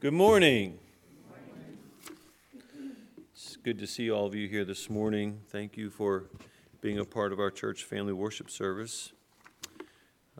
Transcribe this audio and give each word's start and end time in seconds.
Good 0.00 0.14
morning. 0.14 0.78
It's 3.34 3.58
good 3.62 3.78
to 3.80 3.86
see 3.86 4.10
all 4.10 4.24
of 4.24 4.34
you 4.34 4.48
here 4.48 4.64
this 4.64 4.88
morning. 4.88 5.42
Thank 5.48 5.76
you 5.76 5.90
for 5.90 6.24
being 6.80 6.98
a 6.98 7.04
part 7.04 7.34
of 7.34 7.38
our 7.38 7.50
church 7.50 7.84
family 7.84 8.14
worship 8.14 8.48
service. 8.50 9.12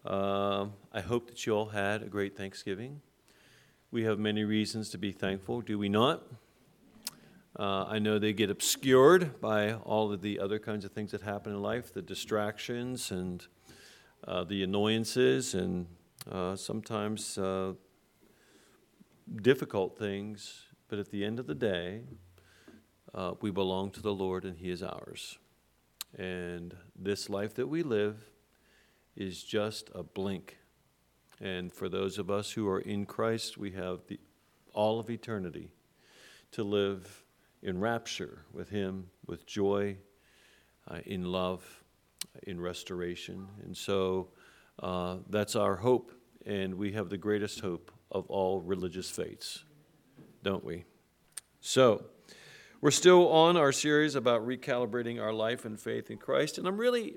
Um, 0.06 0.72
I 0.94 1.02
hope 1.02 1.26
that 1.26 1.44
you 1.44 1.54
all 1.54 1.66
had 1.66 2.02
a 2.02 2.06
great 2.06 2.38
Thanksgiving. 2.38 3.02
We 3.90 4.02
have 4.04 4.18
many 4.18 4.44
reasons 4.44 4.88
to 4.90 4.98
be 4.98 5.12
thankful, 5.12 5.60
do 5.60 5.78
we 5.78 5.90
not? 5.90 6.22
Uh, 7.58 7.84
I 7.84 7.98
know 7.98 8.18
they 8.18 8.32
get 8.32 8.48
obscured 8.48 9.42
by 9.42 9.74
all 9.74 10.10
of 10.10 10.22
the 10.22 10.40
other 10.40 10.58
kinds 10.58 10.86
of 10.86 10.92
things 10.92 11.10
that 11.10 11.20
happen 11.20 11.52
in 11.52 11.60
life, 11.60 11.92
the 11.92 12.00
distractions 12.00 13.10
and 13.10 13.46
uh, 14.26 14.42
the 14.42 14.62
annoyances, 14.62 15.52
and 15.52 15.84
uh, 16.32 16.56
sometimes 16.56 17.36
uh, 17.36 17.74
difficult 19.36 19.98
things. 19.98 20.66
But 20.88 20.98
at 20.98 21.10
the 21.10 21.24
end 21.24 21.38
of 21.38 21.46
the 21.46 21.54
day, 21.54 22.02
uh, 23.14 23.34
we 23.40 23.50
belong 23.50 23.90
to 23.92 24.02
the 24.02 24.14
Lord 24.14 24.44
and 24.44 24.56
He 24.56 24.70
is 24.70 24.82
ours. 24.82 25.38
And 26.18 26.76
this 26.96 27.30
life 27.30 27.54
that 27.54 27.68
we 27.68 27.82
live 27.82 28.16
is 29.16 29.42
just 29.42 29.90
a 29.94 30.02
blink. 30.02 30.58
And 31.40 31.72
for 31.72 31.88
those 31.88 32.18
of 32.18 32.30
us 32.30 32.50
who 32.52 32.68
are 32.68 32.80
in 32.80 33.06
Christ, 33.06 33.56
we 33.56 33.70
have 33.72 34.00
the, 34.08 34.18
all 34.74 34.98
of 34.98 35.08
eternity 35.08 35.70
to 36.52 36.64
live 36.64 37.24
in 37.62 37.78
rapture 37.78 38.44
with 38.52 38.68
Him, 38.68 39.08
with 39.26 39.46
joy, 39.46 39.96
uh, 40.88 40.98
in 41.06 41.24
love, 41.24 41.84
in 42.44 42.60
restoration. 42.60 43.46
And 43.64 43.76
so 43.76 44.28
uh, 44.82 45.18
that's 45.28 45.56
our 45.56 45.76
hope, 45.76 46.12
and 46.44 46.74
we 46.74 46.92
have 46.92 47.08
the 47.08 47.18
greatest 47.18 47.60
hope 47.60 47.92
of 48.10 48.26
all 48.28 48.60
religious 48.60 49.10
faiths, 49.10 49.64
don't 50.42 50.64
we? 50.64 50.84
So, 51.60 52.04
we're 52.80 52.90
still 52.90 53.28
on 53.28 53.56
our 53.56 53.72
series 53.72 54.14
about 54.14 54.46
recalibrating 54.46 55.20
our 55.20 55.32
life 55.32 55.64
and 55.64 55.78
faith 55.78 56.10
in 56.10 56.16
Christ, 56.16 56.56
and 56.56 56.66
I'm 56.66 56.78
really 56.78 57.16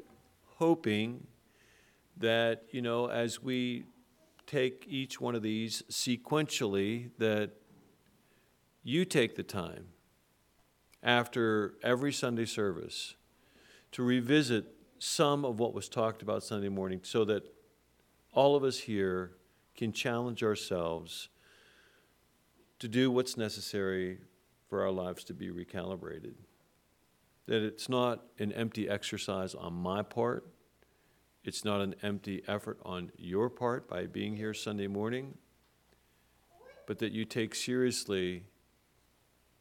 hoping 0.57 1.27
that, 2.17 2.63
you 2.71 2.81
know, 2.81 3.07
as 3.07 3.41
we 3.41 3.85
take 4.45 4.85
each 4.87 5.21
one 5.21 5.35
of 5.35 5.41
these 5.41 5.83
sequentially, 5.89 7.09
that 7.17 7.51
you 8.83 9.05
take 9.05 9.35
the 9.35 9.43
time 9.43 9.85
after 11.01 11.75
every 11.81 12.11
Sunday 12.11 12.45
service 12.45 13.15
to 13.93 14.03
revisit 14.03 14.65
some 14.99 15.45
of 15.45 15.59
what 15.59 15.73
was 15.73 15.89
talked 15.89 16.21
about 16.21 16.43
Sunday 16.43 16.69
morning 16.69 16.99
so 17.03 17.25
that 17.25 17.43
all 18.31 18.55
of 18.55 18.63
us 18.63 18.79
here 18.79 19.31
can 19.83 19.91
challenge 19.91 20.41
ourselves 20.43 21.27
to 22.79 22.87
do 22.87 23.11
what's 23.11 23.35
necessary 23.35 24.17
for 24.69 24.81
our 24.81 24.91
lives 24.91 25.25
to 25.25 25.33
be 25.33 25.49
recalibrated. 25.49 26.35
That 27.47 27.61
it's 27.63 27.89
not 27.89 28.23
an 28.39 28.53
empty 28.53 28.87
exercise 28.87 29.53
on 29.53 29.73
my 29.73 30.01
part, 30.01 30.47
it's 31.43 31.65
not 31.65 31.81
an 31.81 31.95
empty 32.01 32.43
effort 32.47 32.79
on 32.85 33.11
your 33.17 33.49
part 33.49 33.89
by 33.89 34.05
being 34.05 34.37
here 34.37 34.53
Sunday 34.53 34.87
morning, 34.87 35.37
but 36.87 36.99
that 36.99 37.11
you 37.11 37.25
take 37.25 37.53
seriously 37.53 38.45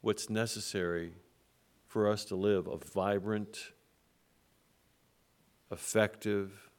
what's 0.03 0.31
necessary 0.31 1.15
for 1.89 2.09
us 2.09 2.25
to 2.27 2.37
live 2.37 2.69
a 2.69 2.77
vibrant, 2.77 3.73
effective, 5.73 6.71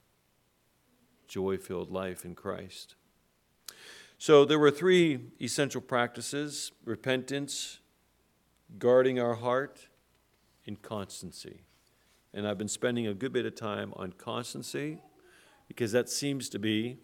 joy 1.28 1.58
filled 1.58 1.92
life 1.92 2.24
in 2.24 2.36
Christ. 2.36 2.96
So 4.24 4.46
there 4.46 4.58
were 4.58 4.72
three 4.72 5.20
essential 5.42 5.82
practices 5.82 6.72
repentance, 6.86 7.82
guarding 8.80 9.20
our 9.20 9.34
heart, 9.34 9.90
and 10.66 10.82
constancy. 10.82 11.64
And 12.34 12.48
I've 12.48 12.58
been 12.58 12.70
spending 12.70 13.06
a 13.06 13.14
good 13.14 13.34
bit 13.34 13.46
of 13.46 13.56
time 13.56 13.94
on 13.98 14.14
constancy 14.14 15.00
because 15.68 15.92
that 15.92 16.08
seems 16.08 16.48
to 16.52 16.58
be 16.58 17.00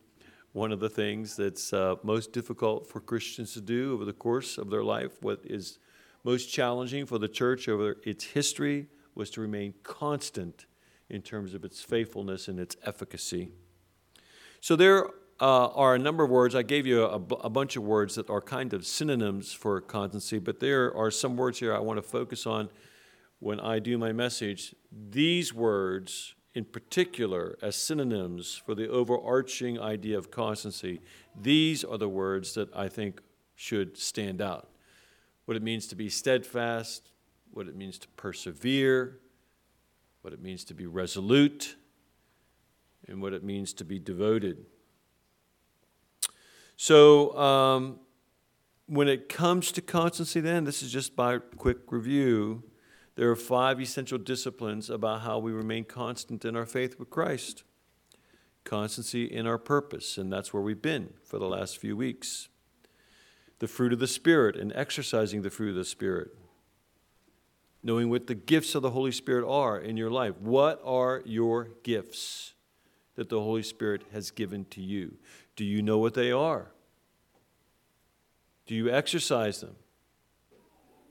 one 0.54 0.72
of 0.72 0.80
the 0.80 0.88
things 0.88 1.36
that's 1.36 1.74
uh, 1.74 1.96
most 2.04 2.32
difficult 2.32 2.88
for 2.88 3.02
Christians 3.02 3.54
to 3.56 3.60
do 3.60 3.94
over 3.94 4.06
the 4.06 4.14
course 4.14 4.58
of 4.58 4.70
their 4.70 4.86
life. 4.86 5.22
What 5.22 5.42
is 5.44 5.78
most 6.24 6.46
challenging 6.46 7.06
for 7.06 7.18
the 7.18 7.28
church 7.28 7.68
over 7.68 7.98
its 8.06 8.24
history 8.24 8.88
was 9.14 9.30
to 9.32 9.42
remain 9.42 9.74
constant 9.84 10.68
in 11.10 11.22
terms 11.22 11.54
of 11.54 11.66
its 11.66 11.82
faithfulness 11.82 12.48
and 12.48 12.58
its 12.62 12.78
efficacy. 12.86 13.52
So 14.62 14.78
there 14.78 15.10
uh, 15.40 15.68
are 15.68 15.96
a 15.96 16.00
number 16.00 16.24
of 16.24 16.30
words. 16.30 16.56
I 16.56 16.64
gave 16.64 16.86
you 16.86 17.04
a, 17.04 17.16
a, 17.16 17.50
bunch 17.50 17.76
of 17.76 17.84
words 17.84 18.16
that 18.16 18.30
are 18.30 18.42
kind 18.42 18.74
of 18.74 18.86
synonyms 18.86 19.54
for 19.54 19.80
constancy, 19.80 20.40
but 20.40 20.60
there 20.60 20.96
are 20.96 21.10
some 21.10 21.38
words 21.38 21.60
here 21.60 21.74
I 21.74 21.80
want 21.80 21.98
to 21.98 22.02
focus 22.02 22.46
on 22.46 22.70
when 23.40 23.60
I 23.60 23.80
do 23.80 23.98
my 23.98 24.12
message. 24.12 24.76
These 24.92 25.54
words, 25.54 26.36
in 26.54 26.66
particular, 26.66 27.58
as 27.62 27.78
synonyms 27.78 28.62
for 28.66 28.76
the 28.76 28.90
overarching 28.90 29.80
idea 29.80 30.18
of 30.18 30.30
constancy, 30.30 31.00
these 31.40 31.84
are 31.86 31.98
the 31.98 32.10
words 32.10 32.54
that 32.56 32.76
I 32.76 32.90
think 32.90 33.22
should 33.56 33.98
stand 33.98 34.42
out. 34.42 34.70
What 35.46 35.56
it 35.56 35.64
means 35.64 35.88
to 35.88 35.96
be 35.96 36.10
steadfast, 36.10 37.12
what 37.52 37.68
it 37.68 37.76
means 37.76 37.98
to 38.00 38.08
persevere, 38.10 39.20
what 40.22 40.34
it 40.34 40.42
means 40.42 40.66
to 40.66 40.74
be 40.74 40.86
resolute, 40.86 41.76
and 43.08 43.22
what 43.22 43.34
it 43.34 43.44
means 43.44 43.74
to 43.74 43.86
be 43.86 44.00
devoted. 44.00 44.66
So, 46.82 47.38
um, 47.38 48.00
when 48.86 49.10
it 49.10 49.28
comes 49.28 49.74
to 49.74 49.82
constancy, 49.82 50.40
then, 50.40 50.64
this 50.64 50.82
is 50.82 50.90
just 50.90 51.14
by 51.14 51.40
quick 51.40 51.92
review. 51.92 52.64
There 53.16 53.30
are 53.30 53.36
five 53.36 53.82
essential 53.82 54.18
disciplines 54.18 54.90
about 54.90 55.20
how 55.24 55.40
we 55.40 55.52
remain 55.52 55.84
constant 55.84 56.46
in 56.46 56.56
our 56.56 56.66
faith 56.66 56.98
with 56.98 57.10
Christ. 57.10 57.66
Constancy 58.64 59.26
in 59.26 59.46
our 59.46 59.58
purpose, 59.58 60.18
and 60.18 60.32
that's 60.32 60.54
where 60.54 60.64
we've 60.64 60.82
been 60.82 61.16
for 61.22 61.38
the 61.38 61.50
last 61.50 61.78
few 61.78 61.98
weeks. 61.98 62.48
The 63.60 63.68
fruit 63.68 63.92
of 63.92 64.00
the 64.00 64.08
Spirit 64.08 64.56
and 64.56 64.72
exercising 64.74 65.42
the 65.42 65.50
fruit 65.50 65.72
of 65.72 65.76
the 65.76 65.84
Spirit. 65.84 66.30
Knowing 67.84 68.10
what 68.10 68.28
the 68.28 68.36
gifts 68.36 68.74
of 68.74 68.84
the 68.84 68.92
Holy 68.92 69.12
Spirit 69.12 69.46
are 69.46 69.78
in 69.78 69.98
your 69.98 70.10
life. 70.10 70.38
What 70.40 70.80
are 70.86 71.24
your 71.26 71.72
gifts 71.84 72.54
that 73.16 73.30
the 73.30 73.40
Holy 73.40 73.64
Spirit 73.64 74.04
has 74.12 74.32
given 74.32 74.66
to 74.66 74.82
you? 74.82 75.18
Do 75.56 75.66
you 75.66 75.82
know 75.82 75.98
what 75.98 76.14
they 76.14 76.32
are? 76.32 76.72
Do 78.66 78.76
you 78.76 78.90
exercise 78.90 79.62
them? 79.62 79.76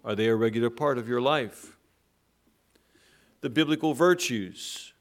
Are 0.04 0.14
they 0.14 0.28
a 0.28 0.34
regular 0.34 0.70
part 0.70 0.96
of 0.96 1.08
your 1.08 1.20
life? 1.20 1.76
The 3.40 3.50
biblical 3.50 3.94
virtues. 3.94 4.92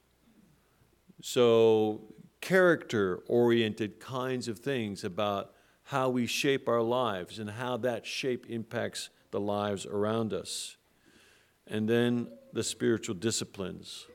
So, 1.21 2.01
character 2.41 3.19
oriented 3.27 3.99
kinds 3.99 4.47
of 4.47 4.59
things 4.59 5.03
about 5.03 5.53
how 5.83 6.09
we 6.09 6.25
shape 6.25 6.67
our 6.67 6.81
lives 6.81 7.39
and 7.39 7.49
how 7.49 7.77
that 7.77 8.05
shape 8.05 8.45
impacts 8.49 9.09
the 9.31 9.39
lives 9.39 9.85
around 9.85 10.33
us. 10.33 10.77
And 11.65 11.87
then 11.87 12.27
the 12.53 12.63
spiritual 12.63 13.15
disciplines. 13.15 14.07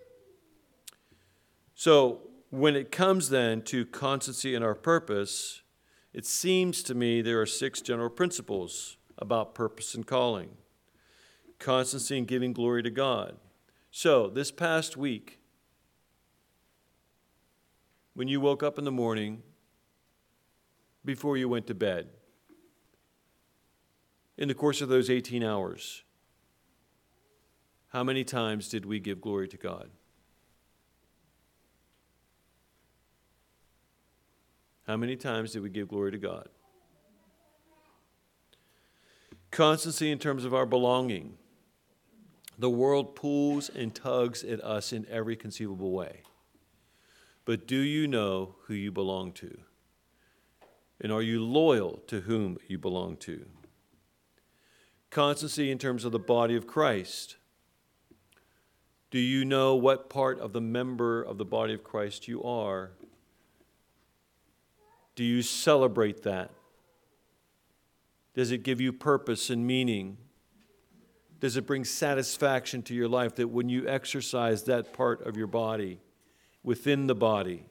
So, 1.75 2.21
when 2.53 2.77
it 2.77 2.93
comes 2.93 3.31
then 3.31 3.63
to 3.63 3.87
constancy 3.87 4.55
in 4.55 4.63
our 4.63 4.75
purpose, 4.75 5.63
it 6.13 6.27
seems 6.27 6.83
to 6.83 6.95
me 6.95 7.23
there 7.23 7.41
are 7.41 7.47
six 7.47 7.81
general 7.81 8.11
principles 8.11 8.99
about 9.17 9.55
purpose 9.55 9.95
and 9.95 10.07
calling 10.07 10.51
constancy 11.59 12.19
in 12.19 12.27
giving 12.27 12.53
glory 12.53 12.83
to 12.83 12.91
God. 12.91 13.37
So, 13.91 14.29
this 14.29 14.51
past 14.51 14.99
week, 14.99 15.39
when 18.13 18.29
you 18.29 18.39
woke 18.39 18.63
up 18.63 18.79
in 18.79 18.85
the 18.85 18.93
morning, 18.93 19.43
before 21.07 21.39
you 21.39 21.49
went 21.49 21.67
to 21.69 21.75
bed, 21.75 22.11
in 24.37 24.49
the 24.49 24.55
course 24.55 24.83
of 24.83 24.91
those 24.91 25.09
18 25.09 25.43
hours, 25.43 26.03
how 27.89 28.05
many 28.05 28.25
times 28.25 28.69
did 28.69 28.85
we 28.85 29.01
give 29.01 29.23
glory 29.23 29.49
to 29.49 29.57
God? 29.57 29.89
How 34.87 34.97
many 34.97 35.17
times 35.17 35.53
did 35.53 35.63
we 35.63 35.71
give 35.71 35.89
glory 35.89 36.11
to 36.11 36.19
God? 36.19 36.49
Constancy 39.51 40.11
in 40.11 40.19
terms 40.19 40.45
of 40.45 40.55
our 40.55 40.67
belonging. 40.67 41.35
The 42.59 42.71
world 42.71 43.15
pulls 43.15 43.69
and 43.69 43.95
tugs 43.95 44.43
at 44.43 44.61
us 44.63 44.93
in 44.93 45.07
every 45.11 45.37
conceivable 45.37 45.93
way. 45.93 46.23
But 47.45 47.67
do 47.67 47.77
you 47.77 48.07
know 48.07 48.57
who 48.65 48.75
you 48.75 48.91
belong 48.91 49.33
to? 49.33 49.59
And 51.01 51.13
are 51.13 51.23
you 51.23 51.45
loyal 51.45 52.03
to 52.07 52.21
whom 52.21 52.59
you 52.67 52.79
belong 52.79 53.17
to? 53.19 53.47
Constancy 55.11 55.71
in 55.71 55.79
terms 55.79 56.05
of 56.05 56.13
the 56.13 56.19
body 56.19 56.57
of 56.57 56.67
Christ. 56.67 57.37
Do 59.11 59.19
you 59.19 59.45
know 59.45 59.75
what 59.75 60.09
part 60.09 60.41
of 60.41 60.53
the 60.53 60.61
member 60.61 61.23
of 61.23 61.37
the 61.37 61.45
body 61.45 61.75
of 61.75 61.85
Christ 61.85 62.29
you 62.29 62.43
are 62.43 62.93
do 65.15 65.25
you 65.25 65.43
celebrate 65.43 66.23
that? 66.23 66.51
Does 68.35 68.51
it 68.51 68.63
give 68.63 68.81
you 68.81 68.93
purpose 68.93 69.51
and 69.51 69.67
meaning? 69.67 70.17
Does 71.41 71.57
it 71.57 71.67
bring 71.67 71.85
satisfaction 71.85 72.83
to 72.83 72.95
your 72.95 73.09
life 73.09 73.35
that 73.37 73.49
when 73.49 73.69
you 73.69 73.87
exercise 73.87 74.63
that 74.65 74.93
part 74.93 75.27
of 75.27 75.37
your 75.37 75.49
body, 75.49 76.01
within 76.63 77.07
the 77.07 77.15
body? 77.15 77.67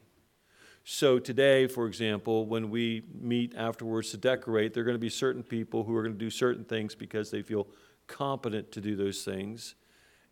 So, 0.83 1.19
today, 1.19 1.67
for 1.67 1.85
example, 1.85 2.47
when 2.47 2.69
we 2.69 3.03
meet 3.13 3.53
afterwards 3.55 4.11
to 4.11 4.17
decorate, 4.17 4.73
there 4.73 4.81
are 4.81 4.85
going 4.85 4.95
to 4.95 4.99
be 4.99 5.09
certain 5.09 5.43
people 5.43 5.83
who 5.83 5.95
are 5.95 6.01
going 6.01 6.13
to 6.13 6.19
do 6.19 6.31
certain 6.31 6.63
things 6.63 6.95
because 6.95 7.29
they 7.29 7.43
feel 7.43 7.67
competent 8.07 8.71
to 8.73 8.81
do 8.81 8.95
those 8.95 9.23
things, 9.23 9.75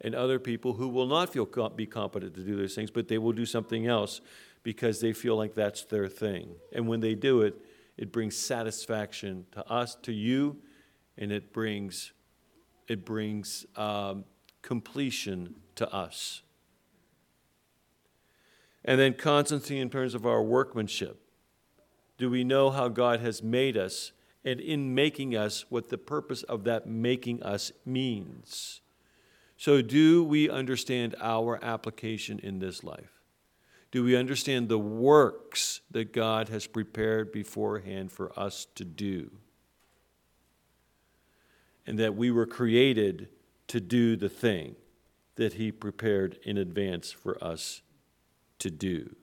and 0.01 0.15
other 0.15 0.39
people 0.39 0.73
who 0.73 0.88
will 0.88 1.05
not 1.05 1.31
feel 1.31 1.45
be 1.69 1.85
competent 1.85 2.33
to 2.33 2.41
do 2.41 2.55
those 2.55 2.73
things, 2.73 2.89
but 2.89 3.07
they 3.07 3.17
will 3.17 3.31
do 3.31 3.45
something 3.45 3.85
else 3.85 4.21
because 4.63 5.00
they 5.00 5.13
feel 5.13 5.35
like 5.35 5.56
that's 5.56 5.83
their 5.83 6.07
thing. 6.07 6.56
And 6.73 6.88
when 6.88 7.00
they 7.00 7.15
do 7.15 7.41
it, 7.41 7.56
it 7.97 8.11
brings 8.11 8.35
satisfaction 8.35 9.45
to 9.51 9.67
us, 9.69 9.95
to 10.03 10.13
you, 10.13 10.57
and 11.17 11.31
it 11.31 11.53
brings 11.53 12.13
it 12.88 13.06
brings 13.06 13.67
um, 13.75 14.25
completion 14.63 15.56
to 15.75 15.91
us. 15.94 16.41
And 18.83 19.00
then 19.00 19.13
constancy 19.13 19.79
in 19.79 19.89
terms 19.89 20.15
of 20.15 20.25
our 20.25 20.41
workmanship. 20.41 21.21
Do 22.17 22.29
we 22.29 22.44
know 22.44 22.71
how 22.71 22.88
God 22.88 23.19
has 23.19 23.44
made 23.44 23.77
us, 23.77 24.12
and 24.44 24.59
in 24.59 24.95
making 24.95 25.35
us, 25.35 25.65
what 25.69 25.89
the 25.89 25.97
purpose 25.97 26.44
of 26.44 26.63
that 26.63 26.88
making 26.88 27.44
us 27.44 27.71
means? 27.85 28.81
So, 29.55 29.81
do 29.81 30.23
we 30.23 30.50
understand 30.50 31.15
our 31.21 31.63
application 31.63 32.39
in 32.39 32.59
this 32.59 32.83
life? 32.83 33.19
Do 33.91 34.03
we 34.03 34.15
understand 34.15 34.69
the 34.69 34.80
works 34.80 35.81
that 35.91 36.13
God 36.13 36.50
has 36.50 36.68
prepared 36.68 37.31
beforehand 37.31 38.12
for 38.12 38.38
us 38.38 38.68
to 38.75 38.86
do? 38.86 39.31
and 41.89 41.97
that 41.97 42.15
we 42.15 42.30
were 42.30 42.45
created 42.45 43.30
to 43.65 43.81
do 43.81 44.15
the 44.15 44.30
thing 44.30 44.75
that 45.38 45.53
He 45.53 45.71
prepared 45.71 46.38
in 46.44 46.56
advance 46.56 47.12
for 47.12 47.44
us 47.44 47.81
to 48.59 48.69
do. 48.69 49.15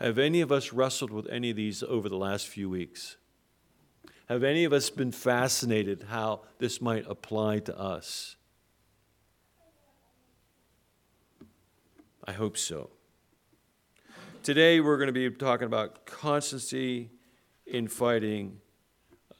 Have 0.00 0.18
any 0.18 0.40
of 0.40 0.50
us 0.50 0.72
wrestled 0.72 1.10
with 1.10 1.28
any 1.28 1.50
of 1.50 1.56
these 1.56 1.82
over 1.82 2.08
the 2.08 2.16
last 2.16 2.48
few 2.48 2.70
weeks? 2.70 3.16
Have 4.30 4.42
any 4.42 4.64
of 4.64 4.72
us 4.72 4.88
been 4.88 5.12
fascinated 5.12 6.06
how 6.08 6.40
this 6.58 6.80
might 6.80 7.04
apply 7.06 7.58
to 7.58 7.78
us? 7.78 8.36
I 12.26 12.32
hope 12.32 12.56
so. 12.56 12.88
Today 14.42 14.80
we're 14.80 14.96
going 14.96 15.12
to 15.12 15.12
be 15.12 15.28
talking 15.30 15.66
about 15.66 16.06
constancy 16.06 17.10
in 17.66 17.86
fighting 17.86 18.60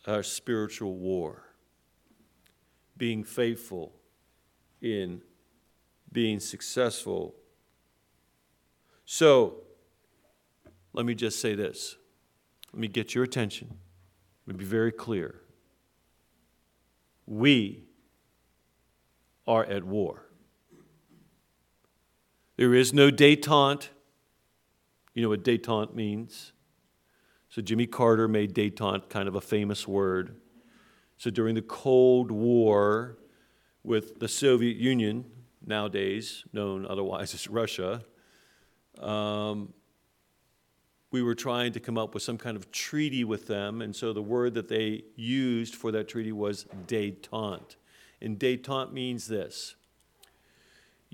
our 0.07 0.23
spiritual 0.23 0.95
war, 0.97 1.45
being 2.99 3.25
faithful 3.25 3.95
in 4.83 5.23
being 6.13 6.41
successful. 6.41 7.35
So, 9.07 9.63
let 10.93 11.07
me 11.07 11.15
just 11.15 11.41
say 11.41 11.55
this. 11.55 11.97
Let 12.73 12.81
me 12.81 12.89
get 12.89 13.15
your 13.15 13.25
attention. 13.25 13.79
Let 14.47 14.57
me 14.57 14.59
be 14.59 14.67
very 14.67 14.93
clear. 14.93 15.41
We 17.27 17.85
are 19.47 19.65
at 19.65 19.85
war. 19.85 20.27
There 22.57 22.75
is 22.75 22.93
no 22.93 23.11
detente. 23.11 23.89
You 25.15 25.23
know 25.23 25.29
what 25.29 25.43
detente 25.43 25.95
means? 25.95 26.53
So 27.49 27.63
Jimmy 27.63 27.87
Carter 27.87 28.29
made 28.29 28.55
detente 28.55 29.09
kind 29.09 29.29
of 29.29 29.35
a 29.35 29.41
famous 29.41 29.87
word. 29.89 30.37
So 31.19 31.31
during 31.31 31.55
the 31.55 31.63
Cold 31.63 32.31
War 32.31 33.19
with 33.83 34.19
the 34.19 34.29
Soviet 34.29 34.77
Union, 34.77 35.25
nowadays 35.65 36.45
known 36.53 36.87
otherwise 36.87 37.35
as 37.35 37.49
Russia, 37.49 38.05
um, 39.01 39.73
we 41.11 41.23
were 41.23 41.35
trying 41.35 41.73
to 41.73 41.81
come 41.81 41.97
up 41.97 42.15
with 42.15 42.23
some 42.23 42.39
kind 42.39 42.57
of 42.57 42.73
treaty 42.73 43.23
with 43.23 43.47
them, 43.47 43.83
and 43.83 43.95
so 43.95 44.13
the 44.13 44.23
word 44.23 44.55
that 44.55 44.69
they 44.69 45.05
used 45.15 45.75
for 45.77 45.93
that 45.93 46.09
treaty 46.09 46.33
was 46.33 46.67
detente. 46.87 47.77
And 48.21 48.39
detente 48.39 48.93
means 48.93 49.29
this 49.29 49.77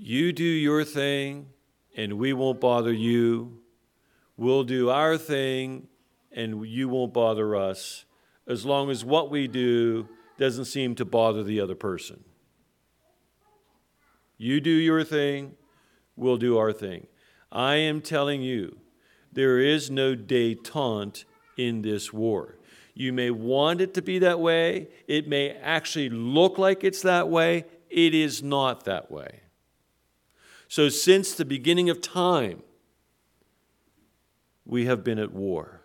you 0.03 0.33
do 0.33 0.43
your 0.43 0.83
thing, 0.83 1.45
and 1.95 2.13
we 2.13 2.33
won't 2.33 2.59
bother 2.59 2.91
you. 2.91 3.59
We'll 4.35 4.63
do 4.63 4.89
our 4.89 5.15
thing, 5.15 5.87
and 6.31 6.65
you 6.65 6.89
won't 6.89 7.13
bother 7.13 7.55
us 7.55 8.05
as 8.47 8.65
long 8.65 8.89
as 8.89 9.05
what 9.05 9.29
we 9.29 9.47
do 9.47 10.09
doesn't 10.39 10.65
seem 10.65 10.95
to 10.95 11.05
bother 11.05 11.43
the 11.43 11.61
other 11.61 11.75
person. 11.75 12.23
You 14.39 14.59
do 14.59 14.71
your 14.71 15.03
thing, 15.03 15.53
we'll 16.15 16.37
do 16.37 16.57
our 16.57 16.73
thing. 16.73 17.05
I 17.51 17.75
am 17.75 18.01
telling 18.01 18.41
you, 18.41 18.79
there 19.31 19.59
is 19.59 19.91
no 19.91 20.15
detente 20.15 21.25
in 21.57 21.83
this 21.83 22.11
war. 22.11 22.57
You 22.95 23.13
may 23.13 23.29
want 23.29 23.81
it 23.81 23.93
to 23.93 24.01
be 24.01 24.17
that 24.17 24.39
way, 24.39 24.87
it 25.07 25.27
may 25.27 25.51
actually 25.51 26.09
look 26.09 26.57
like 26.57 26.83
it's 26.83 27.03
that 27.03 27.29
way, 27.29 27.65
it 27.91 28.15
is 28.15 28.41
not 28.41 28.85
that 28.85 29.11
way. 29.11 29.40
So, 30.71 30.87
since 30.87 31.33
the 31.33 31.43
beginning 31.43 31.89
of 31.89 31.99
time, 31.99 32.63
we 34.63 34.85
have 34.85 35.03
been 35.03 35.19
at 35.19 35.33
war 35.33 35.81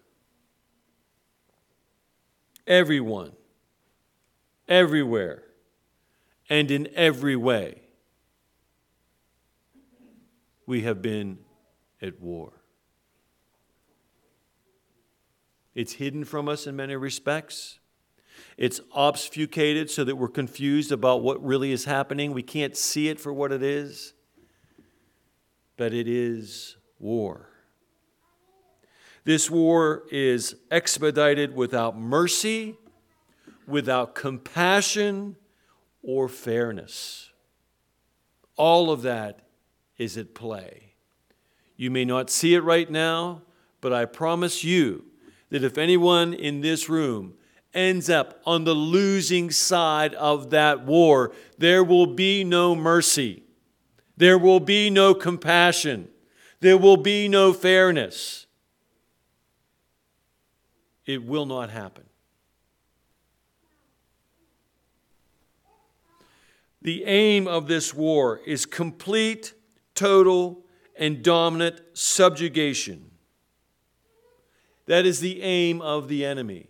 everyone, 2.69 3.33
everywhere, 4.69 5.43
and 6.49 6.71
in 6.71 6.89
every 6.95 7.35
way. 7.35 7.81
We 10.67 10.83
have 10.83 11.03
been 11.03 11.39
at 12.01 12.21
war. 12.21 12.53
It's 15.75 15.95
hidden 15.95 16.25
from 16.25 16.49
us 16.49 16.65
in 16.65 16.77
many 16.77 16.95
respects. 16.95 17.81
It's 18.57 18.81
obfuscated 18.93 19.91
so 19.91 20.05
that 20.05 20.15
we're 20.15 20.29
confused 20.29 20.93
about 20.93 21.23
what 21.23 21.45
really 21.45 21.73
is 21.73 21.87
happening. 21.87 22.33
We 22.33 22.45
can't 22.45 22.77
see 22.77 23.09
it 23.09 23.19
for 23.19 23.33
what 23.33 23.51
it 23.51 23.65
is. 23.65 24.13
But 25.77 25.93
it 25.93 26.09
is 26.09 26.77
war. 26.99 27.49
This 29.25 29.51
war 29.51 30.05
is 30.11 30.55
expedited 30.71 31.55
without 31.55 31.99
mercy, 31.99 32.77
without 33.67 34.15
compassion, 34.15 35.37
or 36.03 36.29
fairness. 36.29 37.31
All 38.57 38.91
of 38.91 39.03
that 39.03 39.41
is 39.99 40.17
at 40.17 40.35
play. 40.35 40.95
You 41.77 41.91
may 41.91 42.05
not 42.05 42.31
see 42.31 42.55
it 42.55 42.61
right 42.61 42.91
now, 42.91 43.43
but 43.81 43.93
I 43.93 44.05
promise 44.05 44.65
you 44.65 45.05
that 45.51 45.65
if 45.65 45.77
anyone 45.77 46.33
in 46.33 46.61
this 46.61 46.89
room 46.89 47.35
ends 47.75 48.09
up 48.09 48.41
on 48.47 48.65
the 48.65 48.75
losing 48.75 49.51
side 49.51 50.15
of 50.15 50.51
that 50.51 50.85
war, 50.87 51.33
there 51.59 51.85
will 51.85 52.07
be 52.07 52.45
no 52.45 52.75
mercy. 52.75 53.43
There 54.17 54.39
will 54.39 54.61
be 54.61 54.91
no 54.91 55.15
compassion. 55.15 56.09
There 56.61 56.79
will 56.79 56.97
be 56.97 57.29
no 57.29 57.53
fairness. 57.53 58.47
It 61.05 61.25
will 61.25 61.47
not 61.47 61.71
happen. 61.71 62.05
The 66.83 67.05
aim 67.05 67.49
of 67.49 67.67
this 67.67 67.93
war 67.93 68.41
is 68.47 68.65
complete, 68.65 69.55
total, 69.95 70.65
and 70.97 71.23
dominant 71.23 71.81
subjugation. 71.95 73.11
That 74.87 75.05
is 75.05 75.21
the 75.21 75.43
aim 75.43 75.83
of 75.83 76.09
the 76.09 76.25
enemy. 76.25 76.69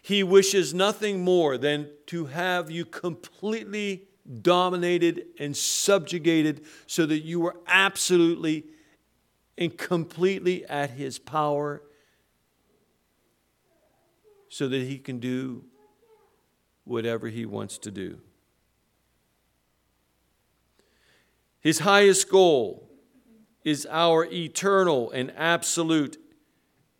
He 0.00 0.22
wishes 0.22 0.72
nothing 0.72 1.24
more 1.24 1.58
than 1.58 1.90
to 2.06 2.26
have 2.26 2.70
you 2.70 2.84
completely 2.84 4.04
dominated 4.42 5.26
and 5.38 5.56
subjugated 5.56 6.64
so 6.86 7.06
that 7.06 7.20
you 7.20 7.46
are 7.46 7.56
absolutely 7.66 8.64
and 9.58 9.76
completely 9.76 10.64
at 10.66 10.90
his 10.90 11.18
power 11.18 11.82
so 14.48 14.68
that 14.68 14.82
he 14.82 14.98
can 14.98 15.18
do 15.18 15.64
whatever 16.84 17.28
he 17.28 17.44
wants 17.44 17.78
to 17.78 17.90
do. 17.90 18.18
His 21.60 21.80
highest 21.80 22.28
goal 22.28 22.88
is 23.64 23.86
our 23.90 24.24
eternal 24.26 25.10
and 25.10 25.32
absolute 25.36 26.16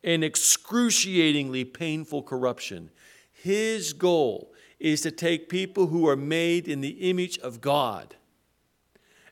and 0.02 0.24
excruciatingly 0.24 1.64
painful 1.64 2.22
corruption. 2.22 2.90
His 3.32 3.92
goal 3.92 4.52
is 4.78 5.00
to 5.02 5.10
take 5.10 5.48
people 5.48 5.86
who 5.88 6.06
are 6.08 6.16
made 6.16 6.68
in 6.68 6.80
the 6.80 7.10
image 7.10 7.38
of 7.38 7.60
God 7.60 8.16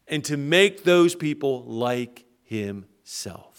and 0.06 0.24
to 0.24 0.36
make 0.36 0.84
those 0.84 1.14
people 1.14 1.62
like 1.64 2.24
Himself. 2.42 3.54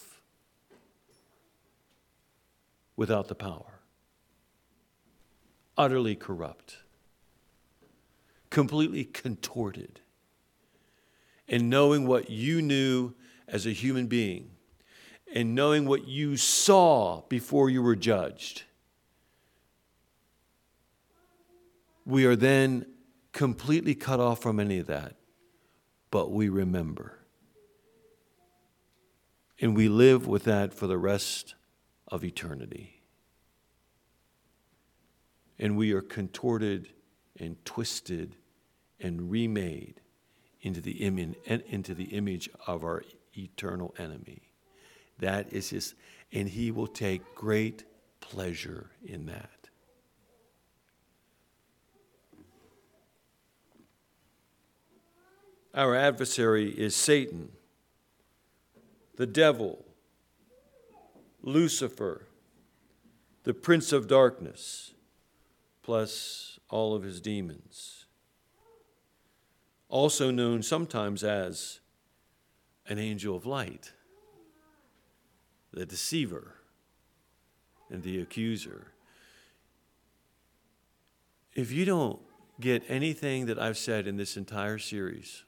without 2.95 3.27
the 3.27 3.35
power, 3.35 3.79
utterly 5.77 6.15
corrupt, 6.15 6.77
completely 8.49 9.03
contorted. 9.03 9.99
And 11.47 11.69
knowing 11.69 12.07
what 12.07 12.29
you 12.29 12.61
knew 12.61 13.13
as 13.47 13.65
a 13.65 13.71
human 13.71 14.07
being, 14.07 14.51
and 15.33 15.53
knowing 15.53 15.85
what 15.85 16.07
you 16.07 16.37
saw 16.37 17.21
before 17.27 17.69
you 17.69 17.81
were 17.81 17.95
judged, 17.95 18.63
we 22.05 22.25
are 22.25 22.35
then 22.35 22.85
completely 23.31 23.95
cut 23.95 24.19
off 24.19 24.41
from 24.41 24.59
any 24.59 24.79
of 24.79 24.87
that, 24.87 25.15
but 26.11 26.31
we 26.31 26.49
remember. 26.49 27.19
And 29.59 29.75
we 29.75 29.89
live 29.89 30.27
with 30.27 30.43
that 30.43 30.73
for 30.73 30.87
the 30.87 30.97
rest 30.97 31.55
of 32.07 32.23
eternity. 32.23 33.01
And 35.57 35.77
we 35.77 35.93
are 35.93 36.01
contorted 36.01 36.89
and 37.39 37.63
twisted 37.65 38.35
and 38.99 39.31
remade 39.31 40.01
into 40.61 40.81
the, 40.81 41.03
image, 41.03 41.35
into 41.45 41.93
the 41.93 42.05
image 42.05 42.49
of 42.67 42.83
our 42.83 43.03
eternal 43.37 43.93
enemy. 43.97 44.41
That 45.19 45.53
is 45.53 45.69
his, 45.69 45.95
and 46.33 46.49
he 46.49 46.71
will 46.71 46.87
take 46.87 47.35
great 47.35 47.85
pleasure 48.19 48.91
in 49.05 49.27
that. 49.27 49.54
Our 55.75 55.93
adversary 55.93 56.69
is 56.69 56.95
Satan 56.95 57.49
the 59.17 59.25
devil, 59.25 59.85
Lucifer, 61.41 62.27
the 63.43 63.53
prince 63.53 63.93
of 63.93 64.07
darkness, 64.09 64.93
plus 65.83 66.59
all 66.69 66.93
of 66.93 67.03
his 67.03 67.21
demons. 67.21 68.05
Also 69.87 70.31
known 70.31 70.63
sometimes 70.63 71.23
as 71.23 71.79
an 72.87 72.99
angel 72.99 73.37
of 73.37 73.45
light, 73.45 73.93
the 75.71 75.85
deceiver, 75.85 76.55
and 77.89 78.03
the 78.03 78.19
accuser. 78.19 78.91
If 81.53 81.71
you 81.71 81.85
don't 81.85 82.19
get 82.59 82.83
anything 82.89 83.45
that 83.45 83.59
I've 83.59 83.77
said 83.77 84.07
in 84.07 84.17
this 84.17 84.35
entire 84.35 84.77
series, 84.77 85.44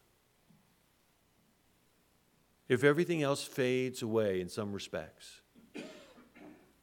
if 2.69 2.83
everything 2.83 3.23
else 3.23 3.43
fades 3.43 4.01
away 4.01 4.41
in 4.41 4.49
some 4.49 4.73
respects, 4.73 5.41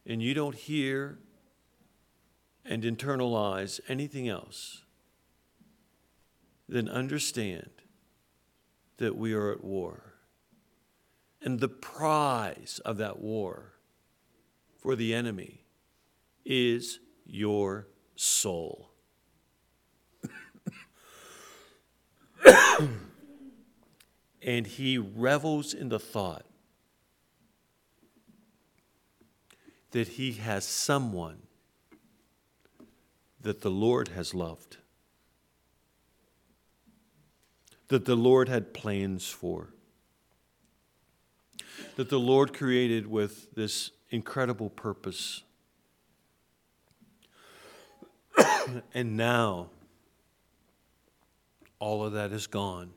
and 0.05 0.21
you 0.21 0.33
don't 0.33 0.55
hear 0.55 1.19
and 2.63 2.83
internalize 2.83 3.79
anything 3.87 4.27
else, 4.27 4.83
then 6.67 6.89
understand 6.89 7.69
that 8.97 9.15
we 9.15 9.33
are 9.33 9.51
at 9.51 9.63
war. 9.63 10.15
And 11.41 11.59
the 11.59 11.69
prize 11.69 12.79
of 12.83 12.97
that 12.97 13.19
war 13.19 13.73
for 14.77 14.95
the 14.95 15.13
enemy 15.13 15.65
is 16.43 16.99
your 17.25 17.87
soul. 18.15 18.89
and 24.45 24.67
he 24.67 24.99
revels 24.99 25.73
in 25.73 25.89
the 25.89 25.97
thought 25.97 26.45
that 29.89 30.07
he 30.09 30.33
has 30.33 30.63
someone 30.63 31.39
that 33.41 33.61
the 33.61 33.71
Lord 33.71 34.09
has 34.09 34.35
loved, 34.35 34.77
that 37.87 38.05
the 38.05 38.15
Lord 38.15 38.47
had 38.47 38.71
plans 38.71 39.27
for, 39.27 39.69
that 41.95 42.09
the 42.09 42.19
Lord 42.19 42.53
created 42.53 43.07
with 43.07 43.55
this 43.55 43.89
incredible 44.11 44.69
purpose. 44.69 45.41
and 48.93 49.17
now, 49.17 49.69
all 51.79 52.03
of 52.03 52.13
that 52.13 52.31
is 52.31 52.45
gone 52.45 52.91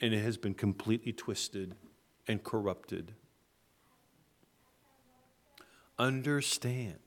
and 0.00 0.14
it 0.14 0.22
has 0.22 0.36
been 0.36 0.54
completely 0.54 1.12
twisted 1.12 1.74
and 2.26 2.42
corrupted. 2.42 3.12
Understand 5.98 6.98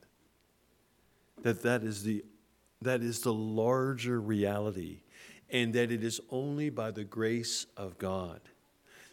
that 1.42 1.62
that 1.62 1.82
is 1.82 2.04
the, 2.04 2.24
that 2.80 3.02
is 3.02 3.20
the 3.20 3.32
larger 3.32 4.20
reality, 4.20 5.00
and 5.50 5.72
that 5.74 5.90
it 5.90 6.04
is 6.04 6.20
only 6.30 6.70
by 6.70 6.90
the 6.90 7.04
grace 7.04 7.66
of 7.76 7.98
God, 7.98 8.40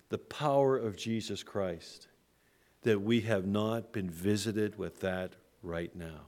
the 0.10 0.18
power 0.18 0.78
of 0.78 0.96
Jesus 0.96 1.42
Christ, 1.42 2.08
that 2.84 3.02
we 3.02 3.22
have 3.22 3.46
not 3.46 3.92
been 3.92 4.10
visited 4.10 4.78
with 4.78 5.00
that 5.02 5.34
right 5.64 5.96
now. 5.96 6.26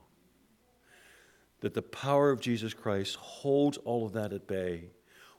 That 1.62 1.74
the 1.74 1.82
power 1.82 2.32
of 2.32 2.42
Jesus 2.42 2.74
Christ 2.74 3.16
holds 3.16 3.78
all 3.78 4.06
of 4.06 4.14
that 4.14 4.34
at 4.34 4.48
bay 4.48 4.90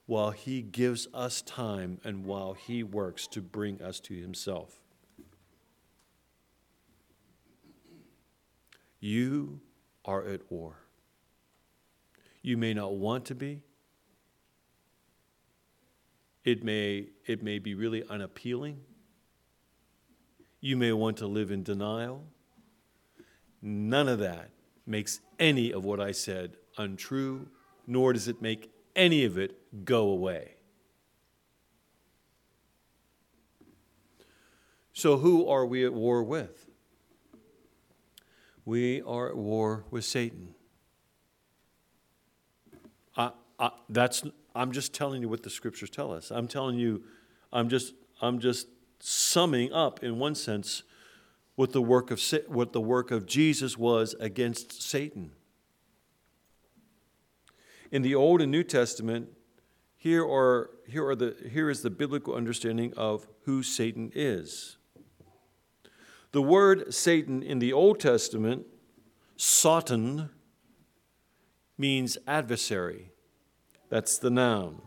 while 0.06 0.30
He 0.30 0.62
gives 0.62 1.08
us 1.14 1.42
time 1.42 1.98
and 2.04 2.24
while 2.24 2.54
He 2.54 2.82
works 2.82 3.26
to 3.28 3.40
bring 3.40 3.80
us 3.80 4.00
to 4.00 4.14
Himself. 4.14 4.80
You 9.00 9.60
are 10.04 10.24
at 10.24 10.50
war. 10.50 10.76
You 12.42 12.56
may 12.56 12.74
not 12.74 12.94
want 12.94 13.24
to 13.26 13.34
be. 13.34 13.62
It 16.44 16.62
may, 16.62 17.08
it 17.24 17.42
may 17.42 17.58
be 17.58 17.74
really 17.74 18.04
unappealing. 18.08 18.80
You 20.60 20.76
may 20.76 20.92
want 20.92 21.16
to 21.18 21.26
live 21.26 21.50
in 21.50 21.62
denial. 21.62 22.24
None 23.62 24.08
of 24.08 24.18
that 24.18 24.50
makes 24.86 25.20
any 25.38 25.72
of 25.72 25.86
what 25.86 26.00
I 26.00 26.12
said 26.12 26.56
untrue, 26.76 27.48
nor 27.86 28.12
does 28.12 28.28
it 28.28 28.42
make 28.42 28.70
any 28.94 29.24
of 29.24 29.38
it 29.38 29.84
go 29.84 30.08
away. 30.08 30.54
So, 34.92 35.18
who 35.18 35.48
are 35.48 35.66
we 35.66 35.84
at 35.84 35.92
war 35.92 36.22
with? 36.22 36.66
We 38.64 39.02
are 39.02 39.28
at 39.28 39.36
war 39.36 39.84
with 39.90 40.04
Satan. 40.04 40.54
I, 43.16 43.32
I, 43.58 43.70
that's, 43.88 44.22
I'm 44.54 44.72
just 44.72 44.94
telling 44.94 45.20
you 45.20 45.28
what 45.28 45.42
the 45.42 45.50
scriptures 45.50 45.90
tell 45.90 46.12
us. 46.12 46.30
I'm 46.30 46.46
telling 46.46 46.78
you, 46.78 47.02
I'm 47.52 47.68
just, 47.68 47.94
I'm 48.22 48.38
just 48.38 48.68
summing 49.00 49.72
up, 49.72 50.02
in 50.02 50.18
one 50.18 50.34
sense, 50.34 50.84
what 51.56 51.72
the 51.72 51.82
work 51.82 52.10
of, 52.10 52.22
what 52.46 52.72
the 52.72 52.80
work 52.80 53.10
of 53.10 53.26
Jesus 53.26 53.76
was 53.76 54.14
against 54.20 54.80
Satan 54.80 55.32
in 57.94 58.02
the 58.02 58.16
Old 58.16 58.40
and 58.40 58.50
New 58.50 58.64
Testament, 58.64 59.28
here, 59.96 60.24
are, 60.24 60.70
here, 60.84 61.06
are 61.06 61.14
the, 61.14 61.36
here 61.48 61.70
is 61.70 61.82
the 61.82 61.90
biblical 61.90 62.34
understanding 62.34 62.92
of 62.96 63.28
who 63.44 63.62
Satan 63.62 64.10
is. 64.16 64.78
The 66.32 66.42
word 66.42 66.92
Satan 66.92 67.40
in 67.40 67.60
the 67.60 67.72
Old 67.72 68.00
Testament, 68.00 68.66
Satan, 69.36 70.30
means 71.78 72.18
adversary. 72.26 73.12
That's 73.90 74.18
the 74.18 74.30
noun. 74.30 74.82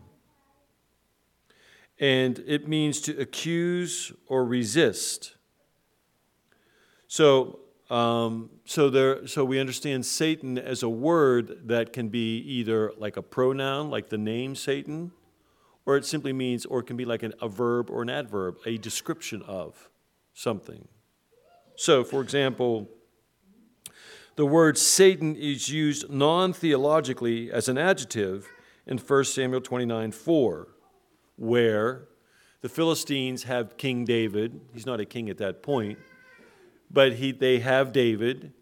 And 1.98 2.44
it 2.46 2.68
means 2.68 3.00
to 3.02 3.18
accuse 3.18 4.12
or 4.28 4.44
resist. 4.44 5.38
So 7.08 7.60
um, 7.89 8.50
so 8.65 8.89
there, 8.89 9.25
so 9.27 9.46
we 9.46 9.60
understand 9.60 10.06
Satan 10.06 10.58
as 10.58 10.84
a 10.84 10.89
word 10.89 11.67
that 11.67 11.94
can 11.94 12.10
be 12.10 12.39
either 12.39 12.91
like 12.98 13.15
a 13.15 13.22
pronoun, 13.22 13.89
like 13.89 14.10
the 14.10 14.17
name 14.17 14.56
Satan, 14.56 15.12
or 15.86 15.96
it 15.96 16.06
simply 16.06 16.34
means, 16.34 16.65
or 16.65 16.79
it 16.79 16.84
can 16.84 16.98
be 16.98 17.06
like 17.06 17.24
an, 17.24 17.34
a 17.41 17.48
verb 17.48 17.89
or 17.89 18.01
an 18.01 18.10
adverb, 18.10 18.58
a 18.65 18.77
description 18.77 19.41
of 19.44 19.89
something. 20.34 20.88
So, 21.77 22.03
for 22.03 22.22
example, 22.22 22.89
the 24.36 24.46
word 24.46 24.77
Satan 24.77 25.36
is 25.38 25.70
used 25.70 26.10
non 26.10 26.51
theologically 26.51 27.51
as 27.51 27.70
an 27.70 27.77
adjective 27.77 28.50
in 28.86 28.98
1 28.98 29.24
Samuel 29.24 29.62
29 29.62 30.12
4, 30.12 30.67
where 31.38 32.08
the 32.62 32.70
Philistines 32.70 33.44
have 33.44 33.77
King 33.77 34.03
David. 34.03 34.60
He's 34.74 34.86
not 34.86 35.00
a 35.00 35.06
king 35.06 35.29
at 35.29 35.38
that 35.38 35.63
point 35.63 35.98
but 36.89 37.13
he, 37.13 37.32
they 37.32 37.60
have 37.60 37.91
David, 37.91 38.53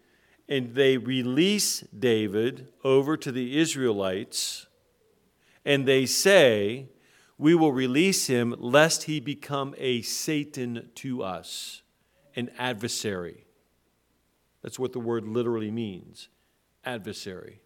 and 0.48 0.74
they 0.74 0.96
release 0.96 1.80
David 1.80 2.68
over 2.84 3.16
to 3.16 3.32
the 3.32 3.58
Israelites, 3.58 4.66
and 5.64 5.86
they 5.86 6.06
say, 6.06 6.88
We 7.38 7.54
will 7.54 7.72
release 7.72 8.26
him 8.26 8.54
lest 8.58 9.04
he 9.04 9.20
become 9.20 9.74
a 9.78 10.02
Satan 10.02 10.90
to 10.96 11.22
us, 11.22 11.82
an 12.34 12.50
adversary. 12.58 13.46
That's 14.62 14.78
what 14.78 14.92
the 14.92 15.00
word 15.00 15.26
literally 15.26 15.70
means 15.70 16.28
adversary. 16.84 17.60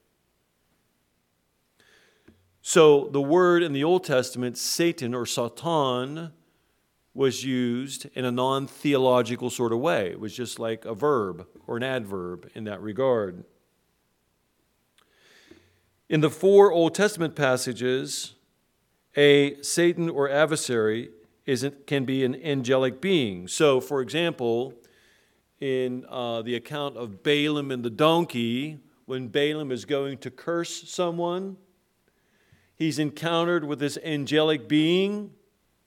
So 2.63 3.09
the 3.09 3.21
word 3.21 3.63
in 3.63 3.73
the 3.73 3.85
Old 3.85 4.05
Testament, 4.05 4.59
Satan 4.59 5.15
or 5.15 5.27
Satan, 5.27 6.33
was 7.15 7.45
used 7.45 8.07
in 8.15 8.25
a 8.25 8.31
non 8.31 8.67
theological 8.67 9.51
sort 9.51 9.73
of 9.73 9.79
way. 9.79 10.11
It 10.11 10.21
was 10.21 10.35
just 10.35 10.59
like 10.59 10.85
a 10.85 10.95
verb 10.95 11.47
or 11.67 11.77
an 11.77 11.83
adverb 11.83 12.49
in 12.55 12.65
that 12.65 12.81
regard. 12.81 13.45
In 16.09 16.21
the 16.21 16.31
four 16.31 16.73
Old 16.73 16.95
Testament 16.95 17.37
passages, 17.37 18.35
a 19.17 19.61
Satan 19.63 20.09
or 20.09 20.29
adversary 20.29 21.11
is, 21.47 21.69
can 21.87 22.05
be 22.05 22.25
an 22.25 22.35
angelic 22.45 23.01
being. 23.01 23.49
So, 23.49 23.81
for 23.81 24.01
example, 24.01 24.75
in 25.61 26.05
uh, 26.09 26.43
the 26.43 26.55
account 26.55 26.97
of 26.97 27.23
Balaam 27.23 27.71
and 27.71 27.85
the 27.85 27.91
donkey, 27.91 28.79
when 29.07 29.29
Balaam 29.29 29.73
is 29.73 29.85
going 29.85 30.19
to 30.19 30.31
curse 30.31 30.89
someone, 30.89 31.57
he's 32.77 32.99
encountered 32.99 33.65
with 33.65 33.79
this 33.79 33.99
angelic 34.05 34.69
being 34.69 35.33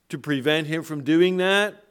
to 0.09 0.17
prevent 0.17 0.67
him 0.67 0.83
from 0.83 1.03
doing 1.03 1.37
that. 1.37 1.83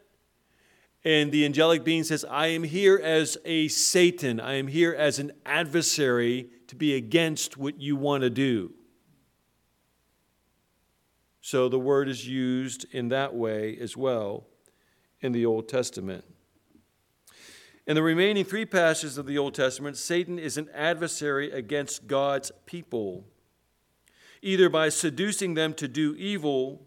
And 1.04 1.32
the 1.32 1.44
angelic 1.44 1.84
being 1.84 2.04
says, 2.04 2.24
I 2.24 2.48
am 2.48 2.62
here 2.62 3.00
as 3.02 3.36
a 3.44 3.68
Satan. 3.68 4.38
I 4.38 4.54
am 4.54 4.68
here 4.68 4.94
as 4.94 5.18
an 5.18 5.32
adversary 5.44 6.50
to 6.68 6.76
be 6.76 6.94
against 6.94 7.56
what 7.56 7.80
you 7.80 7.96
want 7.96 8.22
to 8.22 8.30
do. 8.30 8.72
So 11.40 11.68
the 11.68 11.78
word 11.78 12.08
is 12.08 12.28
used 12.28 12.86
in 12.92 13.08
that 13.08 13.34
way 13.34 13.76
as 13.80 13.96
well 13.96 14.46
in 15.20 15.32
the 15.32 15.44
Old 15.44 15.68
Testament. 15.68 16.24
In 17.84 17.96
the 17.96 18.02
remaining 18.02 18.44
three 18.44 18.64
passages 18.64 19.18
of 19.18 19.26
the 19.26 19.38
Old 19.38 19.54
Testament, 19.54 19.96
Satan 19.96 20.38
is 20.38 20.56
an 20.56 20.68
adversary 20.72 21.50
against 21.50 22.06
God's 22.06 22.52
people, 22.64 23.24
either 24.40 24.68
by 24.68 24.88
seducing 24.88 25.54
them 25.54 25.74
to 25.74 25.88
do 25.88 26.14
evil 26.14 26.86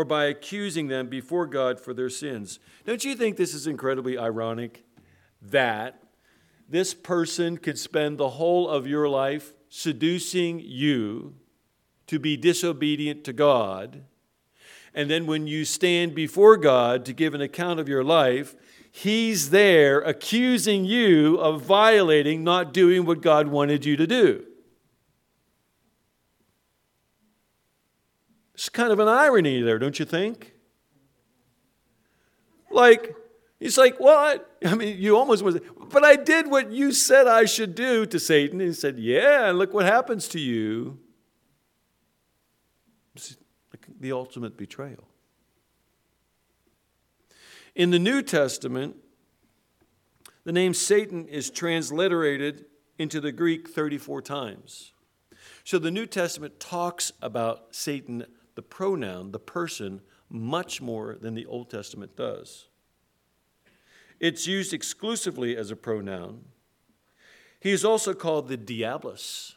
or 0.00 0.04
by 0.06 0.24
accusing 0.24 0.88
them 0.88 1.08
before 1.08 1.44
God 1.44 1.78
for 1.78 1.92
their 1.92 2.08
sins. 2.08 2.58
Don't 2.86 3.04
you 3.04 3.14
think 3.14 3.36
this 3.36 3.52
is 3.52 3.66
incredibly 3.66 4.16
ironic 4.16 4.82
that 5.42 6.02
this 6.66 6.94
person 6.94 7.58
could 7.58 7.78
spend 7.78 8.16
the 8.16 8.30
whole 8.30 8.66
of 8.66 8.86
your 8.86 9.10
life 9.10 9.52
seducing 9.68 10.58
you 10.58 11.34
to 12.06 12.18
be 12.18 12.34
disobedient 12.34 13.24
to 13.24 13.34
God? 13.34 14.04
And 14.94 15.10
then 15.10 15.26
when 15.26 15.46
you 15.46 15.66
stand 15.66 16.14
before 16.14 16.56
God 16.56 17.04
to 17.04 17.12
give 17.12 17.34
an 17.34 17.42
account 17.42 17.78
of 17.78 17.86
your 17.86 18.02
life, 18.02 18.56
He's 18.90 19.50
there 19.50 20.00
accusing 20.00 20.86
you 20.86 21.36
of 21.36 21.60
violating, 21.60 22.42
not 22.42 22.72
doing 22.72 23.04
what 23.04 23.20
God 23.20 23.48
wanted 23.48 23.84
you 23.84 23.98
to 23.98 24.06
do. 24.06 24.46
It's 28.60 28.68
kind 28.68 28.92
of 28.92 28.98
an 28.98 29.08
irony 29.08 29.62
there, 29.62 29.78
don't 29.78 29.98
you 29.98 30.04
think? 30.04 30.52
Like, 32.70 33.14
he's 33.58 33.78
like, 33.78 33.98
What? 33.98 34.54
I 34.66 34.74
mean, 34.74 34.98
you 34.98 35.16
almost 35.16 35.42
was, 35.42 35.58
but 35.88 36.04
I 36.04 36.16
did 36.16 36.46
what 36.46 36.70
you 36.70 36.92
said 36.92 37.26
I 37.26 37.46
should 37.46 37.74
do 37.74 38.04
to 38.04 38.20
Satan. 38.20 38.60
And 38.60 38.68
he 38.68 38.74
said, 38.74 38.98
Yeah, 38.98 39.48
and 39.48 39.56
look 39.56 39.72
what 39.72 39.86
happens 39.86 40.28
to 40.28 40.38
you. 40.38 40.98
The 43.98 44.12
ultimate 44.12 44.58
betrayal. 44.58 45.08
In 47.74 47.88
the 47.88 47.98
New 47.98 48.20
Testament, 48.20 48.96
the 50.44 50.52
name 50.52 50.74
Satan 50.74 51.26
is 51.28 51.48
transliterated 51.48 52.66
into 52.98 53.22
the 53.22 53.32
Greek 53.32 53.70
34 53.70 54.20
times. 54.20 54.92
So 55.64 55.78
the 55.78 55.90
New 55.90 56.04
Testament 56.04 56.60
talks 56.60 57.10
about 57.22 57.74
Satan 57.74 58.26
the 58.54 58.62
pronoun, 58.62 59.32
the 59.32 59.38
person, 59.38 60.00
much 60.28 60.80
more 60.80 61.16
than 61.20 61.34
the 61.34 61.46
Old 61.46 61.70
Testament 61.70 62.16
does. 62.16 62.68
It's 64.18 64.46
used 64.46 64.72
exclusively 64.72 65.56
as 65.56 65.70
a 65.70 65.76
pronoun. 65.76 66.44
He 67.58 67.70
is 67.70 67.84
also 67.84 68.14
called 68.14 68.48
the 68.48 68.56
Diabolus 68.56 69.54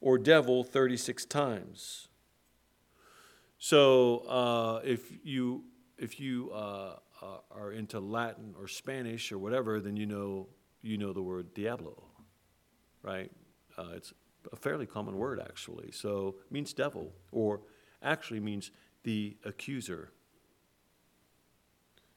or 0.00 0.18
devil 0.18 0.64
36 0.64 1.24
times. 1.26 2.08
So 3.58 4.18
uh, 4.28 4.80
if 4.84 5.12
you 5.24 5.64
if 5.98 6.20
you 6.20 6.50
uh, 6.52 6.96
uh, 7.20 7.38
are 7.50 7.72
into 7.72 7.98
Latin 7.98 8.54
or 8.56 8.68
Spanish 8.68 9.32
or 9.32 9.38
whatever, 9.38 9.80
then 9.80 9.96
you 9.96 10.06
know 10.06 10.46
you 10.80 10.96
know 10.96 11.12
the 11.12 11.22
word 11.22 11.54
diablo, 11.54 12.04
right? 13.02 13.30
Uh, 13.76 13.94
it's 13.96 14.12
a 14.52 14.56
fairly 14.56 14.86
common 14.86 15.16
word 15.16 15.40
actually. 15.40 15.90
So 15.92 16.36
means 16.50 16.72
devil, 16.72 17.12
or 17.32 17.60
actually 18.02 18.40
means 18.40 18.70
the 19.02 19.36
accuser. 19.44 20.12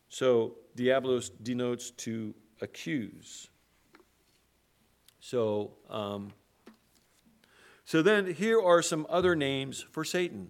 So 0.09 0.55
diablos 0.75 1.29
denotes 1.29 1.91
to 1.91 2.35
accuse. 2.61 3.49
So, 5.19 5.73
um, 5.89 6.33
so 7.85 8.01
then 8.01 8.33
here 8.33 8.61
are 8.61 8.81
some 8.81 9.05
other 9.09 9.35
names 9.35 9.81
for 9.81 10.03
Satan, 10.03 10.49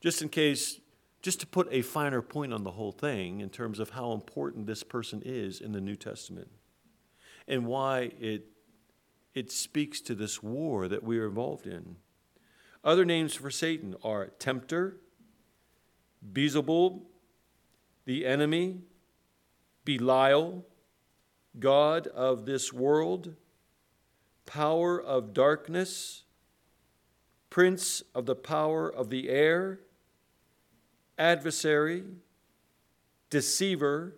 just 0.00 0.22
in 0.22 0.28
case, 0.28 0.80
just 1.20 1.40
to 1.40 1.46
put 1.46 1.68
a 1.70 1.82
finer 1.82 2.22
point 2.22 2.52
on 2.52 2.64
the 2.64 2.70
whole 2.70 2.92
thing 2.92 3.40
in 3.40 3.50
terms 3.50 3.78
of 3.78 3.90
how 3.90 4.12
important 4.12 4.66
this 4.66 4.82
person 4.82 5.22
is 5.24 5.60
in 5.60 5.72
the 5.72 5.80
New 5.80 5.96
Testament, 5.96 6.48
and 7.46 7.66
why 7.66 8.12
it 8.20 8.46
it 9.34 9.50
speaks 9.50 10.00
to 10.02 10.14
this 10.14 10.42
war 10.42 10.88
that 10.88 11.02
we 11.02 11.18
are 11.18 11.26
involved 11.26 11.66
in. 11.66 11.96
Other 12.84 13.04
names 13.04 13.34
for 13.34 13.50
Satan 13.50 13.94
are 14.02 14.26
tempter, 14.38 14.96
Beelzebub, 16.32 17.02
the 18.04 18.26
enemy, 18.26 18.80
Belial, 19.84 20.64
God 21.58 22.06
of 22.08 22.46
this 22.46 22.72
world, 22.72 23.34
power 24.46 25.00
of 25.00 25.32
darkness, 25.32 26.24
prince 27.50 28.02
of 28.14 28.26
the 28.26 28.34
power 28.34 28.88
of 28.88 29.10
the 29.10 29.28
air, 29.28 29.80
adversary, 31.18 32.04
deceiver, 33.30 34.16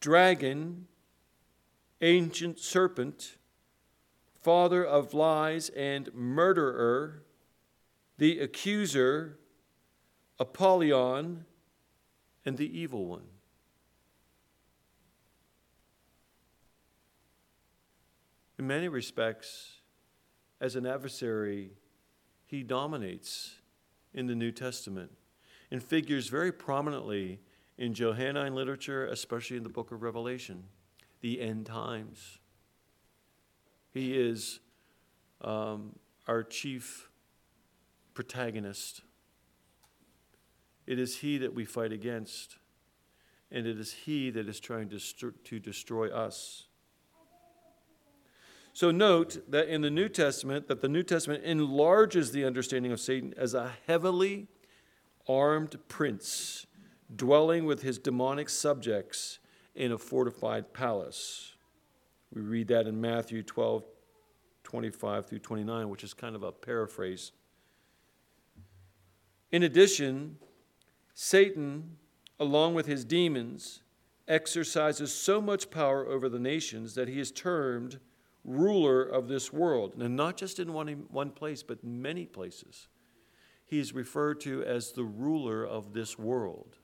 dragon, 0.00 0.86
ancient 2.00 2.58
serpent, 2.58 3.36
father 4.40 4.84
of 4.84 5.14
lies 5.14 5.68
and 5.70 6.12
murderer, 6.14 7.22
the 8.18 8.40
accuser, 8.40 9.38
Apollyon, 10.38 11.44
and 12.44 12.56
the 12.56 12.78
evil 12.78 13.06
one. 13.06 13.24
In 18.58 18.66
many 18.66 18.88
respects, 18.88 19.80
as 20.60 20.76
an 20.76 20.86
adversary, 20.86 21.70
he 22.44 22.62
dominates 22.62 23.54
in 24.12 24.26
the 24.26 24.34
New 24.34 24.52
Testament 24.52 25.12
and 25.70 25.82
figures 25.82 26.28
very 26.28 26.52
prominently 26.52 27.40
in 27.78 27.94
Johannine 27.94 28.54
literature, 28.54 29.06
especially 29.06 29.56
in 29.56 29.62
the 29.62 29.70
book 29.70 29.92
of 29.92 30.02
Revelation, 30.02 30.64
the 31.20 31.40
end 31.40 31.64
times. 31.64 32.39
He 33.92 34.16
is 34.16 34.60
um, 35.40 35.96
our 36.26 36.42
chief 36.42 37.08
protagonist. 38.14 39.02
It 40.86 40.98
is 40.98 41.18
He 41.18 41.38
that 41.38 41.54
we 41.54 41.64
fight 41.64 41.92
against, 41.92 42.56
and 43.50 43.66
it 43.66 43.78
is 43.78 43.92
He 43.92 44.30
that 44.30 44.48
is 44.48 44.60
trying 44.60 44.88
to, 44.90 44.98
st- 44.98 45.44
to 45.44 45.58
destroy 45.58 46.08
us. 46.08 46.66
So 48.72 48.90
note 48.90 49.50
that 49.50 49.68
in 49.68 49.80
the 49.80 49.90
New 49.90 50.08
Testament, 50.08 50.68
that 50.68 50.80
the 50.80 50.88
New 50.88 51.02
Testament 51.02 51.44
enlarges 51.44 52.32
the 52.32 52.44
understanding 52.44 52.92
of 52.92 53.00
Satan 53.00 53.34
as 53.36 53.52
a 53.52 53.72
heavily 53.86 54.46
armed 55.28 55.76
prince 55.88 56.66
dwelling 57.14 57.64
with 57.64 57.82
his 57.82 57.98
demonic 57.98 58.48
subjects 58.48 59.38
in 59.74 59.92
a 59.92 59.98
fortified 59.98 60.72
palace. 60.72 61.54
We 62.32 62.42
read 62.42 62.68
that 62.68 62.86
in 62.86 63.00
Matthew 63.00 63.42
12, 63.42 63.84
25 64.62 65.26
through 65.26 65.38
29, 65.40 65.88
which 65.88 66.04
is 66.04 66.14
kind 66.14 66.36
of 66.36 66.42
a 66.42 66.52
paraphrase. 66.52 67.32
In 69.50 69.62
addition, 69.62 70.36
Satan, 71.14 71.96
along 72.38 72.74
with 72.74 72.86
his 72.86 73.04
demons, 73.04 73.82
exercises 74.28 75.12
so 75.12 75.40
much 75.40 75.70
power 75.70 76.06
over 76.06 76.28
the 76.28 76.38
nations 76.38 76.94
that 76.94 77.08
he 77.08 77.18
is 77.18 77.32
termed 77.32 77.98
ruler 78.44 79.02
of 79.02 79.28
this 79.28 79.52
world. 79.52 79.94
And 79.98 80.16
not 80.16 80.36
just 80.36 80.60
in 80.60 80.72
one, 80.72 81.06
one 81.10 81.30
place, 81.30 81.62
but 81.62 81.82
many 81.82 82.26
places. 82.26 82.86
He 83.66 83.78
is 83.78 83.92
referred 83.92 84.40
to 84.42 84.62
as 84.64 84.92
the 84.92 85.04
ruler 85.04 85.64
of 85.64 85.92
this 85.92 86.18
world. 86.18 86.76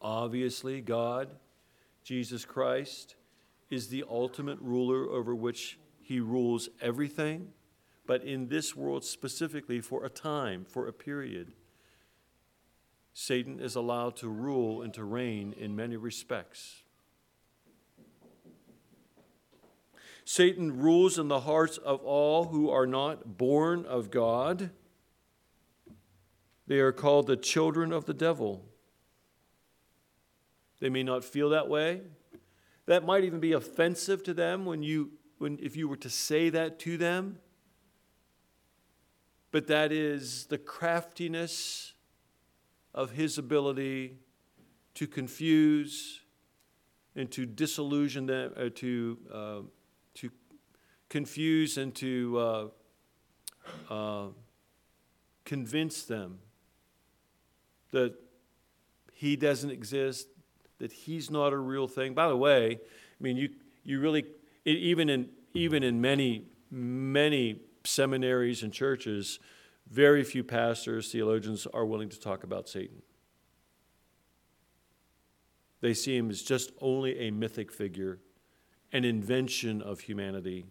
Obviously, 0.00 0.80
God 0.80 1.30
Jesus 2.02 2.44
Christ 2.44 3.16
is 3.74 3.88
the 3.88 4.04
ultimate 4.08 4.58
ruler 4.60 5.10
over 5.10 5.34
which 5.34 5.78
he 6.00 6.20
rules 6.20 6.68
everything, 6.80 7.48
but 8.06 8.22
in 8.22 8.48
this 8.48 8.76
world 8.76 9.04
specifically 9.04 9.80
for 9.80 10.04
a 10.04 10.08
time, 10.08 10.64
for 10.64 10.86
a 10.86 10.92
period. 10.92 11.52
Satan 13.12 13.60
is 13.60 13.74
allowed 13.74 14.16
to 14.16 14.28
rule 14.28 14.80
and 14.80 14.94
to 14.94 15.04
reign 15.04 15.52
in 15.56 15.74
many 15.74 15.96
respects. 15.96 16.82
Satan 20.24 20.80
rules 20.80 21.18
in 21.18 21.28
the 21.28 21.40
hearts 21.40 21.76
of 21.76 22.00
all 22.02 22.44
who 22.44 22.70
are 22.70 22.86
not 22.86 23.36
born 23.36 23.84
of 23.84 24.10
God. 24.10 24.70
They 26.66 26.78
are 26.78 26.92
called 26.92 27.26
the 27.26 27.36
children 27.36 27.92
of 27.92 28.06
the 28.06 28.14
devil. 28.14 28.64
They 30.80 30.88
may 30.88 31.02
not 31.02 31.24
feel 31.24 31.50
that 31.50 31.68
way. 31.68 32.02
That 32.86 33.04
might 33.04 33.24
even 33.24 33.40
be 33.40 33.52
offensive 33.52 34.22
to 34.24 34.34
them 34.34 34.66
when 34.66 34.82
you 34.82 35.12
when 35.38 35.58
if 35.62 35.76
you 35.76 35.88
were 35.88 35.96
to 35.96 36.10
say 36.10 36.50
that 36.50 36.78
to 36.80 36.96
them. 36.96 37.38
But 39.50 39.68
that 39.68 39.92
is 39.92 40.46
the 40.46 40.58
craftiness 40.58 41.92
of 42.92 43.12
his 43.12 43.38
ability 43.38 44.18
to 44.94 45.06
confuse 45.06 46.20
and 47.16 47.30
to 47.30 47.46
disillusion 47.46 48.26
them, 48.26 48.52
uh, 48.56 48.68
to, 48.74 49.18
uh, 49.32 49.60
to 50.14 50.30
confuse 51.08 51.78
and 51.78 51.94
to 51.94 52.38
uh, 52.38 53.92
uh, 53.92 54.26
convince 55.44 56.02
them 56.02 56.38
that 57.92 58.14
he 59.12 59.36
doesn't 59.36 59.70
exist, 59.70 60.28
that 60.78 60.92
he's 60.92 61.30
not 61.30 61.52
a 61.52 61.56
real 61.56 61.88
thing. 61.88 62.14
By 62.14 62.28
the 62.28 62.36
way, 62.36 62.78
I 62.80 63.22
mean, 63.22 63.36
you, 63.36 63.50
you 63.84 64.00
really, 64.00 64.24
even 64.64 65.08
in, 65.08 65.28
even 65.54 65.82
in 65.82 66.00
many, 66.00 66.46
many 66.70 67.60
seminaries 67.84 68.62
and 68.62 68.72
churches, 68.72 69.38
very 69.90 70.24
few 70.24 70.42
pastors, 70.42 71.12
theologians 71.12 71.66
are 71.72 71.84
willing 71.84 72.08
to 72.08 72.18
talk 72.18 72.44
about 72.44 72.68
Satan. 72.68 73.02
They 75.80 75.94
see 75.94 76.16
him 76.16 76.30
as 76.30 76.42
just 76.42 76.72
only 76.80 77.18
a 77.18 77.30
mythic 77.30 77.70
figure, 77.70 78.18
an 78.92 79.04
invention 79.04 79.82
of 79.82 80.00
humanity, 80.00 80.64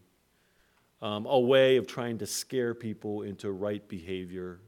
um, 1.03 1.27
a 1.27 1.39
way 1.39 1.77
of 1.77 1.85
trying 1.85 2.17
to 2.17 2.25
scare 2.25 2.73
people 2.73 3.21
into 3.21 3.51
right 3.51 3.87
behavior. 3.87 4.59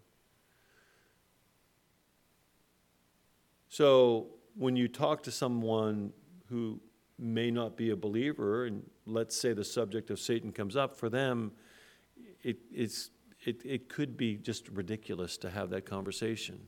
So 3.70 4.28
when 4.58 4.76
you 4.76 4.88
talk 4.88 5.24
to 5.24 5.32
someone 5.32 6.14
who 6.50 6.80
may 7.18 7.52
not 7.52 7.78
be 7.78 7.92
a 7.92 7.96
believer, 7.96 8.66
and 8.66 8.84
let's 9.06 9.36
say 9.36 9.54
the 9.54 9.64
subject 9.64 10.10
of 10.10 10.20
Satan 10.20 10.52
comes 10.52 10.76
up, 10.76 10.96
for 10.96 11.10
them, 11.10 11.52
it, 12.44 12.58
it's 12.72 13.12
it, 13.46 13.62
it 13.64 13.90
could 13.90 14.18
be 14.18 14.38
just 14.38 14.68
ridiculous 14.70 15.38
to 15.38 15.50
have 15.50 15.70
that 15.70 15.86
conversation. 15.86 16.60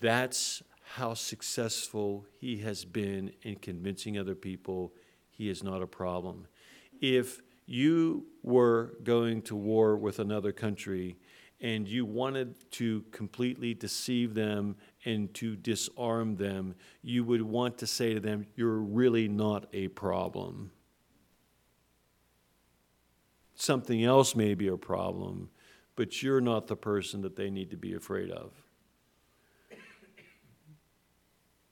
That's 0.00 0.62
how 0.82 1.14
successful 1.14 2.26
he 2.38 2.58
has 2.58 2.84
been 2.84 3.32
in 3.42 3.56
convincing 3.56 4.18
other 4.18 4.34
people 4.34 4.92
he 5.30 5.48
is 5.48 5.62
not 5.62 5.82
a 5.82 5.86
problem. 5.86 6.46
If 7.00 7.40
you 7.66 8.26
were 8.42 8.94
going 9.02 9.42
to 9.42 9.56
war 9.56 9.96
with 9.96 10.18
another 10.18 10.52
country 10.52 11.16
and 11.60 11.88
you 11.88 12.04
wanted 12.04 12.54
to 12.72 13.04
completely 13.10 13.74
deceive 13.74 14.34
them 14.34 14.76
and 15.08 15.32
to 15.34 15.56
disarm 15.56 16.36
them, 16.36 16.74
you 17.02 17.24
would 17.24 17.42
want 17.42 17.78
to 17.78 17.86
say 17.86 18.14
to 18.14 18.20
them, 18.20 18.46
You're 18.54 18.78
really 18.78 19.28
not 19.28 19.66
a 19.72 19.88
problem 19.88 20.70
something 23.60 24.04
else 24.04 24.34
may 24.34 24.54
be 24.54 24.68
a 24.68 24.76
problem, 24.76 25.50
but 25.96 26.22
you're 26.22 26.40
not 26.40 26.66
the 26.66 26.76
person 26.76 27.22
that 27.22 27.36
they 27.36 27.50
need 27.50 27.70
to 27.70 27.76
be 27.76 27.94
afraid 27.94 28.30
of. 28.30 28.52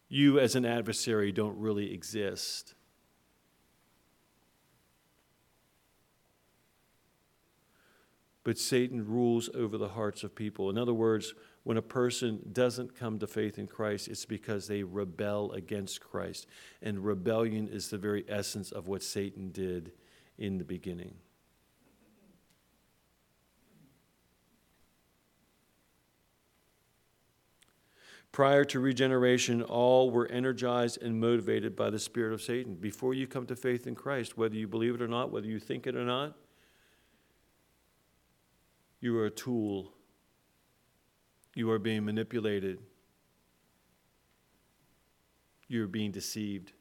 You, 0.08 0.38
as 0.38 0.54
an 0.54 0.64
adversary, 0.64 1.32
don't 1.32 1.58
really 1.58 1.92
exist. 1.92 2.74
But 8.46 8.58
Satan 8.58 9.04
rules 9.04 9.50
over 9.56 9.76
the 9.76 9.88
hearts 9.88 10.22
of 10.22 10.36
people. 10.36 10.70
In 10.70 10.78
other 10.78 10.94
words, 10.94 11.34
when 11.64 11.76
a 11.76 11.82
person 11.82 12.38
doesn't 12.52 12.94
come 12.94 13.18
to 13.18 13.26
faith 13.26 13.58
in 13.58 13.66
Christ, 13.66 14.06
it's 14.06 14.24
because 14.24 14.68
they 14.68 14.84
rebel 14.84 15.50
against 15.50 16.00
Christ. 16.00 16.46
And 16.80 17.04
rebellion 17.04 17.66
is 17.66 17.90
the 17.90 17.98
very 17.98 18.24
essence 18.28 18.70
of 18.70 18.86
what 18.86 19.02
Satan 19.02 19.50
did 19.50 19.90
in 20.38 20.58
the 20.58 20.64
beginning. 20.64 21.16
Prior 28.30 28.62
to 28.66 28.78
regeneration, 28.78 29.60
all 29.60 30.12
were 30.12 30.28
energized 30.28 31.02
and 31.02 31.18
motivated 31.18 31.74
by 31.74 31.90
the 31.90 31.98
spirit 31.98 32.32
of 32.32 32.40
Satan. 32.40 32.76
Before 32.76 33.12
you 33.12 33.26
come 33.26 33.46
to 33.46 33.56
faith 33.56 33.88
in 33.88 33.96
Christ, 33.96 34.38
whether 34.38 34.54
you 34.54 34.68
believe 34.68 34.94
it 34.94 35.02
or 35.02 35.08
not, 35.08 35.32
whether 35.32 35.48
you 35.48 35.58
think 35.58 35.88
it 35.88 35.96
or 35.96 36.04
not, 36.04 36.36
you 39.06 39.16
are 39.20 39.26
a 39.26 39.30
tool. 39.30 39.92
You 41.54 41.70
are 41.70 41.78
being 41.78 42.04
manipulated. 42.04 42.80
You're 45.68 45.86
being 45.86 46.10
deceived. 46.10 46.72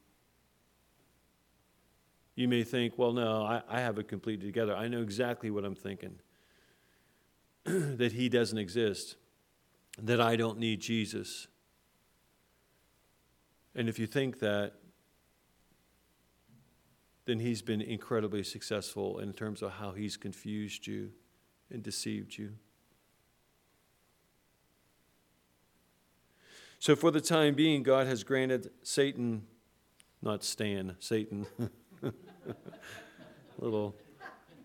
You 2.34 2.48
may 2.48 2.64
think, 2.64 2.98
well, 2.98 3.12
no, 3.12 3.44
I, 3.44 3.62
I 3.68 3.80
have 3.80 3.96
it 4.00 4.08
completely 4.08 4.46
together. 4.46 4.74
I 4.74 4.88
know 4.88 5.02
exactly 5.02 5.52
what 5.52 5.64
I'm 5.64 5.76
thinking. 5.76 6.16
that 7.64 8.10
he 8.10 8.28
doesn't 8.28 8.58
exist 8.58 9.14
that 10.02 10.20
I 10.20 10.34
don't 10.34 10.58
need 10.58 10.80
Jesus. 10.80 11.46
And 13.76 13.88
if 13.88 14.00
you 14.00 14.08
think 14.08 14.40
that, 14.40 14.72
then 17.24 17.38
he's 17.38 17.62
been 17.62 17.80
incredibly 17.80 18.42
successful 18.42 19.20
in 19.20 19.32
terms 19.32 19.62
of 19.62 19.70
how 19.74 19.92
he's 19.92 20.16
confused 20.16 20.88
you 20.88 21.12
and 21.70 21.82
deceived 21.82 22.38
you. 22.38 22.52
So, 26.78 26.94
for 26.94 27.10
the 27.10 27.20
time 27.20 27.54
being, 27.54 27.82
God 27.82 28.06
has 28.06 28.22
granted 28.22 28.70
Satan, 28.82 29.42
not 30.22 30.44
Stan, 30.44 30.96
Satan. 31.00 31.46
little, 33.58 33.96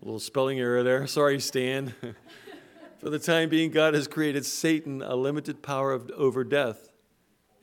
little 0.02 0.20
spelling 0.20 0.60
error 0.60 0.84
there. 0.84 1.08
Sorry, 1.08 1.40
Stan. 1.40 1.94
For 3.00 3.10
the 3.10 3.18
time 3.18 3.50
being, 3.50 3.72
God 3.72 3.96
has 3.96 4.08
created 4.08 4.46
Satan 4.46 5.02
a 5.02 5.16
limited 5.16 5.64
power 5.64 5.92
of, 5.92 6.12
over 6.12 6.44
death. 6.44 6.92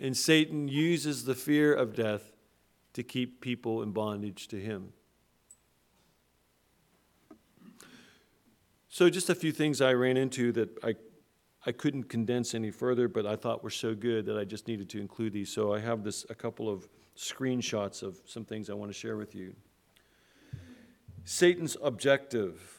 And 0.01 0.16
Satan 0.16 0.66
uses 0.66 1.24
the 1.24 1.37
fear 1.37 1.72
of 1.72 1.94
death 1.94 2.33
to 2.94 3.05
keep 3.05 3.40
people 3.40 3.81
in 3.83 3.92
bondage 3.92 4.48
to 4.48 4.61
him. 4.61 4.92
So, 8.88 9.11
just 9.11 9.29
a 9.29 9.35
few 9.35 9.53
things 9.53 9.81
I 9.81 9.92
ran 9.92 10.16
into 10.16 10.53
that 10.53 10.70
I, 10.83 10.94
I 11.66 11.72
couldn't 11.72 12.05
condense 12.05 12.55
any 12.55 12.70
further, 12.70 13.09
but 13.09 13.27
I 13.27 13.37
thought 13.37 13.62
were 13.62 13.70
so 13.70 13.94
good 13.94 14.27
that 14.27 14.38
I 14.38 14.44
just 14.44 14.66
needed 14.66 14.88
to 14.90 15.01
include 15.01 15.33
these. 15.33 15.51
So, 15.51 15.74
I 15.74 15.81
have 15.81 16.05
this 16.05 16.24
a 16.31 16.35
couple 16.35 16.68
of 16.68 16.88
screenshots 17.16 18.03
of 18.03 18.20
some 18.27 18.44
things 18.44 18.70
I 18.70 18.74
want 18.74 18.90
to 18.90 18.98
share 18.98 19.16
with 19.16 19.35
you. 19.35 19.55
Satan's 21.24 21.77
objective 21.83 22.79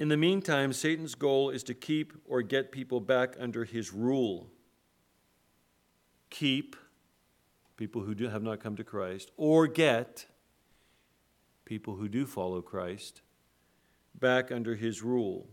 in 0.00 0.08
the 0.08 0.16
meantime, 0.16 0.72
Satan's 0.72 1.14
goal 1.14 1.50
is 1.50 1.62
to 1.64 1.74
keep 1.74 2.14
or 2.24 2.40
get 2.40 2.72
people 2.72 3.00
back 3.00 3.36
under 3.38 3.66
his 3.66 3.92
rule. 3.92 4.50
Keep 6.30 6.74
people 7.76 8.00
who 8.00 8.14
do, 8.14 8.28
have 8.28 8.42
not 8.42 8.60
come 8.60 8.76
to 8.76 8.84
Christ, 8.84 9.30
or 9.36 9.66
get 9.66 10.24
people 11.66 11.96
who 11.96 12.08
do 12.08 12.24
follow 12.24 12.62
Christ 12.62 13.20
back 14.18 14.50
under 14.50 14.74
his 14.74 15.02
rule. 15.02 15.48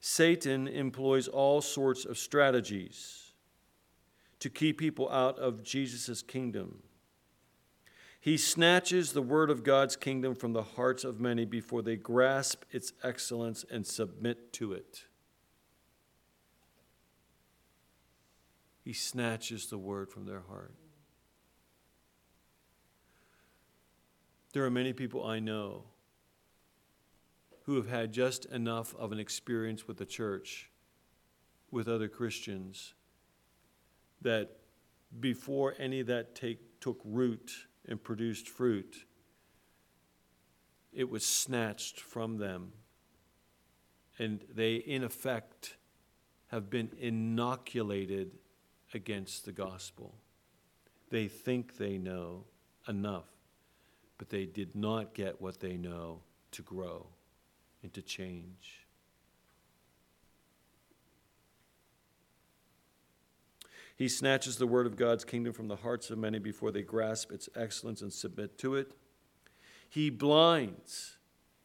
Satan 0.00 0.66
employs 0.66 1.28
all 1.28 1.60
sorts 1.60 2.04
of 2.04 2.16
strategies 2.16 3.32
to 4.38 4.48
keep 4.48 4.78
people 4.78 5.10
out 5.10 5.38
of 5.38 5.62
Jesus' 5.62 6.22
kingdom. 6.22 6.82
He 8.20 8.36
snatches 8.36 9.12
the 9.12 9.22
word 9.22 9.50
of 9.50 9.62
God's 9.62 9.96
kingdom 9.96 10.34
from 10.34 10.52
the 10.52 10.62
hearts 10.62 11.04
of 11.04 11.20
many 11.20 11.44
before 11.44 11.82
they 11.82 11.96
grasp 11.96 12.64
its 12.70 12.92
excellence 13.02 13.64
and 13.70 13.86
submit 13.86 14.52
to 14.54 14.72
it. 14.72 15.04
He 18.82 18.92
snatches 18.92 19.66
the 19.66 19.78
word 19.78 20.10
from 20.10 20.24
their 20.24 20.40
heart. 20.40 20.74
There 24.52 24.64
are 24.64 24.70
many 24.70 24.92
people 24.92 25.24
I 25.24 25.38
know 25.38 25.84
who 27.64 27.76
have 27.76 27.88
had 27.88 28.12
just 28.12 28.46
enough 28.46 28.94
of 28.96 29.12
an 29.12 29.18
experience 29.18 29.86
with 29.86 29.98
the 29.98 30.06
church, 30.06 30.70
with 31.70 31.88
other 31.88 32.08
Christians, 32.08 32.94
that 34.22 34.56
before 35.18 35.74
any 35.78 36.00
of 36.00 36.06
that 36.06 36.34
take 36.34 36.80
took 36.80 37.00
root 37.04 37.66
and 37.86 38.02
produced 38.02 38.48
fruit, 38.48 39.04
it 40.92 41.08
was 41.08 41.24
snatched 41.24 42.00
from 42.00 42.38
them. 42.38 42.72
And 44.18 44.44
they, 44.52 44.74
in 44.74 45.04
effect, 45.04 45.76
have 46.48 46.68
been 46.68 46.90
inoculated 46.98 48.32
against 48.92 49.44
the 49.44 49.52
gospel. 49.52 50.14
They 51.10 51.28
think 51.28 51.76
they 51.76 51.96
know 51.98 52.44
enough, 52.88 53.28
but 54.18 54.30
they 54.30 54.46
did 54.46 54.74
not 54.74 55.14
get 55.14 55.40
what 55.40 55.60
they 55.60 55.76
know 55.76 56.22
to 56.52 56.62
grow 56.62 57.06
and 57.82 57.92
to 57.94 58.02
change. 58.02 58.86
He 63.96 64.08
snatches 64.08 64.56
the 64.56 64.66
word 64.66 64.86
of 64.86 64.96
God's 64.96 65.26
kingdom 65.26 65.52
from 65.52 65.68
the 65.68 65.76
hearts 65.76 66.08
of 66.08 66.16
many 66.16 66.38
before 66.38 66.72
they 66.72 66.80
grasp 66.80 67.32
its 67.32 67.50
excellence 67.54 68.00
and 68.00 68.10
submit 68.10 68.56
to 68.58 68.74
it. 68.76 68.92
He 69.90 70.08
blinds 70.08 71.18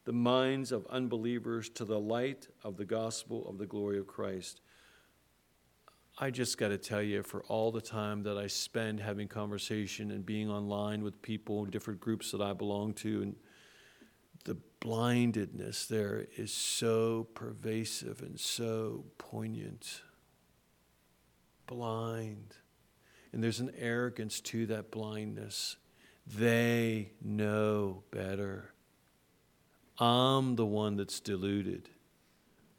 the 0.04 0.12
minds 0.12 0.72
of 0.72 0.86
unbelievers 0.88 1.70
to 1.70 1.86
the 1.86 2.00
light 2.00 2.50
of 2.64 2.76
the 2.76 2.84
gospel 2.84 3.48
of 3.48 3.58
the 3.58 3.66
glory 3.66 3.98
of 3.98 4.06
Christ. 4.06 4.60
I 6.18 6.30
just 6.30 6.58
got 6.58 6.70
to 6.70 6.78
tell 6.78 7.02
you, 7.02 7.24
for 7.24 7.44
all 7.44 7.72
the 7.72 7.82
time 7.82 8.24
that 8.24 8.38
I 8.38 8.48
spend 8.48 9.00
having 9.00 9.28
conversation 9.28 10.12
and 10.12 10.26
being 10.26 10.50
online 10.50 11.04
with 11.04 11.22
people, 11.22 11.64
in 11.64 11.72
different 11.72 12.00
groups 12.00 12.32
that 12.32 12.42
I 12.42 12.54
belong 12.54 12.94
to, 12.96 13.22
and 13.22 13.36
the 14.46 14.58
blindedness 14.80 15.86
there 15.88 16.28
is 16.38 16.54
so 16.54 17.28
pervasive 17.34 18.22
and 18.22 18.40
so 18.40 19.06
poignant. 19.18 20.02
Blind. 21.68 22.56
And 23.34 23.44
there's 23.44 23.60
an 23.60 23.72
arrogance 23.78 24.40
to 24.42 24.66
that 24.68 24.92
blindness. 24.92 25.76
They 26.26 27.12
know 27.22 28.04
better. 28.12 28.72
I'm 30.00 30.56
the 30.56 30.66
one 30.66 30.96
that's 30.96 31.20
deluded. 31.20 31.90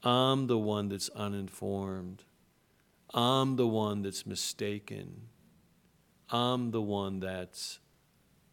I'm 0.02 0.46
the 0.46 0.58
one 0.58 0.88
that's 0.88 1.08
uninformed. 1.10 2.22
I'm 3.12 3.56
the 3.56 3.66
one 3.66 4.02
that's 4.02 4.26
mistaken. 4.26 5.28
I'm 6.30 6.70
the 6.70 6.82
one 6.82 7.20
that's 7.20 7.78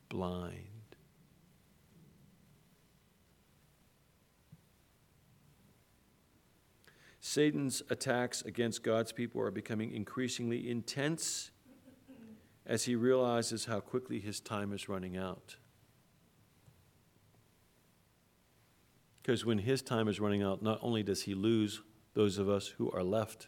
blind. 0.09 0.82
Satan's 7.33 7.81
attacks 7.89 8.43
against 8.43 8.83
God's 8.83 9.11
people 9.11 9.41
are 9.41 9.49
becoming 9.49 9.91
increasingly 9.91 10.69
intense 10.69 11.49
as 12.63 12.83
he 12.83 12.95
realizes 12.95 13.65
how 13.65 13.79
quickly 13.79 14.19
his 14.19 14.39
time 14.39 14.71
is 14.71 14.87
running 14.87 15.17
out. 15.17 15.55
Because 19.19 19.43
when 19.43 19.57
his 19.57 19.81
time 19.81 20.07
is 20.07 20.19
running 20.19 20.43
out, 20.43 20.61
not 20.61 20.77
only 20.83 21.01
does 21.01 21.23
he 21.23 21.33
lose 21.33 21.81
those 22.13 22.37
of 22.37 22.49
us 22.49 22.67
who 22.67 22.91
are 22.91 23.03
left, 23.03 23.47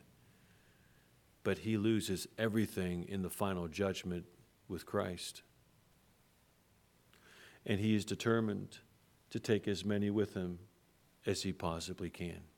but 1.43 1.59
he 1.59 1.77
loses 1.77 2.25
everything 2.39 3.05
in 3.07 3.21
the 3.21 3.29
final 3.29 3.67
judgment 3.67 4.25
with 4.67 4.87
Christ. 4.87 5.43
And 7.67 7.79
he 7.79 7.93
is 7.93 8.03
determined 8.03 8.79
to 9.29 9.39
take 9.39 9.67
as 9.67 9.85
many 9.85 10.09
with 10.09 10.33
him 10.33 10.57
as 11.27 11.43
he 11.43 11.53
possibly 11.53 12.09
can. 12.09 12.54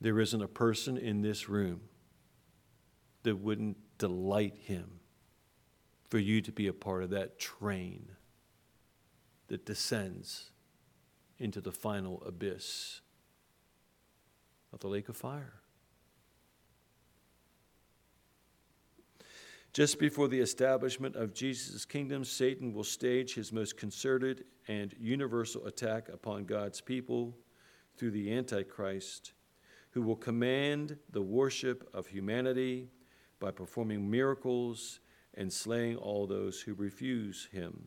There 0.00 0.20
isn't 0.20 0.42
a 0.42 0.48
person 0.48 0.96
in 0.96 1.22
this 1.22 1.48
room 1.48 1.82
that 3.22 3.36
wouldn't 3.36 3.76
delight 3.98 4.56
him 4.58 5.00
for 6.08 6.18
you 6.18 6.40
to 6.42 6.52
be 6.52 6.66
a 6.66 6.72
part 6.72 7.02
of 7.02 7.10
that 7.10 7.38
train 7.38 8.10
that 9.48 9.64
descends 9.64 10.50
into 11.38 11.60
the 11.60 11.72
final 11.72 12.22
abyss 12.24 13.00
of 14.72 14.80
the 14.80 14.88
lake 14.88 15.08
of 15.08 15.16
fire. 15.16 15.54
Just 19.72 19.98
before 19.98 20.28
the 20.28 20.40
establishment 20.40 21.16
of 21.16 21.34
Jesus' 21.34 21.84
kingdom, 21.84 22.24
Satan 22.24 22.72
will 22.72 22.84
stage 22.84 23.34
his 23.34 23.52
most 23.52 23.76
concerted 23.76 24.44
and 24.68 24.94
universal 24.98 25.66
attack 25.66 26.08
upon 26.08 26.46
God's 26.46 26.80
people 26.80 27.36
through 27.98 28.12
the 28.12 28.32
Antichrist, 28.32 29.34
who 29.96 30.02
will 30.02 30.14
command 30.14 30.98
the 31.10 31.22
worship 31.22 31.88
of 31.94 32.06
humanity 32.06 32.86
by 33.40 33.50
performing 33.50 34.10
miracles 34.10 35.00
and 35.32 35.50
slaying 35.50 35.96
all 35.96 36.26
those 36.26 36.60
who 36.60 36.74
refuse 36.74 37.48
him. 37.50 37.82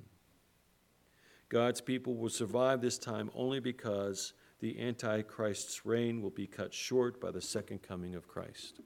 God's 1.49 1.81
people 1.81 2.15
will 2.15 2.31
survive 2.31 2.81
this 2.81 2.97
time 2.97 3.29
only 3.35 3.59
because 3.59 4.33
the 4.59 4.81
Antichrist's 4.81 5.85
reign 5.85 6.19
will 6.19 6.31
be 6.31 6.47
cut 6.47 6.73
short 6.73 7.21
by 7.21 7.29
the 7.29 7.41
second 7.41 7.83
coming 7.83 8.15
of 8.15 8.27
Christ. 8.27 8.79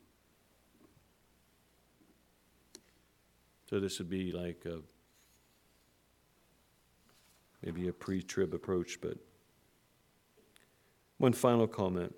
So 3.70 3.80
this 3.80 4.00
would 4.00 4.10
be 4.10 4.34
like 4.34 4.66
a, 4.66 4.82
maybe 7.64 7.88
a 7.88 7.94
pre 7.94 8.22
trib 8.22 8.54
approach, 8.54 9.00
but 9.00 9.18
one 11.20 11.32
final 11.32 11.68
comment. 11.70 12.14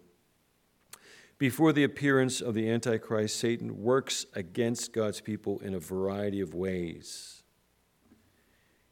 Before 1.37 1.73
the 1.73 1.83
appearance 1.83 2.39
of 2.39 2.53
the 2.53 2.69
Antichrist, 2.69 3.37
Satan 3.37 3.81
works 3.81 4.25
against 4.33 4.93
God's 4.93 5.19
people 5.19 5.59
in 5.59 5.73
a 5.73 5.79
variety 5.79 6.39
of 6.39 6.53
ways. 6.53 7.43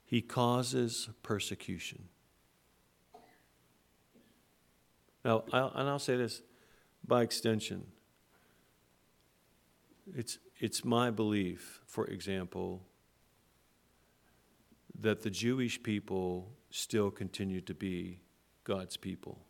He 0.04 0.22
causes 0.22 1.10
persecution. 1.24 2.10
Now, 5.24 5.44
I'll, 5.54 5.72
and 5.74 5.88
I'll 5.88 6.00
say 6.00 6.18
this 6.18 6.42
by 7.08 7.22
extension. 7.22 7.86
It's, 10.14 10.38
it's 10.60 10.84
my 10.84 11.12
belief, 11.12 11.80
for 11.86 12.06
example, 12.08 12.86
that 15.00 15.22
the 15.22 15.30
Jewish 15.30 15.82
people 15.82 16.52
still 16.70 17.10
continue 17.10 17.62
to 17.62 17.74
be 17.74 18.20
God's 18.66 18.98
people. 18.98 19.46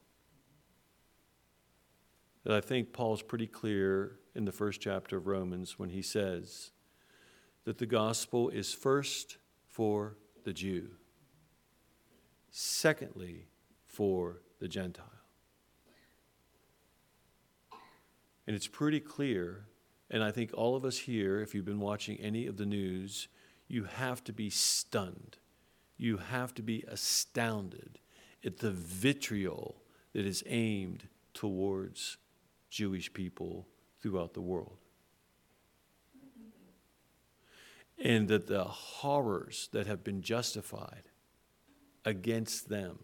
That 2.44 2.54
I 2.54 2.62
think 2.62 2.94
Paul's 2.94 3.22
pretty 3.22 3.48
clear 3.48 4.20
in 4.36 4.46
the 4.46 4.52
first 4.52 4.82
chapter 4.82 5.18
of 5.18 5.28
Romans 5.28 5.80
when 5.80 5.90
he 5.90 6.02
says 6.02 6.72
that 7.64 7.78
the 7.78 7.86
gospel 7.86 8.50
is 8.50 8.74
first 8.74 9.38
for 9.70 10.18
the 10.44 10.54
Jew, 10.54 10.90
secondly, 12.52 13.48
for 13.86 14.42
the 14.60 14.68
Gentile. 14.68 15.06
And 18.46 18.56
it's 18.56 18.68
pretty 18.68 19.00
clear 19.00 19.68
and 20.14 20.24
I 20.24 20.30
think 20.30 20.52
all 20.54 20.76
of 20.76 20.86
us 20.86 21.00
here, 21.00 21.42
if 21.42 21.56
you've 21.56 21.66
been 21.66 21.80
watching 21.80 22.20
any 22.20 22.46
of 22.46 22.58
the 22.58 22.68
news, 22.68 23.28
you 23.68 23.86
have 23.86 24.24
to 24.26 24.32
be 24.32 24.52
stunned. 24.52 25.38
You 25.98 26.18
have 26.18 26.54
to 26.54 26.62
be 26.62 26.84
astounded 26.88 27.98
at 28.46 28.60
the 28.60 28.70
vitriol 28.70 29.82
that 30.14 30.28
is 30.28 30.44
aimed 30.46 31.08
towards 31.34 32.18
Jewish 32.74 33.14
people 33.14 33.68
throughout 34.02 34.34
the 34.34 34.42
world. 34.42 34.78
And 38.04 38.28
that 38.30 38.48
the 38.48 38.64
horrors 38.64 39.70
that 39.74 39.86
have 39.86 40.04
been 40.04 40.24
justified 40.24 41.04
against 42.04 42.70
them, 42.70 42.98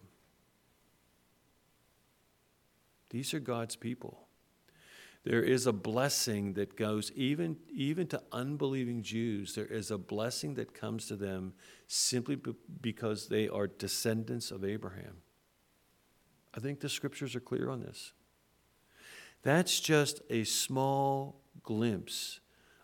these 3.10 3.32
are 3.32 3.38
God's 3.38 3.76
people. 3.76 4.26
There 5.22 5.42
is 5.42 5.68
a 5.68 5.72
blessing 5.72 6.54
that 6.54 6.76
goes 6.76 7.12
even, 7.12 7.56
even 7.72 8.08
to 8.08 8.20
unbelieving 8.32 9.02
Jews. 9.02 9.54
There 9.54 9.66
is 9.66 9.92
a 9.92 9.98
blessing 9.98 10.54
that 10.54 10.74
comes 10.74 11.06
to 11.06 11.16
them 11.16 11.52
simply 11.86 12.36
because 12.80 13.28
they 13.28 13.48
are 13.48 13.68
descendants 13.68 14.50
of 14.50 14.64
Abraham. 14.64 15.18
I 16.52 16.58
think 16.58 16.80
the 16.80 16.88
scriptures 16.88 17.36
are 17.36 17.40
clear 17.40 17.70
on 17.70 17.80
this. 17.80 18.12
That's 19.42 19.80
just 19.80 20.20
a 20.28 20.44
small 20.44 21.40
glimpse 21.62 22.40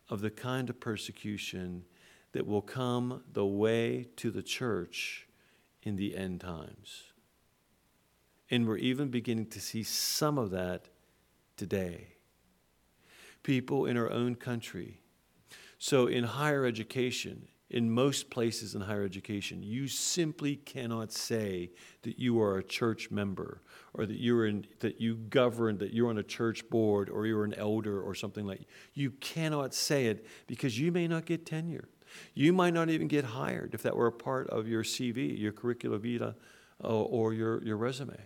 of 0.09 0.21
the 0.21 0.31
kind 0.31 0.71
of 0.71 0.81
persecution 0.81 1.85
that 2.33 2.47
will 2.47 2.63
come 2.63 3.23
the 3.33 3.47
way 3.47 4.09
to 4.17 4.31
the 4.31 4.43
church 4.43 5.27
in 5.83 5.97
the 5.97 6.17
end 6.17 6.41
times. 6.41 7.05
And 8.51 8.67
we're 8.67 8.77
even 8.79 9.09
beginning 9.09 9.47
to 9.47 9.61
see 9.61 9.83
some 9.83 10.39
of 10.39 10.51
that 10.51 10.89
today 11.57 12.09
people 13.43 13.87
in 13.87 13.97
our 13.97 14.11
own 14.11 14.35
country. 14.35 15.01
So, 15.79 16.09
in 16.09 16.25
higher 16.25 16.67
education, 16.67 17.47
in 17.71 17.91
most 17.91 18.31
places 18.31 18.75
in 18.75 18.81
higher 18.81 19.05
education, 19.05 19.63
you 19.63 19.89
simply 19.89 20.57
cannot 20.57 21.13
say 21.13 21.71
that 22.03 22.19
you 22.19 22.41
are 22.41 22.59
a 22.59 22.63
church 22.63 23.11
member 23.11 23.61
or 23.95 24.07
that 24.07 24.21
you're 24.21 24.47
in, 24.47 24.67
that 24.81 25.01
you 25.01 25.17
govern, 25.17 25.79
that 25.79 25.93
you're 25.93 26.09
on 26.09 26.19
a 26.19 26.23
church 26.23 26.69
board 26.71 27.11
or 27.11 27.27
you're 27.27 27.45
an 27.45 27.55
elder 27.55 28.01
or 28.01 28.15
something 28.15 28.47
like. 28.47 28.63
You 28.95 29.11
cannot 29.11 29.75
say 29.75 30.07
it 30.07 30.27
because 30.47 30.79
you 30.79 30.93
may 30.93 31.09
not 31.09 31.25
get 31.25 31.45
tenure. 31.45 31.89
You 32.35 32.53
might 32.53 32.73
not 32.73 32.89
even 32.89 33.09
get 33.09 33.25
hired 33.25 33.75
if 33.75 33.83
that 33.83 33.97
were 33.97 34.07
a 34.07 34.13
part 34.13 34.49
of 34.49 34.69
your 34.69 34.85
CV, 34.85 35.39
your 35.39 35.53
curricula 35.53 35.99
vitae, 35.99 36.35
uh, 36.83 36.87
or 36.87 37.35
your, 37.35 37.63
your 37.65 37.77
resume. 37.77 38.17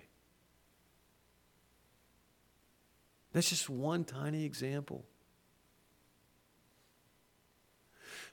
That's 3.32 3.48
just 3.48 3.70
one 3.70 4.04
tiny 4.04 4.44
example. 4.44 5.06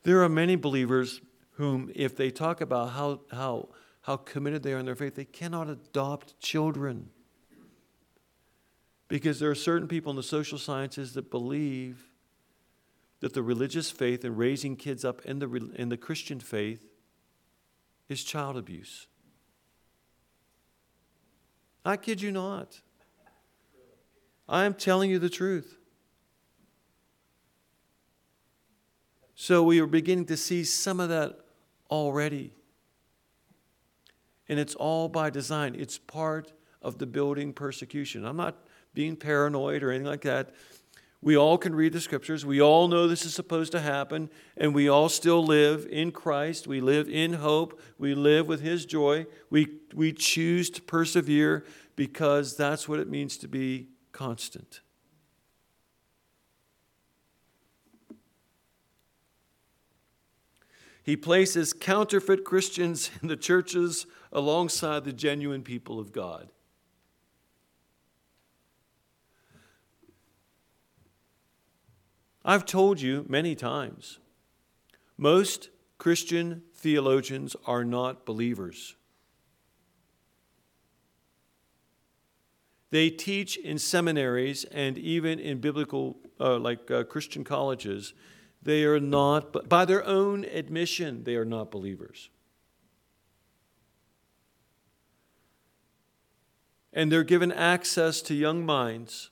There 0.03 0.23
are 0.23 0.29
many 0.29 0.55
believers 0.55 1.21
whom, 1.51 1.91
if 1.95 2.15
they 2.15 2.29
talk 2.29 2.61
about 2.61 2.91
how, 2.91 3.21
how, 3.31 3.69
how 4.01 4.17
committed 4.17 4.63
they 4.63 4.73
are 4.73 4.79
in 4.79 4.85
their 4.85 4.95
faith, 4.95 5.15
they 5.15 5.25
cannot 5.25 5.69
adopt 5.69 6.39
children. 6.39 7.09
Because 9.07 9.39
there 9.39 9.49
are 9.49 9.55
certain 9.55 9.87
people 9.87 10.11
in 10.11 10.15
the 10.15 10.23
social 10.23 10.57
sciences 10.57 11.13
that 11.13 11.31
believe 11.31 12.11
that 13.19 13.33
the 13.33 13.41
religious 13.41 13.89
faith 13.89 14.23
and 14.23 14.37
raising 14.37 14.75
kids 14.75 15.03
up 15.03 15.25
in 15.25 15.39
the, 15.39 15.71
in 15.75 15.89
the 15.89 15.97
Christian 15.97 16.39
faith 16.39 16.85
is 18.09 18.23
child 18.23 18.57
abuse. 18.57 19.07
I 21.83 21.97
kid 21.97 22.21
you 22.21 22.31
not. 22.31 22.81
I 24.47 24.65
am 24.65 24.73
telling 24.73 25.09
you 25.09 25.19
the 25.19 25.29
truth. 25.29 25.77
So 29.39 29.61
we 29.61 29.79
are 29.79 29.85
beginning 29.85 30.25
to 30.25 30.35
see 30.35 30.63
some 30.63 30.99
of 30.99 31.09
that 31.09 31.37
already. 31.91 32.53
And 34.49 34.57
it's 34.57 34.73
all 34.73 35.09
by 35.09 35.29
design, 35.29 35.75
it's 35.77 35.99
part 35.99 36.53
of 36.81 36.97
the 36.97 37.05
building 37.05 37.53
persecution. 37.53 38.25
I'm 38.25 38.35
not 38.35 38.57
being 38.95 39.15
paranoid 39.15 39.83
or 39.83 39.91
anything 39.91 40.07
like 40.07 40.21
that. 40.21 40.55
We 41.21 41.37
all 41.37 41.59
can 41.59 41.75
read 41.75 41.93
the 41.93 42.01
scriptures. 42.01 42.47
We 42.47 42.59
all 42.59 42.87
know 42.87 43.07
this 43.07 43.25
is 43.25 43.35
supposed 43.35 43.71
to 43.73 43.79
happen, 43.79 44.31
and 44.55 44.73
we 44.73 44.89
all 44.89 45.07
still 45.07 45.45
live 45.45 45.87
in 45.87 46.11
Christ. 46.11 46.65
We 46.65 46.81
live 46.81 47.07
in 47.07 47.33
hope. 47.33 47.79
We 47.99 48.15
live 48.15 48.47
with 48.47 48.61
His 48.61 48.87
joy. 48.87 49.27
We, 49.51 49.67
we 49.93 50.13
choose 50.13 50.71
to 50.71 50.81
persevere 50.81 51.63
because 51.95 52.57
that's 52.57 52.89
what 52.89 52.99
it 52.99 53.07
means 53.07 53.37
to 53.37 53.47
be 53.47 53.89
constant. 54.11 54.81
He 61.07 61.15
places 61.15 61.71
counterfeit 61.71 62.43
Christians 62.43 63.09
in 63.21 63.29
the 63.29 63.37
churches 63.37 64.07
alongside 64.29 65.05
the 65.05 65.13
genuine 65.13 65.63
people 65.63 66.01
of 66.01 66.11
God. 66.11 66.49
I've 72.43 72.65
told 72.65 72.99
you 72.99 73.25
many 73.29 73.55
times 73.55 74.19
most 75.17 75.69
Christian 75.97 76.63
theologians 76.75 77.55
are 77.65 77.85
not 77.85 78.25
believers. 78.25 78.97
They 82.89 83.09
teach 83.09 83.55
in 83.55 83.79
seminaries 83.79 84.65
and 84.65 84.97
even 84.97 85.39
in 85.39 85.59
biblical, 85.59 86.17
uh, 86.37 86.57
like 86.57 86.91
uh, 86.91 87.05
Christian 87.05 87.45
colleges. 87.45 88.13
They 88.61 88.83
are 88.83 88.99
not, 88.99 89.69
by 89.69 89.85
their 89.85 90.05
own 90.05 90.43
admission, 90.45 91.23
they 91.23 91.35
are 91.35 91.45
not 91.45 91.71
believers. 91.71 92.29
And 96.91 97.11
they're 97.11 97.23
given 97.23 97.51
access 97.51 98.21
to 98.23 98.33
young 98.33 98.65
minds 98.65 99.29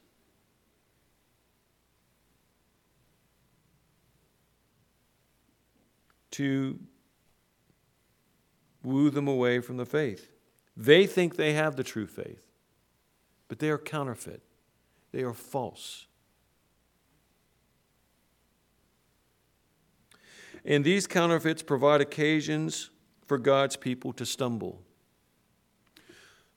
to 6.32 6.80
woo 8.84 9.10
them 9.10 9.28
away 9.28 9.60
from 9.60 9.78
the 9.78 9.86
faith. 9.86 10.32
They 10.78 11.08
think 11.08 11.36
they 11.36 11.54
have 11.54 11.76
the 11.76 11.84
true 11.84 12.08
faith 12.08 12.46
but 13.48 13.60
they 13.60 13.70
are 13.70 13.78
counterfeit, 13.78 14.42
they 15.12 15.24
are 15.24 15.34
false. 15.34 16.08
And 20.66 20.84
these 20.84 21.06
counterfeits 21.06 21.62
provide 21.62 22.02
occasions 22.02 22.90
for 23.28 23.38
God's 23.38 23.76
people 23.76 24.14
to 24.14 24.26
stumble. 24.26 24.82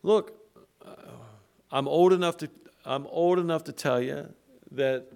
Look, 0.03 0.33
uh, 0.85 0.95
I'm 1.71 1.87
old 1.87 2.13
enough 2.13 2.39
to 2.39 2.51
I'm 2.85 3.07
old 3.09 3.39
enough 3.39 3.65
to 3.65 3.73
tell 3.73 4.01
you 4.01 4.33
that 4.71 5.13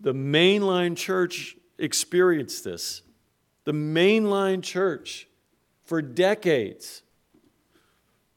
the 0.00 0.12
mainline 0.12 0.96
church 0.96 1.56
experienced 1.78 2.64
this. 2.64 3.02
The 3.64 3.72
mainline 3.72 4.62
church 4.62 5.28
for 5.84 6.02
decades 6.02 7.02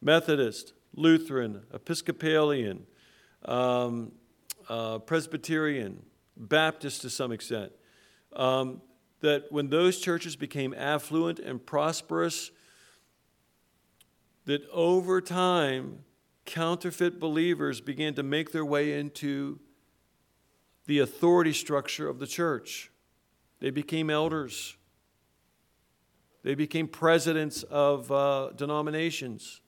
Methodist, 0.01 0.73
Lutheran, 0.93 1.63
Episcopalian, 1.73 2.85
um, 3.45 4.11
uh, 4.69 4.99
Presbyterian, 4.99 6.03
Baptist 6.37 7.01
to 7.01 7.09
some 7.09 7.31
extent, 7.31 7.71
um, 8.33 8.81
that 9.21 9.51
when 9.51 9.69
those 9.69 9.99
churches 9.99 10.35
became 10.35 10.73
affluent 10.73 11.39
and 11.39 11.65
prosperous, 11.65 12.51
that 14.45 14.61
over 14.71 15.21
time, 15.21 15.99
counterfeit 16.45 17.19
believers 17.19 17.81
began 17.81 18.13
to 18.15 18.23
make 18.23 18.51
their 18.51 18.65
way 18.65 18.97
into 18.97 19.59
the 20.85 20.99
authority 20.99 21.53
structure 21.53 22.09
of 22.09 22.19
the 22.19 22.25
church. 22.25 22.91
They 23.59 23.69
became 23.69 24.09
elders. 24.09 24.75
They 26.43 26.55
became 26.55 26.87
presidents 26.87 27.63
of 27.63 28.11
uh, 28.11 28.51
denominations. 28.55 29.61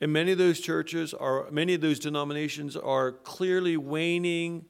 And 0.00 0.12
many 0.12 0.32
of 0.32 0.38
those 0.38 0.60
churches 0.60 1.12
are, 1.12 1.50
many 1.50 1.74
of 1.74 1.80
those 1.80 1.98
denominations 1.98 2.76
are 2.76 3.10
clearly 3.10 3.76
waning 3.76 4.66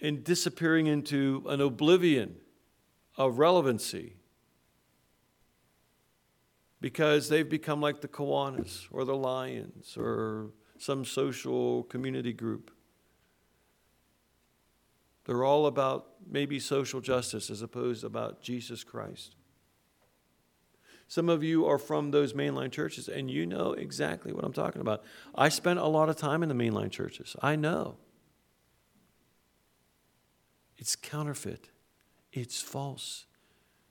and 0.00 0.24
disappearing 0.24 0.86
into 0.86 1.44
an 1.48 1.60
oblivion 1.60 2.36
of 3.16 3.38
relevancy 3.38 4.16
because 6.80 7.28
they've 7.28 7.48
become 7.48 7.80
like 7.80 8.00
the 8.00 8.08
Kiwanis 8.08 8.86
or 8.90 9.04
the 9.04 9.16
Lions 9.16 9.96
or 9.96 10.50
some 10.78 11.04
social 11.04 11.82
community 11.84 12.32
group. 12.32 12.70
They're 15.26 15.44
all 15.44 15.66
about 15.66 16.06
maybe 16.28 16.58
social 16.58 17.00
justice 17.00 17.50
as 17.50 17.60
opposed 17.60 18.00
to 18.00 18.06
about 18.06 18.42
Jesus 18.42 18.82
Christ. 18.82 19.36
Some 21.06 21.28
of 21.28 21.42
you 21.42 21.66
are 21.66 21.76
from 21.76 22.12
those 22.12 22.34
mainline 22.34 22.70
churches, 22.70 23.08
and 23.08 23.28
you 23.30 23.44
know 23.44 23.72
exactly 23.72 24.32
what 24.32 24.44
I'm 24.44 24.52
talking 24.52 24.80
about. 24.80 25.02
I 25.34 25.48
spent 25.48 25.80
a 25.80 25.86
lot 25.86 26.08
of 26.08 26.16
time 26.16 26.42
in 26.42 26.48
the 26.48 26.54
mainline 26.54 26.90
churches. 26.90 27.34
I 27.42 27.56
know. 27.56 27.96
It's 30.80 30.96
counterfeit, 30.96 31.68
it's 32.32 32.62
false. 32.62 33.26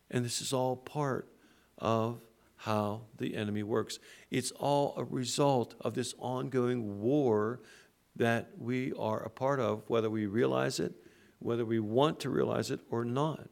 And 0.10 0.26
this 0.26 0.42
is 0.42 0.52
all 0.52 0.76
part 0.76 1.32
of 1.78 2.20
how 2.56 3.04
the 3.16 3.36
enemy 3.36 3.62
works. 3.62 4.00
It's 4.32 4.50
all 4.52 4.96
a 4.98 5.04
result 5.04 5.76
of 5.82 5.94
this 5.94 6.16
ongoing 6.18 7.00
war 7.00 7.62
that 8.16 8.50
we 8.58 8.92
are 8.94 9.22
a 9.22 9.30
part 9.30 9.60
of, 9.60 9.84
whether 9.88 10.10
we 10.10 10.26
realize 10.26 10.80
it, 10.80 10.94
whether 11.38 11.64
we 11.64 11.80
want 11.80 12.20
to 12.22 12.30
realize 12.32 12.72
it 12.72 12.80
or 12.90 13.06
not. 13.06 13.48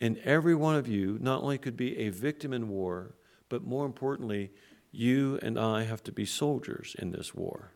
And 0.00 0.18
every 0.18 0.56
one 0.56 0.74
of 0.74 0.88
you 0.88 1.16
not 1.20 1.42
only 1.42 1.58
could 1.58 1.76
be 1.76 1.96
a 1.98 2.08
victim 2.08 2.52
in 2.52 2.68
war, 2.68 3.14
but 3.48 3.64
more 3.64 3.86
importantly, 3.86 4.50
you 4.90 5.38
and 5.42 5.56
I 5.56 5.84
have 5.84 6.02
to 6.04 6.12
be 6.12 6.26
soldiers 6.26 6.96
in 6.98 7.12
this 7.12 7.34
war. 7.34 7.70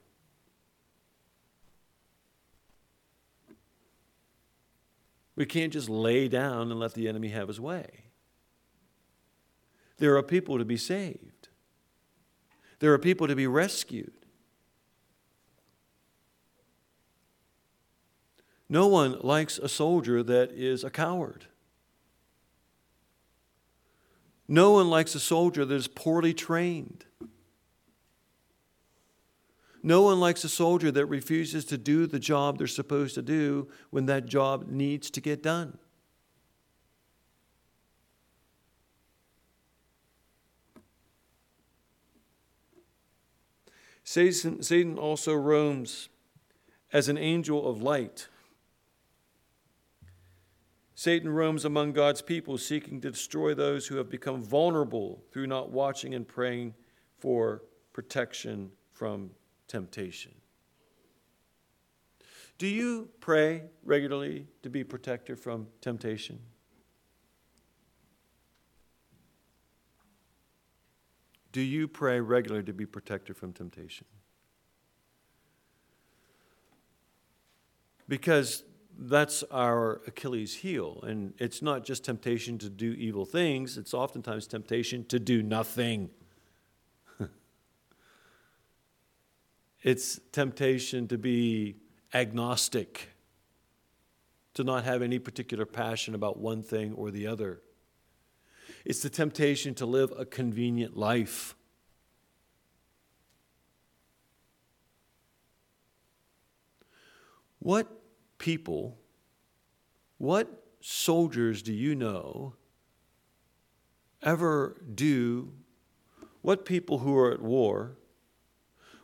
We 5.38 5.46
can't 5.46 5.72
just 5.72 5.88
lay 5.88 6.26
down 6.26 6.72
and 6.72 6.80
let 6.80 6.94
the 6.94 7.06
enemy 7.06 7.28
have 7.28 7.46
his 7.46 7.60
way. 7.60 8.06
There 9.98 10.16
are 10.16 10.22
people 10.22 10.58
to 10.58 10.64
be 10.64 10.76
saved, 10.76 11.48
there 12.80 12.92
are 12.92 12.98
people 12.98 13.28
to 13.28 13.36
be 13.36 13.46
rescued. 13.46 14.12
No 18.68 18.88
one 18.88 19.18
likes 19.20 19.58
a 19.58 19.68
soldier 19.68 20.24
that 20.24 20.50
is 20.50 20.82
a 20.82 20.90
coward. 20.90 21.46
No 24.48 24.72
one 24.72 24.90
likes 24.90 25.14
a 25.14 25.20
soldier 25.20 25.64
that 25.64 25.74
is 25.74 25.86
poorly 25.86 26.34
trained. 26.34 27.04
No 29.88 30.02
one 30.02 30.20
likes 30.20 30.44
a 30.44 30.50
soldier 30.50 30.90
that 30.90 31.06
refuses 31.06 31.64
to 31.64 31.78
do 31.78 32.06
the 32.06 32.18
job 32.18 32.58
they're 32.58 32.66
supposed 32.66 33.14
to 33.14 33.22
do 33.22 33.68
when 33.88 34.04
that 34.04 34.26
job 34.26 34.66
needs 34.68 35.10
to 35.12 35.18
get 35.18 35.42
done. 35.42 35.78
Satan, 44.04 44.62
Satan 44.62 44.98
also 44.98 45.32
roams 45.32 46.10
as 46.92 47.08
an 47.08 47.16
angel 47.16 47.66
of 47.66 47.80
light. 47.80 48.28
Satan 50.94 51.30
roams 51.30 51.64
among 51.64 51.94
God's 51.94 52.20
people, 52.20 52.58
seeking 52.58 53.00
to 53.00 53.10
destroy 53.10 53.54
those 53.54 53.86
who 53.86 53.96
have 53.96 54.10
become 54.10 54.42
vulnerable 54.42 55.24
through 55.32 55.46
not 55.46 55.70
watching 55.70 56.14
and 56.14 56.28
praying 56.28 56.74
for 57.18 57.62
protection 57.94 58.70
from 58.92 59.30
temptation. 59.68 60.32
Do 62.58 62.66
you 62.66 63.08
pray 63.20 63.62
regularly 63.84 64.48
to 64.62 64.70
be 64.70 64.82
protected 64.82 65.38
from 65.38 65.68
temptation? 65.80 66.40
Do 71.52 71.60
you 71.60 71.86
pray 71.88 72.20
regularly 72.20 72.64
to 72.66 72.72
be 72.72 72.84
protected 72.84 73.36
from 73.36 73.52
temptation? 73.52 74.06
Because 78.08 78.64
that's 78.98 79.44
our 79.44 80.00
Achilles 80.06 80.56
heel. 80.56 81.02
And 81.06 81.34
it's 81.38 81.62
not 81.62 81.84
just 81.84 82.04
temptation 82.04 82.58
to 82.58 82.68
do 82.68 82.92
evil 82.92 83.24
things, 83.24 83.78
it's 83.78 83.94
oftentimes 83.94 84.46
temptation 84.46 85.04
to 85.06 85.18
do 85.18 85.42
nothing. 85.42 86.10
It's 89.88 90.20
temptation 90.32 91.08
to 91.08 91.16
be 91.16 91.76
agnostic, 92.12 93.08
to 94.52 94.62
not 94.62 94.84
have 94.84 95.00
any 95.00 95.18
particular 95.18 95.64
passion 95.64 96.14
about 96.14 96.38
one 96.38 96.62
thing 96.62 96.92
or 96.92 97.10
the 97.10 97.26
other. 97.26 97.62
It's 98.84 99.00
the 99.00 99.08
temptation 99.08 99.74
to 99.76 99.86
live 99.86 100.12
a 100.18 100.26
convenient 100.26 100.94
life. 100.94 101.54
What 107.58 107.88
people, 108.36 108.98
what 110.18 110.66
soldiers 110.82 111.62
do 111.62 111.72
you 111.72 111.94
know 111.94 112.52
ever 114.22 114.82
do, 114.94 115.54
what 116.42 116.66
people 116.66 116.98
who 116.98 117.16
are 117.16 117.32
at 117.32 117.40
war, 117.40 117.97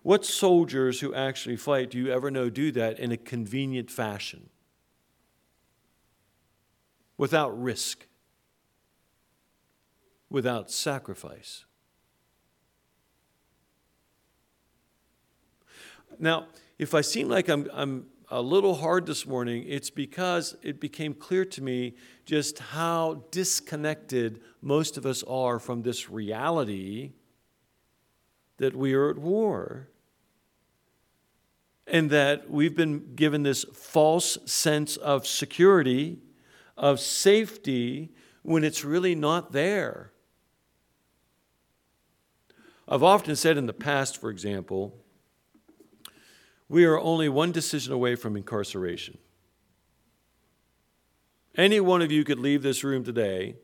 what 0.05 0.23
soldiers 0.27 1.01
who 1.01 1.15
actually 1.15 1.57
fight 1.57 1.91
do 1.91 1.97
you 1.97 2.13
ever 2.13 2.31
know 2.31 2.51
do 2.51 2.71
that 2.73 3.01
in 3.01 3.11
a 3.11 3.17
convenient 3.17 3.91
fashion? 3.91 4.51
Without 7.17 7.59
risk, 7.59 8.07
without 10.29 10.71
sacrifice. 10.71 11.65
Now, 16.19 16.49
if 16.79 16.93
I 16.93 17.01
seem 17.01 17.31
like 17.31 17.49
I'm, 17.49 17.67
I'm 17.73 18.05
a 18.31 18.43
little 18.43 18.75
hard 18.75 19.07
this 19.07 19.27
morning, 19.27 19.65
it's 19.67 19.89
because 19.89 20.55
it 20.63 20.81
became 20.81 21.15
clear 21.15 21.47
to 21.47 21.63
me 21.63 21.95
just 22.27 22.59
how 22.59 23.25
disconnected 23.31 24.43
most 24.61 24.99
of 24.99 25.07
us 25.07 25.23
are 25.23 25.59
from 25.59 25.81
this 25.81 26.11
reality 26.11 27.13
that 28.59 28.77
we 28.77 28.93
are 28.93 29.09
at 29.09 29.17
war. 29.17 29.89
And 31.87 32.11
that 32.11 32.51
we've 32.51 32.75
been 32.75 33.15
given 33.15 33.43
this 33.43 33.65
false 33.75 34.39
sense 34.47 34.97
of 34.97 35.27
security, 35.27 36.19
of 36.77 36.99
safety, 36.99 38.11
when 38.43 38.65
it's 38.65 38.85
really 38.85 39.15
not 39.15 39.53
there. 39.53 40.13
I've 42.87 43.03
often 43.03 43.37
said 43.37 43.57
in 43.57 43.67
the 43.67 43.73
past, 43.73 44.21
for 44.21 44.31
example, 44.31 44.95
we 46.69 46.85
are 46.85 46.99
only 46.99 47.29
one 47.29 47.53
decision 47.53 47.93
away 47.93 48.15
from 48.15 48.37
incarceration. 48.37 49.19
Any 51.57 51.81
one 51.81 52.03
of 52.03 52.11
you 52.11 52.25
could 52.25 52.39
leave 52.39 52.63
this 52.63 52.83
room 52.83 53.05
today, 53.05 53.57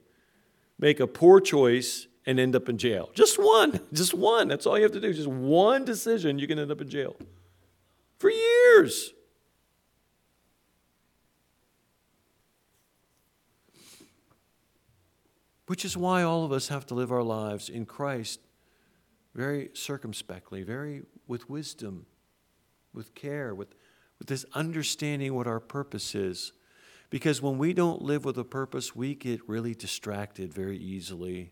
make 0.79 1.01
a 1.01 1.07
poor 1.07 1.41
choice, 1.41 2.07
and 2.25 2.39
end 2.39 2.55
up 2.55 2.69
in 2.69 2.79
jail. 2.79 3.11
Just 3.15 3.39
one. 3.39 3.81
Just 3.93 4.15
one. 4.15 4.49
That's 4.49 4.67
all 4.67 4.77
you 4.77 4.85
have 4.85 4.93
to 4.93 5.01
do. 5.01 5.13
Just 5.13 5.29
one 5.29 5.85
decision, 5.85 6.39
you 6.39 6.47
can 6.47 6.59
end 6.59 6.71
up 6.71 6.81
in 6.81 6.89
jail. 6.89 7.17
For 8.21 8.31
years. 8.31 9.13
Which 15.67 15.85
is 15.85 15.97
why 15.97 16.23
all 16.23 16.45
of 16.45 16.53
us 16.53 16.69
have 16.69 16.87
to 16.87 16.95
live 16.95 17.11
our 17.11 17.25
lives 17.25 17.69
in 17.69 17.87
Christ 17.87 18.39
very 19.35 19.71
circumspectly, 19.75 20.63
very 20.63 21.03
with 21.27 21.51
wisdom 21.51 22.07
with 22.93 23.15
care, 23.15 23.55
with, 23.55 23.75
with 24.19 24.29
this 24.29 24.45
understanding 24.55 25.35
what 25.35 25.47
our 25.47 25.61
purpose 25.61 26.15
is. 26.15 26.53
Because 27.09 27.43
when 27.43 27.59
we 27.59 27.73
don't 27.73 28.03
live 28.03 28.25
with 28.25 28.39
a 28.39 28.45
purpose, 28.45 28.95
we 28.95 29.15
get 29.15 29.49
really 29.49 29.75
distracted 29.75 30.53
very 30.53 30.79
easily. 30.79 31.51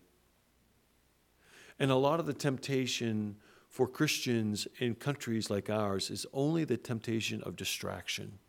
And 1.77 1.91
a 1.91 1.95
lot 1.95 2.19
of 2.19 2.25
the 2.25 2.33
temptation 2.33 3.37
for 3.69 3.87
Christians 3.87 4.67
in 4.79 4.95
countries 4.95 5.49
like 5.49 5.69
ours 5.69 6.09
is 6.09 6.25
only 6.33 6.63
the 6.65 6.77
temptation 6.77 7.41
of 7.43 7.55
distraction. 7.55 8.39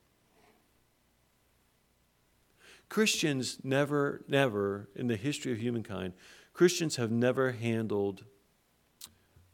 Christians 2.88 3.58
never, 3.62 4.24
never, 4.26 4.88
in 4.96 5.06
the 5.06 5.16
history 5.16 5.52
of 5.52 5.58
humankind, 5.58 6.14
Christians 6.52 6.96
have 6.96 7.10
never 7.10 7.52
handled 7.52 8.24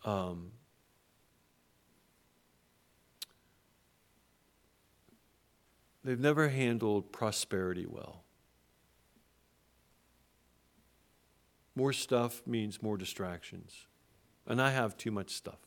um, 0.05 0.53
They've 6.07 6.21
never 6.21 6.49
handled 6.51 7.11
prosperity 7.11 7.85
well. 7.85 8.23
More 11.75 11.93
stuff 11.93 12.47
means 12.47 12.81
more 12.81 12.97
distractions. 12.97 13.86
And 14.47 14.61
I 14.63 14.71
have 14.71 14.97
too 14.97 15.11
much 15.11 15.31
stuff. 15.31 15.59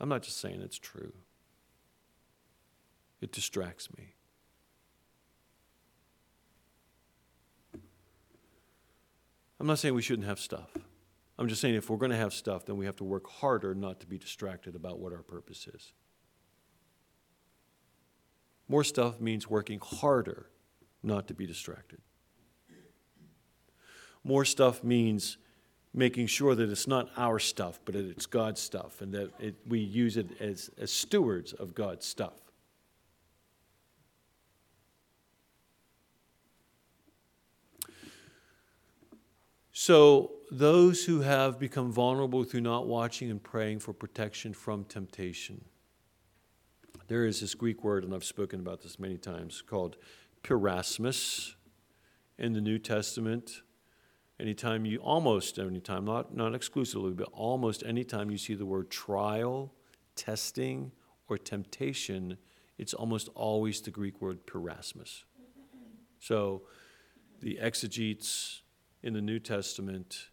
I'm 0.00 0.08
not 0.08 0.22
just 0.22 0.40
saying 0.40 0.60
it's 0.60 0.78
true, 0.78 1.12
it 3.20 3.32
distracts 3.32 3.88
me. 3.96 4.14
I'm 9.60 9.66
not 9.66 9.78
saying 9.78 9.94
we 9.94 10.02
shouldn't 10.02 10.28
have 10.28 10.38
stuff. 10.38 10.70
I'm 11.38 11.48
just 11.48 11.60
saying 11.60 11.74
if 11.74 11.88
we're 11.88 11.96
going 11.96 12.10
to 12.10 12.16
have 12.16 12.34
stuff, 12.34 12.66
then 12.66 12.76
we 12.76 12.86
have 12.86 12.96
to 12.96 13.04
work 13.04 13.28
harder 13.28 13.74
not 13.74 13.98
to 14.00 14.06
be 14.06 14.18
distracted 14.18 14.74
about 14.74 14.98
what 14.98 15.12
our 15.12 15.22
purpose 15.22 15.66
is. 15.72 15.92
More 18.68 18.84
stuff 18.84 19.20
means 19.20 19.48
working 19.48 19.80
harder 19.82 20.50
not 21.02 21.28
to 21.28 21.34
be 21.34 21.46
distracted. 21.46 22.00
More 24.22 24.44
stuff 24.44 24.82
means 24.82 25.38
making 25.94 26.26
sure 26.26 26.54
that 26.54 26.68
it's 26.68 26.86
not 26.86 27.08
our 27.16 27.38
stuff, 27.38 27.78
but 27.84 27.94
that 27.94 28.04
it's 28.04 28.26
God's 28.26 28.60
stuff, 28.60 29.00
and 29.00 29.14
that 29.14 29.30
it, 29.40 29.54
we 29.66 29.78
use 29.78 30.16
it 30.16 30.40
as, 30.40 30.70
as 30.76 30.90
stewards 30.90 31.52
of 31.52 31.74
God's 31.74 32.04
stuff. 32.04 32.34
So, 39.72 40.32
those 40.50 41.04
who 41.04 41.20
have 41.20 41.58
become 41.58 41.90
vulnerable 41.90 42.44
through 42.44 42.60
not 42.60 42.86
watching 42.86 43.30
and 43.30 43.42
praying 43.42 43.80
for 43.80 43.92
protection 43.92 44.52
from 44.52 44.84
temptation 44.84 45.64
there 47.08 47.26
is 47.26 47.40
this 47.40 47.54
Greek 47.54 47.84
word, 47.84 48.04
and 48.04 48.14
I've 48.14 48.24
spoken 48.24 48.60
about 48.60 48.82
this 48.82 48.98
many 48.98 49.18
times, 49.18 49.62
called 49.62 49.96
peirasmos 50.42 51.54
in 52.38 52.52
the 52.52 52.60
New 52.60 52.78
Testament. 52.78 53.62
Anytime 54.40 54.84
you, 54.84 54.98
almost 54.98 55.58
anytime, 55.58 56.04
not, 56.04 56.34
not 56.34 56.54
exclusively, 56.54 57.12
but 57.12 57.28
almost 57.32 57.84
anytime 57.86 58.30
you 58.30 58.38
see 58.38 58.54
the 58.54 58.66
word 58.66 58.90
trial, 58.90 59.72
testing, 60.16 60.90
or 61.28 61.38
temptation, 61.38 62.36
it's 62.76 62.94
almost 62.94 63.28
always 63.34 63.80
the 63.80 63.90
Greek 63.90 64.20
word 64.20 64.46
peirasmos. 64.46 65.22
So 66.18 66.62
the 67.40 67.58
exegetes 67.60 68.62
in 69.02 69.12
the 69.12 69.22
New 69.22 69.38
Testament 69.38 70.30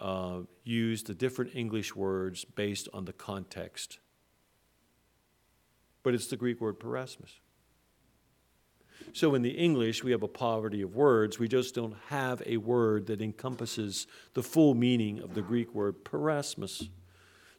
uh, 0.00 0.40
use 0.64 1.02
the 1.02 1.14
different 1.14 1.54
English 1.54 1.94
words 1.94 2.44
based 2.44 2.88
on 2.92 3.04
the 3.04 3.12
context 3.12 4.00
but 6.02 6.14
it's 6.14 6.26
the 6.26 6.36
Greek 6.36 6.60
word 6.60 6.78
peirasmos. 6.78 7.38
So 9.12 9.34
in 9.34 9.42
the 9.42 9.50
English, 9.50 10.04
we 10.04 10.12
have 10.12 10.22
a 10.22 10.28
poverty 10.28 10.82
of 10.82 10.94
words. 10.94 11.38
We 11.38 11.48
just 11.48 11.74
don't 11.74 11.96
have 12.08 12.42
a 12.46 12.58
word 12.58 13.06
that 13.06 13.20
encompasses 13.20 14.06
the 14.34 14.42
full 14.42 14.74
meaning 14.74 15.20
of 15.20 15.34
the 15.34 15.42
Greek 15.42 15.74
word 15.74 16.04
peirasmos. 16.04 16.88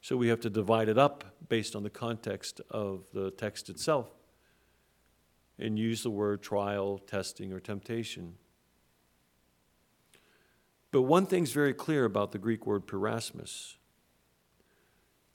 So 0.01 0.17
we 0.17 0.29
have 0.29 0.39
to 0.41 0.49
divide 0.49 0.89
it 0.89 0.97
up 0.97 1.23
based 1.49 1.75
on 1.75 1.83
the 1.83 1.89
context 1.89 2.61
of 2.69 3.05
the 3.13 3.31
text 3.31 3.69
itself 3.69 4.09
and 5.59 5.77
use 5.77 6.03
the 6.03 6.09
word 6.09 6.41
trial, 6.41 6.97
testing, 6.97 7.53
or 7.53 7.59
temptation. 7.59 8.35
But 10.91 11.03
one 11.03 11.25
thing's 11.25 11.51
very 11.51 11.73
clear 11.73 12.05
about 12.05 12.31
the 12.31 12.39
Greek 12.39 12.65
word 12.65 12.87
peirasmos 12.87 13.75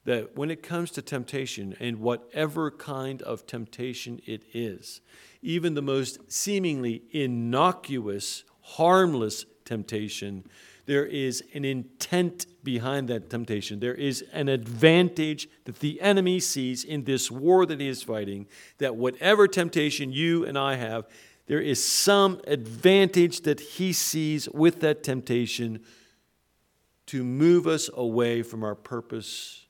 that 0.07 0.37
when 0.37 0.53
it 0.53 0.63
comes 0.63 0.93
to 0.93 1.03
temptation, 1.03 1.77
and 1.81 1.99
whatever 1.99 2.71
kind 2.71 3.21
of 3.23 3.45
temptation 3.45 4.21
it 4.25 4.45
is, 4.55 5.01
even 5.47 5.75
the 5.75 5.83
most 5.83 6.19
seemingly 6.31 7.03
innocuous, 7.13 8.43
harmless 8.63 9.47
temptation, 9.65 10.45
there 10.87 11.07
is 11.07 11.43
an 11.55 11.65
intent 11.65 12.47
behind 12.65 13.09
that 13.09 13.31
temptation. 13.31 13.79
There 13.79 13.95
is 13.95 14.25
an 14.33 14.49
advantage 14.49 15.49
that 15.65 15.79
the 15.79 16.01
enemy 16.01 16.41
sees 16.41 16.83
in 16.83 17.05
this 17.05 17.31
war 17.31 17.65
that 17.65 17.81
he 17.81 17.87
is 17.87 18.03
fighting, 18.03 18.47
that 18.79 18.97
whatever 18.97 19.47
temptation 19.47 20.13
you 20.13 20.45
and 20.45 20.59
I 20.59 20.75
have, 20.75 21.07
there 21.47 21.61
is 21.61 21.85
some 21.85 22.41
advantage 22.49 23.43
that 23.43 23.61
he 23.61 23.93
sees 23.93 24.49
with 24.51 24.81
that 24.81 25.05
temptation 25.05 25.85
to 27.07 27.23
move 27.23 27.69
us 27.69 27.89
away 27.95 28.43
from 28.43 28.65
our 28.65 28.75
purpose 28.75 29.67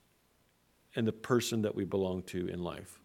and 0.95 1.07
the 1.07 1.13
person 1.13 1.63
that 1.63 1.75
we 1.75 1.85
belong 1.85 2.23
to 2.23 2.49
in 2.49 2.63
life. 2.63 2.99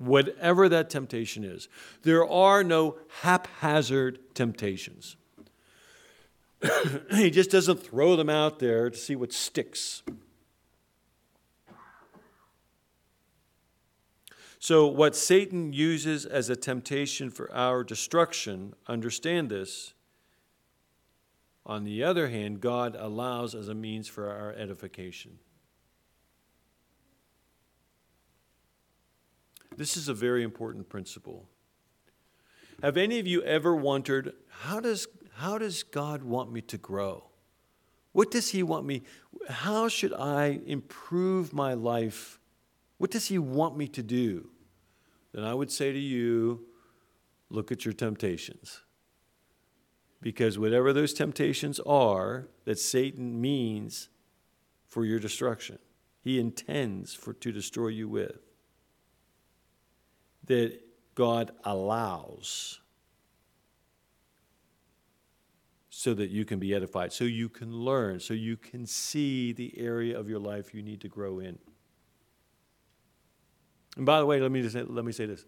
Whatever 0.00 0.66
that 0.70 0.88
temptation 0.88 1.44
is, 1.44 1.68
there 2.04 2.26
are 2.26 2.64
no 2.64 2.96
haphazard 3.20 4.18
temptations. 4.34 5.16
he 7.14 7.30
just 7.30 7.50
doesn't 7.50 7.82
throw 7.82 8.16
them 8.16 8.30
out 8.30 8.60
there 8.60 8.88
to 8.88 8.96
see 8.96 9.14
what 9.14 9.30
sticks. 9.30 10.02
So, 14.58 14.86
what 14.86 15.14
Satan 15.14 15.74
uses 15.74 16.24
as 16.24 16.48
a 16.48 16.56
temptation 16.56 17.28
for 17.28 17.52
our 17.52 17.84
destruction, 17.84 18.72
understand 18.86 19.50
this. 19.50 19.92
On 21.66 21.84
the 21.84 22.02
other 22.02 22.30
hand, 22.30 22.62
God 22.62 22.96
allows 22.98 23.54
as 23.54 23.68
a 23.68 23.74
means 23.74 24.08
for 24.08 24.30
our 24.30 24.54
edification. 24.54 25.40
This 29.76 29.96
is 29.96 30.08
a 30.08 30.14
very 30.14 30.42
important 30.42 30.88
principle. 30.88 31.48
Have 32.82 32.96
any 32.96 33.18
of 33.18 33.26
you 33.26 33.42
ever 33.42 33.74
wondered 33.74 34.32
how 34.48 34.80
does, 34.80 35.06
how 35.36 35.58
does 35.58 35.82
God 35.82 36.22
want 36.22 36.52
me 36.52 36.60
to 36.62 36.78
grow? 36.78 37.24
What 38.12 38.30
does 38.30 38.50
He 38.50 38.62
want 38.62 38.86
me? 38.86 39.02
How 39.48 39.88
should 39.88 40.12
I 40.12 40.60
improve 40.66 41.52
my 41.52 41.74
life 41.74 42.40
what 43.00 43.10
does 43.10 43.28
he 43.28 43.38
want 43.38 43.78
me 43.78 43.88
to 43.88 44.02
do? 44.02 44.50
Then 45.32 45.42
I 45.42 45.54
would 45.54 45.70
say 45.70 45.90
to 45.90 45.98
you, 45.98 46.66
look 47.48 47.72
at 47.72 47.86
your 47.86 47.94
temptations. 47.94 48.82
Because 50.20 50.58
whatever 50.58 50.92
those 50.92 51.14
temptations 51.14 51.80
are 51.86 52.48
that 52.66 52.78
Satan 52.78 53.40
means 53.40 54.10
for 54.86 55.06
your 55.06 55.18
destruction, 55.18 55.78
he 56.20 56.38
intends 56.38 57.14
for 57.14 57.32
to 57.32 57.52
destroy 57.52 57.88
you 57.88 58.06
with, 58.06 58.49
that 60.50 60.80
God 61.14 61.52
allows 61.64 62.80
so 65.88 66.14
that 66.14 66.30
you 66.30 66.44
can 66.44 66.58
be 66.58 66.74
edified, 66.74 67.12
so 67.12 67.24
you 67.24 67.48
can 67.48 67.72
learn, 67.72 68.20
so 68.20 68.34
you 68.34 68.56
can 68.56 68.86
see 68.86 69.52
the 69.52 69.72
area 69.78 70.18
of 70.18 70.28
your 70.28 70.38
life 70.38 70.74
you 70.74 70.82
need 70.82 71.00
to 71.00 71.08
grow 71.08 71.38
in. 71.38 71.58
And 73.96 74.06
by 74.06 74.18
the 74.18 74.26
way, 74.26 74.40
let 74.40 74.50
me 74.50 74.62
just 74.62 74.74
say, 74.74 74.82
let 74.82 75.04
me 75.04 75.12
say 75.12 75.26
this. 75.26 75.44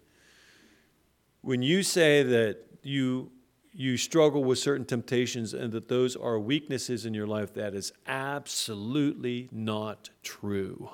When 1.40 1.62
you 1.62 1.82
say 1.82 2.22
that 2.22 2.58
you 2.82 3.30
you 3.74 3.96
struggle 3.96 4.44
with 4.44 4.58
certain 4.58 4.84
temptations 4.84 5.54
and 5.54 5.72
that 5.72 5.88
those 5.88 6.14
are 6.14 6.38
weaknesses 6.38 7.06
in 7.06 7.14
your 7.14 7.26
life, 7.26 7.54
that 7.54 7.74
is 7.74 7.92
absolutely 8.06 9.48
not 9.50 10.10
true. 10.22 10.90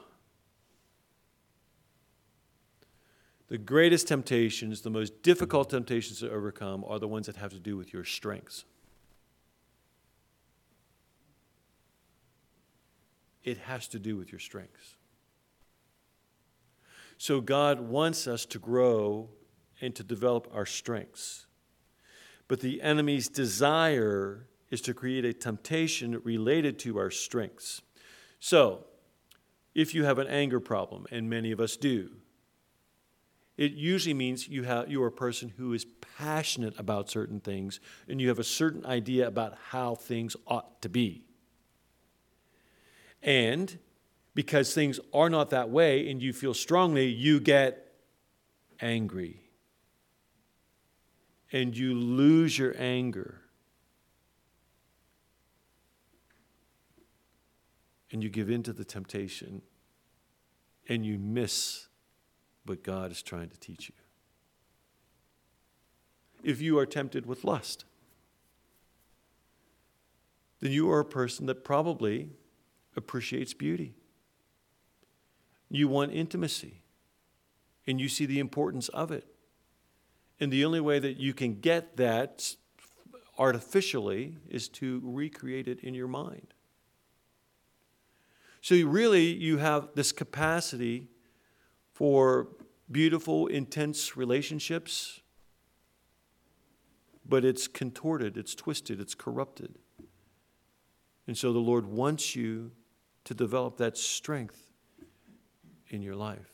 The 3.48 3.58
greatest 3.58 4.08
temptations, 4.08 4.82
the 4.82 4.90
most 4.90 5.22
difficult 5.22 5.70
temptations 5.70 6.20
to 6.20 6.30
overcome, 6.30 6.84
are 6.86 6.98
the 6.98 7.08
ones 7.08 7.26
that 7.26 7.36
have 7.36 7.52
to 7.52 7.58
do 7.58 7.76
with 7.76 7.92
your 7.92 8.04
strengths. 8.04 8.64
It 13.42 13.58
has 13.58 13.88
to 13.88 13.98
do 13.98 14.16
with 14.16 14.30
your 14.30 14.38
strengths. 14.38 14.96
So 17.16 17.40
God 17.40 17.80
wants 17.80 18.26
us 18.26 18.44
to 18.46 18.58
grow 18.58 19.30
and 19.80 19.94
to 19.94 20.04
develop 20.04 20.48
our 20.52 20.66
strengths. 20.66 21.46
But 22.46 22.60
the 22.60 22.82
enemy's 22.82 23.28
desire 23.28 24.46
is 24.70 24.80
to 24.82 24.94
create 24.94 25.24
a 25.24 25.32
temptation 25.32 26.20
related 26.22 26.78
to 26.80 26.98
our 26.98 27.10
strengths. 27.10 27.80
So, 28.38 28.84
if 29.74 29.94
you 29.94 30.04
have 30.04 30.18
an 30.18 30.26
anger 30.26 30.60
problem, 30.60 31.06
and 31.10 31.30
many 31.30 31.52
of 31.52 31.60
us 31.60 31.76
do, 31.76 32.10
it 33.58 33.72
usually 33.72 34.14
means 34.14 34.46
you, 34.46 34.62
have, 34.62 34.88
you 34.88 35.02
are 35.02 35.08
a 35.08 35.12
person 35.12 35.52
who 35.56 35.72
is 35.74 35.84
passionate 36.16 36.78
about 36.78 37.10
certain 37.10 37.40
things 37.40 37.80
and 38.08 38.20
you 38.20 38.28
have 38.28 38.38
a 38.38 38.44
certain 38.44 38.86
idea 38.86 39.26
about 39.26 39.58
how 39.70 39.96
things 39.96 40.36
ought 40.46 40.80
to 40.82 40.88
be. 40.88 41.24
And 43.20 43.76
because 44.32 44.72
things 44.72 45.00
are 45.12 45.28
not 45.28 45.50
that 45.50 45.70
way 45.70 46.08
and 46.08 46.22
you 46.22 46.32
feel 46.32 46.54
strongly, 46.54 47.06
you 47.06 47.40
get 47.40 47.94
angry. 48.80 49.40
And 51.50 51.76
you 51.76 51.94
lose 51.94 52.56
your 52.56 52.76
anger. 52.78 53.40
And 58.12 58.22
you 58.22 58.30
give 58.30 58.50
in 58.50 58.62
to 58.62 58.72
the 58.72 58.84
temptation 58.84 59.62
and 60.88 61.04
you 61.04 61.18
miss 61.18 61.87
what 62.68 62.82
God 62.82 63.10
is 63.10 63.22
trying 63.22 63.48
to 63.48 63.58
teach 63.58 63.88
you. 63.88 63.94
If 66.42 66.60
you 66.60 66.78
are 66.78 66.86
tempted 66.86 67.26
with 67.26 67.44
lust, 67.44 67.84
then 70.60 70.72
you 70.72 70.90
are 70.90 71.00
a 71.00 71.04
person 71.04 71.46
that 71.46 71.64
probably 71.64 72.30
appreciates 72.96 73.54
beauty. 73.54 73.94
You 75.70 75.88
want 75.88 76.12
intimacy, 76.12 76.82
and 77.86 78.00
you 78.00 78.08
see 78.08 78.26
the 78.26 78.38
importance 78.38 78.88
of 78.88 79.10
it. 79.10 79.26
And 80.40 80.52
the 80.52 80.64
only 80.64 80.80
way 80.80 80.98
that 80.98 81.18
you 81.18 81.34
can 81.34 81.60
get 81.60 81.96
that 81.96 82.54
artificially 83.38 84.36
is 84.48 84.68
to 84.68 85.00
recreate 85.04 85.68
it 85.68 85.80
in 85.80 85.94
your 85.94 86.08
mind. 86.08 86.54
So, 88.60 88.74
really, 88.84 89.32
you 89.32 89.58
have 89.58 89.90
this 89.94 90.10
capacity 90.10 91.08
for 91.92 92.48
beautiful, 92.90 93.46
intense 93.46 94.16
relationships, 94.16 95.20
but 97.26 97.44
it's 97.44 97.68
contorted, 97.68 98.36
it's 98.36 98.54
twisted, 98.54 99.00
it's 99.00 99.14
corrupted. 99.14 99.78
And 101.26 101.36
so, 101.36 101.52
the 101.52 101.58
Lord 101.58 101.86
wants 101.86 102.34
you 102.34 102.72
to 103.24 103.34
develop 103.34 103.76
that 103.76 103.98
strength 103.98 104.70
in 105.88 106.02
your 106.02 106.14
life. 106.14 106.52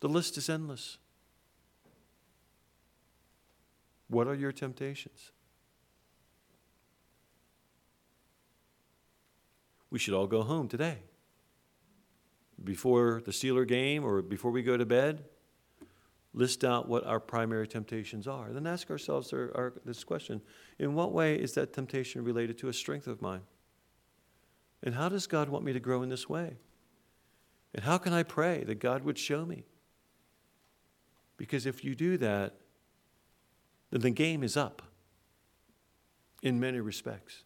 The 0.00 0.08
list 0.08 0.38
is 0.38 0.48
endless. 0.48 0.98
What 4.08 4.26
are 4.26 4.34
your 4.34 4.52
temptations? 4.52 5.30
We 9.90 9.98
should 9.98 10.14
all 10.14 10.26
go 10.26 10.42
home 10.42 10.68
today. 10.68 10.98
Before 12.64 13.22
the 13.24 13.32
Steeler 13.32 13.66
game 13.66 14.04
or 14.04 14.22
before 14.22 14.50
we 14.50 14.62
go 14.62 14.76
to 14.76 14.86
bed, 14.86 15.24
list 16.34 16.64
out 16.64 16.88
what 16.88 17.04
our 17.04 17.20
primary 17.20 17.66
temptations 17.66 18.26
are. 18.26 18.52
Then 18.52 18.66
ask 18.66 18.90
ourselves 18.90 19.32
our, 19.32 19.50
our, 19.54 19.72
this 19.84 20.04
question 20.04 20.40
In 20.78 20.94
what 20.94 21.12
way 21.12 21.36
is 21.36 21.52
that 21.54 21.72
temptation 21.72 22.24
related 22.24 22.58
to 22.58 22.68
a 22.68 22.72
strength 22.72 23.06
of 23.06 23.20
mine? 23.20 23.42
And 24.82 24.94
how 24.94 25.08
does 25.08 25.26
God 25.26 25.48
want 25.48 25.64
me 25.64 25.72
to 25.72 25.80
grow 25.80 26.02
in 26.02 26.08
this 26.08 26.28
way? 26.28 26.56
And 27.74 27.84
how 27.84 27.98
can 27.98 28.12
I 28.12 28.22
pray 28.22 28.64
that 28.64 28.80
God 28.80 29.04
would 29.04 29.18
show 29.18 29.44
me? 29.44 29.64
Because 31.36 31.66
if 31.66 31.84
you 31.84 31.94
do 31.94 32.18
that, 32.18 32.56
then 33.90 34.00
the 34.00 34.10
game 34.10 34.42
is 34.42 34.56
up 34.56 34.82
in 36.42 36.58
many 36.58 36.80
respects. 36.80 37.44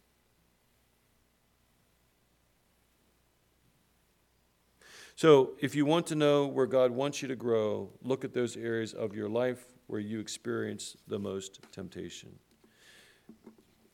So, 5.17 5.55
if 5.59 5.75
you 5.75 5.85
want 5.85 6.07
to 6.07 6.15
know 6.15 6.47
where 6.47 6.67
God 6.67 6.91
wants 6.91 7.21
you 7.21 7.27
to 7.27 7.35
grow, 7.35 7.89
look 8.01 8.23
at 8.23 8.33
those 8.33 8.55
areas 8.55 8.93
of 8.93 9.13
your 9.13 9.27
life 9.27 9.65
where 9.87 9.99
you 9.99 10.19
experience 10.19 10.95
the 11.07 11.19
most 11.19 11.59
temptation. 11.73 12.37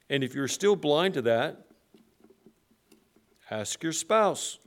And 0.10 0.24
if 0.24 0.36
you're 0.36 0.48
still 0.48 0.76
blind 0.76 1.16
to 1.16 1.22
that, 1.24 1.66
ask 3.50 3.82
your 3.82 3.94
spouse. 3.94 4.60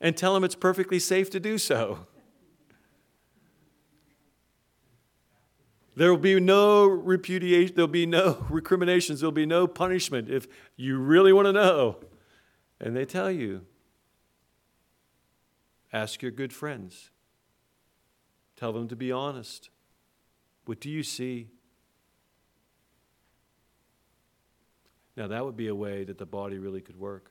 and 0.00 0.16
tell 0.16 0.34
them 0.34 0.44
it's 0.44 0.54
perfectly 0.54 0.98
safe 0.98 1.30
to 1.30 1.40
do 1.40 1.58
so. 1.58 2.06
There 5.96 6.10
will 6.10 6.20
be 6.20 6.38
no 6.38 6.84
repudiation, 6.86 7.74
there'll 7.74 7.88
be 7.88 8.04
no 8.04 8.44
recriminations, 8.50 9.20
there'll 9.20 9.32
be 9.32 9.46
no 9.46 9.66
punishment 9.66 10.28
if 10.28 10.46
you 10.76 10.98
really 10.98 11.32
want 11.32 11.46
to 11.46 11.52
know. 11.52 11.98
And 12.80 12.96
they 12.96 13.04
tell 13.04 13.30
you 13.30 13.62
ask 15.92 16.20
your 16.20 16.30
good 16.30 16.52
friends, 16.52 17.10
tell 18.56 18.72
them 18.72 18.88
to 18.88 18.96
be 18.96 19.10
honest. 19.10 19.70
What 20.66 20.80
do 20.80 20.90
you 20.90 21.02
see? 21.02 21.48
Now, 25.16 25.28
that 25.28 25.44
would 25.44 25.56
be 25.56 25.68
a 25.68 25.74
way 25.74 26.04
that 26.04 26.18
the 26.18 26.26
body 26.26 26.58
really 26.58 26.82
could 26.82 26.98
work. 26.98 27.30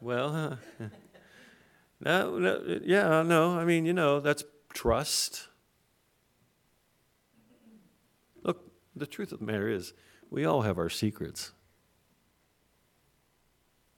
Well, 0.00 0.58
no, 2.00 2.38
no, 2.38 2.80
yeah, 2.82 3.22
no. 3.22 3.56
I 3.56 3.64
mean, 3.64 3.86
you 3.86 3.92
know, 3.92 4.18
that's 4.18 4.42
trust. 4.74 5.46
Look, 8.42 8.68
the 8.94 9.06
truth 9.06 9.32
of 9.32 9.40
the 9.40 9.46
matter 9.46 9.68
is, 9.68 9.92
we 10.30 10.44
all 10.44 10.62
have 10.62 10.78
our 10.78 10.90
secrets. 10.90 11.52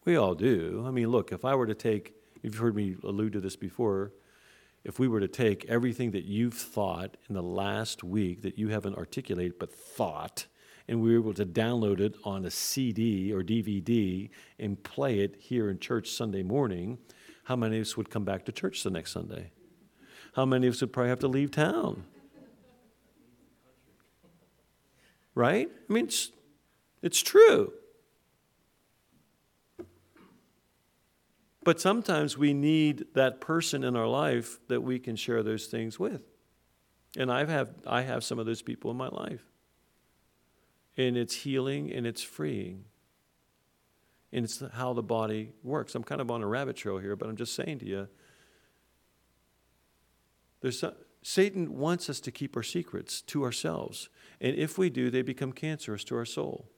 We 0.04 0.16
all 0.16 0.34
do. 0.34 0.84
I 0.86 0.90
mean, 0.90 1.08
look, 1.08 1.32
if 1.32 1.44
I 1.44 1.54
were 1.54 1.66
to 1.66 1.74
take, 1.74 2.14
you've 2.42 2.58
heard 2.58 2.74
me 2.74 2.96
allude 3.02 3.32
to 3.34 3.40
this 3.40 3.56
before, 3.56 4.12
if 4.84 4.98
we 4.98 5.08
were 5.08 5.20
to 5.20 5.28
take 5.28 5.64
everything 5.64 6.10
that 6.10 6.24
you've 6.24 6.54
thought 6.54 7.16
in 7.28 7.34
the 7.34 7.42
last 7.42 8.04
week 8.04 8.42
that 8.42 8.58
you 8.58 8.68
haven't 8.68 8.96
articulated 8.96 9.58
but 9.58 9.72
thought, 9.72 10.46
and 10.86 11.00
we 11.00 11.12
were 11.12 11.20
able 11.20 11.34
to 11.34 11.46
download 11.46 12.00
it 12.00 12.14
on 12.24 12.44
a 12.44 12.50
CD 12.50 13.32
or 13.32 13.42
DVD 13.42 14.28
and 14.58 14.82
play 14.82 15.20
it 15.20 15.36
here 15.38 15.70
in 15.70 15.78
church 15.78 16.10
Sunday 16.10 16.42
morning, 16.42 16.98
how 17.44 17.56
many 17.56 17.78
of 17.78 17.82
us 17.82 17.96
would 17.96 18.10
come 18.10 18.24
back 18.24 18.44
to 18.44 18.52
church 18.52 18.82
the 18.82 18.90
next 18.90 19.12
Sunday? 19.12 19.52
How 20.34 20.44
many 20.44 20.66
of 20.66 20.74
us 20.74 20.80
would 20.82 20.92
probably 20.92 21.10
have 21.10 21.20
to 21.20 21.28
leave 21.28 21.50
town? 21.50 22.04
Right? 25.34 25.68
I 25.68 25.92
mean, 25.92 26.04
it's, 26.04 26.30
it's 27.02 27.22
true. 27.22 27.72
But 31.64 31.80
sometimes 31.80 32.36
we 32.36 32.52
need 32.52 33.06
that 33.14 33.40
person 33.40 33.84
in 33.84 33.96
our 33.96 34.06
life 34.06 34.58
that 34.68 34.82
we 34.82 34.98
can 34.98 35.16
share 35.16 35.42
those 35.42 35.66
things 35.66 35.98
with. 35.98 36.22
And 37.16 37.32
I've 37.32 37.48
have, 37.48 37.70
I 37.86 38.02
have 38.02 38.22
some 38.22 38.38
of 38.38 38.46
those 38.46 38.60
people 38.60 38.90
in 38.90 38.96
my 38.96 39.08
life 39.08 39.44
and 40.96 41.16
it's 41.16 41.34
healing 41.34 41.92
and 41.92 42.06
it's 42.06 42.22
freeing. 42.22 42.84
And 44.32 44.44
it's 44.44 44.62
how 44.74 44.92
the 44.92 45.02
body 45.02 45.52
works. 45.62 45.94
I'm 45.94 46.02
kind 46.02 46.20
of 46.20 46.30
on 46.30 46.42
a 46.42 46.46
rabbit 46.46 46.76
trail 46.76 46.98
here, 46.98 47.14
but 47.14 47.28
I'm 47.28 47.36
just 47.36 47.54
saying 47.54 47.78
to 47.80 47.86
you 47.86 48.08
there's 50.60 50.80
some, 50.80 50.94
Satan 51.22 51.78
wants 51.78 52.10
us 52.10 52.20
to 52.20 52.30
keep 52.30 52.56
our 52.56 52.62
secrets 52.62 53.20
to 53.22 53.44
ourselves. 53.44 54.08
And 54.44 54.56
if 54.56 54.76
we 54.76 54.90
do, 54.90 55.08
they 55.08 55.22
become 55.22 55.54
cancerous 55.54 56.04
to 56.04 56.16
our 56.16 56.26
soul. 56.26 56.68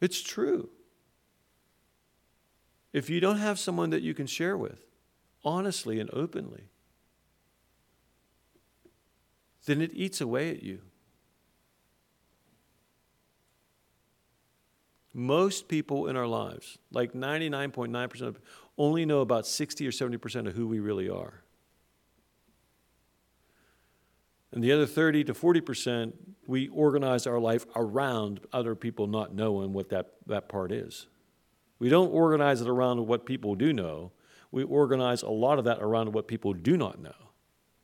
It's 0.00 0.22
true. 0.22 0.70
If 2.92 3.10
you 3.10 3.18
don't 3.18 3.38
have 3.38 3.58
someone 3.58 3.90
that 3.90 4.02
you 4.02 4.14
can 4.14 4.28
share 4.28 4.56
with, 4.56 4.86
honestly 5.44 5.98
and 5.98 6.08
openly, 6.12 6.68
then 9.66 9.80
it 9.82 9.90
eats 9.94 10.20
away 10.20 10.50
at 10.50 10.62
you. 10.62 10.82
Most 15.12 15.66
people 15.66 16.06
in 16.06 16.16
our 16.16 16.28
lives, 16.28 16.78
like 16.92 17.14
99.9% 17.14 18.22
of 18.22 18.38
only 18.78 19.04
know 19.04 19.22
about 19.22 19.44
60 19.44 19.84
or 19.88 19.90
70% 19.90 20.46
of 20.46 20.54
who 20.54 20.68
we 20.68 20.78
really 20.78 21.08
are. 21.08 21.43
And 24.54 24.62
the 24.62 24.70
other 24.70 24.86
30 24.86 25.24
to 25.24 25.34
40%, 25.34 26.12
we 26.46 26.68
organize 26.68 27.26
our 27.26 27.40
life 27.40 27.66
around 27.74 28.38
other 28.52 28.76
people 28.76 29.08
not 29.08 29.34
knowing 29.34 29.72
what 29.72 29.88
that, 29.88 30.12
that 30.26 30.48
part 30.48 30.70
is. 30.70 31.08
We 31.80 31.88
don't 31.88 32.12
organize 32.12 32.60
it 32.60 32.68
around 32.68 33.04
what 33.08 33.26
people 33.26 33.56
do 33.56 33.72
know. 33.72 34.12
We 34.52 34.62
organize 34.62 35.22
a 35.22 35.28
lot 35.28 35.58
of 35.58 35.64
that 35.64 35.78
around 35.80 36.12
what 36.12 36.28
people 36.28 36.52
do 36.52 36.76
not 36.76 37.02
know. 37.02 37.16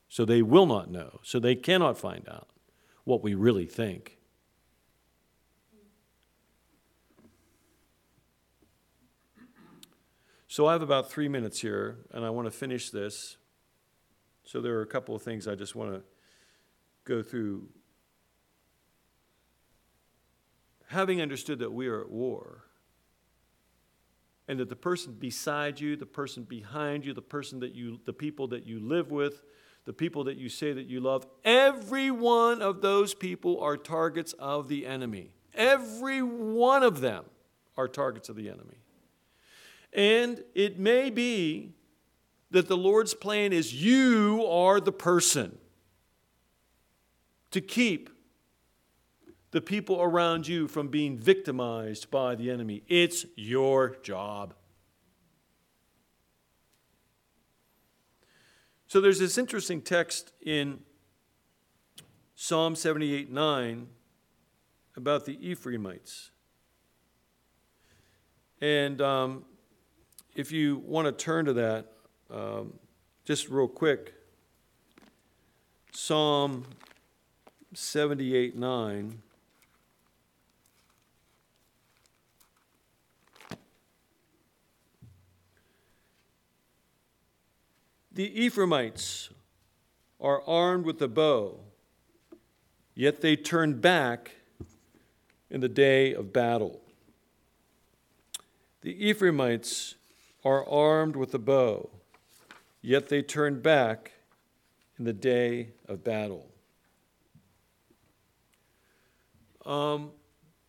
So 0.08 0.24
they 0.24 0.42
will 0.42 0.66
not 0.66 0.88
know. 0.88 1.18
So 1.24 1.40
they 1.40 1.56
cannot 1.56 1.98
find 1.98 2.28
out 2.28 2.48
what 3.02 3.20
we 3.20 3.34
really 3.34 3.66
think. 3.66 4.18
So 10.46 10.66
I 10.66 10.72
have 10.72 10.82
about 10.82 11.10
three 11.10 11.28
minutes 11.28 11.60
here, 11.60 11.98
and 12.12 12.24
I 12.24 12.30
want 12.30 12.46
to 12.46 12.52
finish 12.52 12.90
this. 12.90 13.38
So 14.44 14.60
there 14.60 14.78
are 14.78 14.82
a 14.82 14.86
couple 14.86 15.16
of 15.16 15.22
things 15.22 15.48
I 15.48 15.56
just 15.56 15.74
want 15.74 15.94
to 15.94 16.02
go 17.10 17.22
through. 17.22 17.66
Having 20.86 21.20
understood 21.20 21.58
that 21.58 21.72
we 21.72 21.88
are 21.88 22.00
at 22.00 22.10
war, 22.10 22.64
and 24.48 24.58
that 24.58 24.68
the 24.68 24.76
person 24.76 25.12
beside 25.12 25.78
you, 25.78 25.96
the 25.96 26.06
person 26.06 26.44
behind 26.44 27.04
you, 27.04 27.12
the 27.12 27.22
person 27.22 27.60
that 27.60 27.74
you, 27.74 28.00
the 28.04 28.12
people 28.12 28.48
that 28.48 28.66
you 28.66 28.80
live 28.80 29.10
with, 29.10 29.42
the 29.84 29.92
people 29.92 30.24
that 30.24 30.36
you 30.36 30.48
say 30.48 30.72
that 30.72 30.86
you 30.86 31.00
love, 31.00 31.26
every 31.44 32.10
one 32.10 32.62
of 32.62 32.80
those 32.80 33.14
people 33.14 33.60
are 33.60 33.76
targets 33.76 34.32
of 34.34 34.68
the 34.68 34.86
enemy. 34.86 35.34
Every 35.54 36.22
one 36.22 36.82
of 36.82 37.00
them 37.00 37.24
are 37.76 37.88
targets 37.88 38.28
of 38.28 38.36
the 38.36 38.48
enemy. 38.48 38.78
And 39.92 40.42
it 40.54 40.78
may 40.78 41.10
be 41.10 41.74
that 42.50 42.68
the 42.68 42.76
Lord's 42.76 43.14
plan 43.14 43.52
is 43.52 43.72
you 43.74 44.44
are 44.46 44.80
the 44.80 44.92
person 44.92 45.58
to 47.50 47.60
keep 47.60 48.10
the 49.50 49.60
people 49.60 50.00
around 50.00 50.46
you 50.46 50.68
from 50.68 50.88
being 50.88 51.18
victimized 51.18 52.10
by 52.10 52.34
the 52.34 52.50
enemy. 52.50 52.82
It's 52.88 53.26
your 53.36 53.96
job. 54.02 54.54
So 58.86 59.00
there's 59.00 59.18
this 59.18 59.38
interesting 59.38 59.82
text 59.82 60.32
in 60.40 60.80
Psalm 62.34 62.74
78 62.74 63.30
9 63.30 63.86
about 64.96 65.26
the 65.26 65.38
Ephraimites. 65.48 66.30
And 68.60 69.00
um, 69.00 69.44
if 70.34 70.52
you 70.52 70.78
want 70.78 71.06
to 71.06 71.12
turn 71.12 71.44
to 71.46 71.52
that, 71.54 71.92
um, 72.30 72.74
just 73.24 73.48
real 73.48 73.68
quick, 73.68 74.14
Psalm 75.92 76.66
78 77.72 78.56
9. 78.56 79.22
The 88.12 88.44
Ephraimites 88.44 89.30
are 90.20 90.42
armed 90.46 90.84
with 90.84 91.00
a 91.00 91.08
bow, 91.08 91.60
yet 92.94 93.20
they 93.20 93.36
turn 93.36 93.80
back 93.80 94.32
in 95.48 95.60
the 95.60 95.68
day 95.68 96.12
of 96.12 96.32
battle. 96.32 96.80
The 98.82 99.08
Ephraimites 99.08 99.94
are 100.44 100.68
armed 100.68 101.14
with 101.14 101.32
a 101.34 101.38
bow, 101.38 101.88
yet 102.82 103.08
they 103.08 103.22
turn 103.22 103.60
back 103.60 104.12
in 104.98 105.04
the 105.04 105.12
day 105.12 105.68
of 105.88 106.02
battle. 106.02 106.50
Um, 109.64 110.12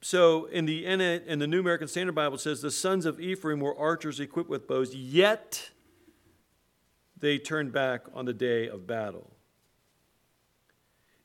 so 0.02 0.46
in 0.46 0.66
the 0.66 0.86
in 0.86 1.40
the 1.40 1.48
New 1.48 1.60
American 1.60 1.88
Standard 1.88 2.16
Bible 2.16 2.38
says 2.38 2.62
the 2.62 2.72
sons 2.72 3.06
of 3.06 3.20
Ephraim 3.20 3.60
were 3.60 3.78
archers 3.78 4.20
equipped 4.20 4.50
with 4.50 4.68
bows, 4.68 4.96
yet 4.96 5.70
they 7.18 7.38
turned 7.38 7.72
back 7.72 8.06
on 8.14 8.26
the 8.26 8.34
day 8.34 8.68
of 8.68 8.88
battle. 8.88 9.32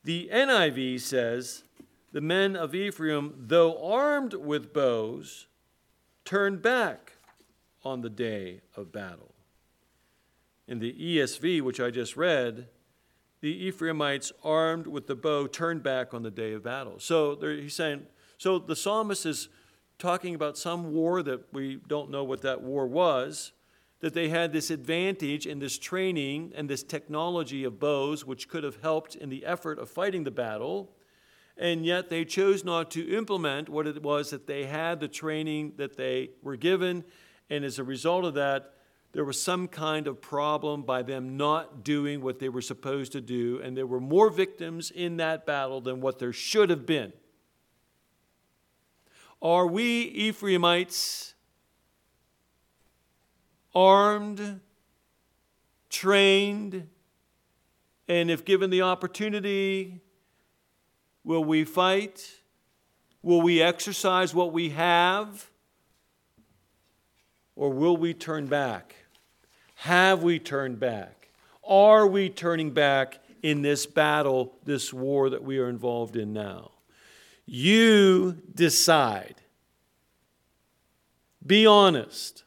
The 0.04 0.28
NIV 0.32 1.00
says, 1.00 1.64
The 2.12 2.20
men 2.20 2.54
of 2.54 2.74
Ephraim, 2.74 3.34
though 3.36 3.82
armed 3.82 4.34
with 4.34 4.72
bows, 4.72 5.46
turned 6.24 6.62
back 6.62 7.14
on 7.84 8.02
the 8.02 8.10
day 8.10 8.60
of 8.76 8.92
battle. 8.92 9.34
In 10.68 10.78
the 10.78 10.92
ESV, 10.92 11.62
which 11.62 11.80
I 11.80 11.90
just 11.90 12.16
read, 12.16 12.68
the 13.46 13.68
Ephraimites, 13.68 14.32
armed 14.42 14.88
with 14.88 15.06
the 15.06 15.14
bow, 15.14 15.46
turned 15.46 15.80
back 15.80 16.12
on 16.12 16.24
the 16.24 16.32
day 16.32 16.52
of 16.52 16.64
battle. 16.64 16.98
So 16.98 17.36
he's 17.40 17.74
saying, 17.74 18.04
so 18.38 18.58
the 18.58 18.74
psalmist 18.74 19.24
is 19.24 19.48
talking 20.00 20.34
about 20.34 20.58
some 20.58 20.92
war 20.92 21.22
that 21.22 21.44
we 21.52 21.76
don't 21.86 22.10
know 22.10 22.24
what 22.24 22.42
that 22.42 22.60
war 22.60 22.88
was, 22.88 23.52
that 24.00 24.14
they 24.14 24.30
had 24.30 24.52
this 24.52 24.68
advantage 24.68 25.46
in 25.46 25.60
this 25.60 25.78
training 25.78 26.54
and 26.56 26.68
this 26.68 26.82
technology 26.82 27.62
of 27.62 27.78
bows, 27.78 28.26
which 28.26 28.48
could 28.48 28.64
have 28.64 28.82
helped 28.82 29.14
in 29.14 29.28
the 29.28 29.46
effort 29.46 29.78
of 29.78 29.88
fighting 29.88 30.24
the 30.24 30.32
battle. 30.32 30.90
And 31.56 31.86
yet 31.86 32.10
they 32.10 32.24
chose 32.24 32.64
not 32.64 32.90
to 32.90 33.16
implement 33.16 33.68
what 33.68 33.86
it 33.86 34.02
was 34.02 34.30
that 34.30 34.48
they 34.48 34.64
had, 34.64 34.98
the 34.98 35.06
training 35.06 35.74
that 35.76 35.96
they 35.96 36.30
were 36.42 36.56
given. 36.56 37.04
And 37.48 37.64
as 37.64 37.78
a 37.78 37.84
result 37.84 38.24
of 38.24 38.34
that, 38.34 38.74
there 39.16 39.24
was 39.24 39.40
some 39.40 39.66
kind 39.66 40.08
of 40.08 40.20
problem 40.20 40.82
by 40.82 41.02
them 41.02 41.38
not 41.38 41.82
doing 41.82 42.20
what 42.20 42.38
they 42.38 42.50
were 42.50 42.60
supposed 42.60 43.12
to 43.12 43.20
do, 43.22 43.58
and 43.64 43.74
there 43.74 43.86
were 43.86 43.98
more 43.98 44.28
victims 44.28 44.90
in 44.90 45.16
that 45.16 45.46
battle 45.46 45.80
than 45.80 46.02
what 46.02 46.18
there 46.18 46.34
should 46.34 46.68
have 46.68 46.84
been. 46.84 47.14
Are 49.40 49.66
we 49.66 50.02
Ephraimites 50.02 51.32
armed, 53.74 54.60
trained, 55.88 56.86
and 58.08 58.30
if 58.30 58.44
given 58.44 58.68
the 58.68 58.82
opportunity, 58.82 60.02
will 61.24 61.42
we 61.42 61.64
fight? 61.64 62.32
Will 63.22 63.40
we 63.40 63.62
exercise 63.62 64.34
what 64.34 64.52
we 64.52 64.68
have? 64.68 65.48
Or 67.54 67.70
will 67.70 67.96
we 67.96 68.12
turn 68.12 68.46
back? 68.46 68.95
Have 69.76 70.22
we 70.22 70.38
turned 70.38 70.80
back? 70.80 71.28
Are 71.62 72.06
we 72.06 72.30
turning 72.30 72.70
back 72.70 73.18
in 73.42 73.62
this 73.62 73.86
battle, 73.86 74.54
this 74.64 74.92
war 74.92 75.30
that 75.30 75.44
we 75.44 75.58
are 75.58 75.68
involved 75.68 76.16
in 76.16 76.32
now? 76.32 76.72
You 77.44 78.38
decide. 78.54 79.36
Be 81.46 81.66
honest. 81.66 82.42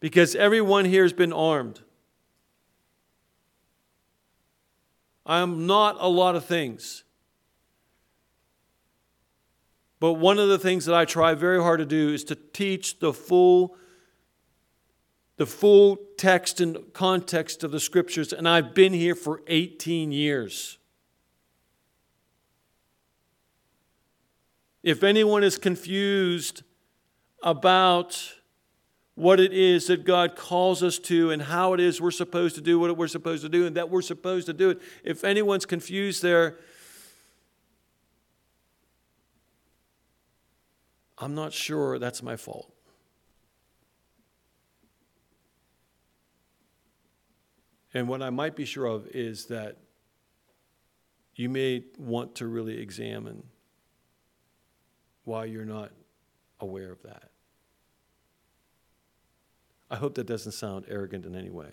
Because 0.00 0.36
everyone 0.36 0.84
here 0.84 1.02
has 1.02 1.12
been 1.12 1.32
armed. 1.32 1.80
I 5.24 5.40
am 5.40 5.66
not 5.66 5.96
a 5.98 6.08
lot 6.08 6.36
of 6.36 6.44
things. 6.44 7.02
But 9.98 10.14
one 10.14 10.38
of 10.38 10.48
the 10.48 10.58
things 10.58 10.84
that 10.86 10.94
I 10.94 11.04
try 11.04 11.34
very 11.34 11.60
hard 11.60 11.78
to 11.78 11.86
do 11.86 12.12
is 12.12 12.24
to 12.24 12.34
teach 12.34 12.98
the 12.98 13.12
full 13.12 13.76
the 15.38 15.46
full 15.46 15.98
text 16.16 16.62
and 16.62 16.78
context 16.94 17.62
of 17.62 17.70
the 17.70 17.80
scriptures 17.80 18.32
and 18.32 18.48
I've 18.48 18.74
been 18.74 18.94
here 18.94 19.14
for 19.14 19.42
18 19.46 20.10
years. 20.10 20.78
If 24.82 25.02
anyone 25.02 25.44
is 25.44 25.58
confused 25.58 26.62
about 27.42 28.34
what 29.14 29.40
it 29.40 29.52
is 29.52 29.88
that 29.88 30.04
God 30.04 30.36
calls 30.36 30.82
us 30.82 30.98
to 31.00 31.30
and 31.30 31.42
how 31.42 31.72
it 31.72 31.80
is 31.80 32.00
we're 32.00 32.10
supposed 32.10 32.54
to 32.54 32.60
do 32.60 32.78
what 32.78 32.96
we're 32.96 33.08
supposed 33.08 33.42
to 33.42 33.48
do 33.48 33.66
and 33.66 33.76
that 33.76 33.90
we're 33.90 34.02
supposed 34.02 34.46
to 34.46 34.52
do 34.52 34.70
it, 34.70 34.78
if 35.04 35.24
anyone's 35.24 35.66
confused 35.66 36.22
there, 36.22 36.58
I'm 41.18 41.34
not 41.34 41.52
sure 41.52 41.98
that's 41.98 42.22
my 42.22 42.36
fault. 42.36 42.72
And 47.94 48.08
what 48.08 48.22
I 48.22 48.30
might 48.30 48.54
be 48.54 48.66
sure 48.66 48.84
of 48.84 49.06
is 49.08 49.46
that 49.46 49.78
you 51.34 51.48
may 51.48 51.84
want 51.98 52.34
to 52.36 52.46
really 52.46 52.78
examine 52.78 53.42
why 55.24 55.46
you're 55.46 55.64
not 55.64 55.92
aware 56.60 56.92
of 56.92 57.02
that. 57.02 57.30
I 59.90 59.96
hope 59.96 60.14
that 60.16 60.26
doesn't 60.26 60.52
sound 60.52 60.84
arrogant 60.88 61.24
in 61.24 61.34
any 61.34 61.50
way. 61.50 61.70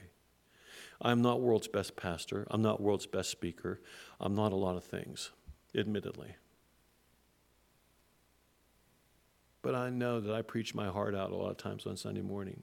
I'm 1.01 1.21
not 1.21 1.41
world's 1.41 1.67
best 1.67 1.95
pastor. 1.95 2.47
I'm 2.49 2.61
not 2.61 2.81
world's 2.81 3.05
best 3.05 3.29
speaker. 3.29 3.81
I'm 4.19 4.35
not 4.35 4.53
a 4.53 4.55
lot 4.55 4.77
of 4.77 4.83
things, 4.83 5.31
admittedly. 5.75 6.35
But 9.63 9.75
I 9.75 9.89
know 9.89 10.19
that 10.19 10.35
I 10.35 10.43
preach 10.43 10.75
my 10.75 10.89
heart 10.89 11.15
out 11.15 11.31
a 11.31 11.35
lot 11.35 11.49
of 11.49 11.57
times 11.57 11.87
on 11.87 11.97
Sunday 11.97 12.21
morning. 12.21 12.61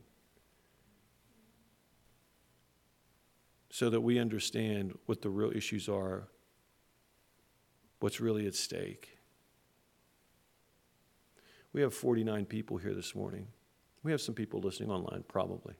So 3.70 3.88
that 3.90 4.02
we 4.02 4.18
understand 4.18 4.96
what 5.06 5.22
the 5.22 5.30
real 5.30 5.50
issues 5.50 5.88
are, 5.88 6.28
what's 8.00 8.20
really 8.20 8.46
at 8.46 8.54
stake. 8.54 9.16
We 11.72 11.80
have 11.80 11.94
49 11.94 12.44
people 12.44 12.76
here 12.76 12.94
this 12.94 13.14
morning. 13.14 13.46
We 14.02 14.12
have 14.12 14.20
some 14.20 14.34
people 14.34 14.60
listening 14.60 14.90
online, 14.90 15.24
probably. 15.26 15.74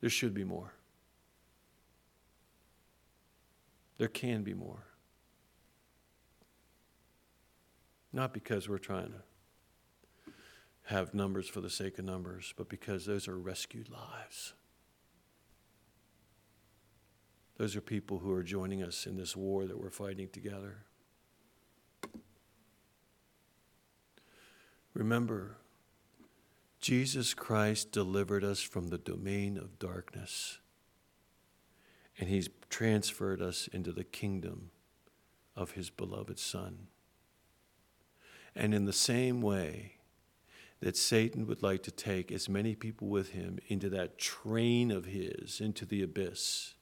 There 0.00 0.08
should 0.08 0.32
be 0.32 0.44
more. 0.44 0.72
There 3.98 4.08
can 4.08 4.44
be 4.44 4.54
more. 4.54 4.87
Not 8.12 8.32
because 8.32 8.68
we're 8.68 8.78
trying 8.78 9.12
to 9.12 10.32
have 10.84 11.12
numbers 11.12 11.48
for 11.48 11.60
the 11.60 11.68
sake 11.68 11.98
of 11.98 12.04
numbers, 12.04 12.54
but 12.56 12.68
because 12.68 13.04
those 13.04 13.28
are 13.28 13.38
rescued 13.38 13.90
lives. 13.90 14.54
Those 17.58 17.76
are 17.76 17.80
people 17.80 18.18
who 18.18 18.32
are 18.32 18.42
joining 18.42 18.82
us 18.82 19.04
in 19.04 19.16
this 19.16 19.36
war 19.36 19.66
that 19.66 19.78
we're 19.78 19.90
fighting 19.90 20.28
together. 20.28 20.84
Remember, 24.94 25.58
Jesus 26.80 27.34
Christ 27.34 27.92
delivered 27.92 28.44
us 28.44 28.62
from 28.62 28.88
the 28.88 28.98
domain 28.98 29.58
of 29.58 29.78
darkness, 29.78 30.58
and 32.18 32.28
He's 32.28 32.48
transferred 32.70 33.42
us 33.42 33.68
into 33.72 33.92
the 33.92 34.04
kingdom 34.04 34.70
of 35.54 35.72
His 35.72 35.90
beloved 35.90 36.38
Son. 36.38 36.86
And 38.58 38.74
in 38.74 38.86
the 38.86 38.92
same 38.92 39.40
way 39.40 39.92
that 40.80 40.96
Satan 40.96 41.46
would 41.46 41.62
like 41.62 41.84
to 41.84 41.92
take 41.92 42.32
as 42.32 42.48
many 42.48 42.74
people 42.74 43.06
with 43.06 43.30
him 43.30 43.60
into 43.68 43.88
that 43.90 44.18
train 44.18 44.90
of 44.90 45.04
his, 45.04 45.60
into 45.60 45.86
the 45.86 46.02
abyss, 46.02 46.74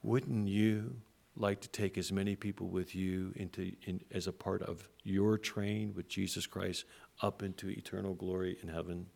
wouldn't 0.00 0.46
you 0.46 0.98
like 1.34 1.60
to 1.62 1.68
take 1.68 1.98
as 1.98 2.12
many 2.12 2.36
people 2.36 2.68
with 2.68 2.94
you 2.94 3.32
into 3.34 3.72
in, 3.84 4.00
as 4.12 4.28
a 4.28 4.32
part 4.32 4.62
of 4.62 4.88
your 5.02 5.38
train 5.38 5.92
with 5.92 6.08
Jesus 6.08 6.46
Christ 6.46 6.84
up 7.20 7.42
into 7.42 7.68
eternal 7.68 8.14
glory 8.14 8.58
in 8.62 8.68
heaven? 8.68 9.06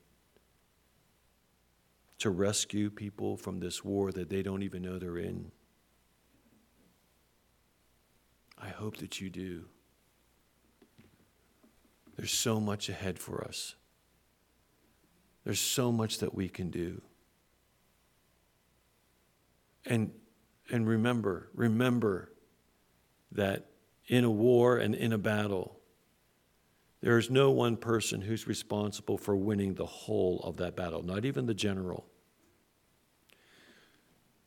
To 2.18 2.30
rescue 2.30 2.90
people 2.90 3.36
from 3.36 3.60
this 3.60 3.84
war 3.84 4.10
that 4.10 4.28
they 4.28 4.42
don't 4.42 4.64
even 4.64 4.82
know 4.82 4.98
they're 4.98 5.18
in? 5.18 5.52
I 8.60 8.70
hope 8.70 8.96
that 8.96 9.20
you 9.20 9.30
do. 9.30 9.66
There's 12.16 12.32
so 12.32 12.60
much 12.60 12.88
ahead 12.88 13.18
for 13.18 13.44
us. 13.44 13.74
There's 15.44 15.60
so 15.60 15.92
much 15.92 16.18
that 16.18 16.34
we 16.34 16.48
can 16.48 16.70
do. 16.70 17.02
And, 19.84 20.10
and 20.70 20.88
remember, 20.88 21.50
remember 21.54 22.32
that 23.32 23.70
in 24.08 24.24
a 24.24 24.30
war 24.30 24.78
and 24.78 24.94
in 24.94 25.12
a 25.12 25.18
battle, 25.18 25.78
there 27.00 27.18
is 27.18 27.30
no 27.30 27.50
one 27.50 27.76
person 27.76 28.22
who's 28.22 28.48
responsible 28.48 29.18
for 29.18 29.36
winning 29.36 29.74
the 29.74 29.86
whole 29.86 30.40
of 30.40 30.56
that 30.56 30.74
battle, 30.74 31.02
not 31.02 31.24
even 31.24 31.46
the 31.46 31.54
general. 31.54 32.06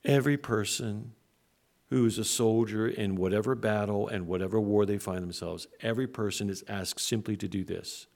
Every 0.04 0.38
person 0.38 1.14
who 1.90 2.06
is 2.06 2.18
a 2.18 2.24
soldier 2.24 2.88
in 2.88 3.16
whatever 3.16 3.56
battle 3.56 4.08
and 4.08 4.28
whatever 4.28 4.60
war 4.60 4.86
they 4.86 4.98
find 4.98 5.24
themselves, 5.24 5.68
every 5.82 6.08
person 6.08 6.50
is 6.50 6.64
asked 6.68 7.02
simply 7.02 7.36
to 7.38 7.48
do 7.48 7.64
this 7.64 8.08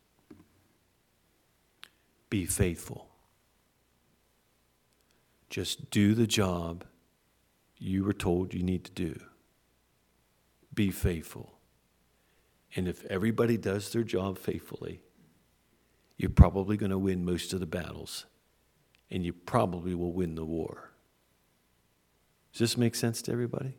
be 2.29 2.45
faithful. 2.47 3.09
Just 5.51 5.91
do 5.91 6.15
the 6.15 6.25
job 6.25 6.83
you 7.77 8.03
were 8.03 8.11
told 8.11 8.55
you 8.55 8.63
need 8.63 8.83
to 8.85 8.91
do. 8.91 9.19
Be 10.73 10.89
faithful. 10.89 11.59
And 12.75 12.87
if 12.87 13.05
everybody 13.05 13.55
does 13.55 13.91
their 13.91 14.01
job 14.01 14.39
faithfully, 14.39 15.01
you're 16.17 16.31
probably 16.31 16.75
going 16.75 16.89
to 16.89 16.97
win 16.97 17.23
most 17.23 17.53
of 17.53 17.59
the 17.59 17.67
battles, 17.67 18.25
and 19.11 19.23
you 19.23 19.31
probably 19.31 19.93
will 19.93 20.11
win 20.11 20.33
the 20.33 20.43
war. 20.43 20.92
Does 22.53 22.59
this 22.59 22.77
make 22.77 22.95
sense 22.95 23.21
to 23.23 23.31
everybody? 23.31 23.73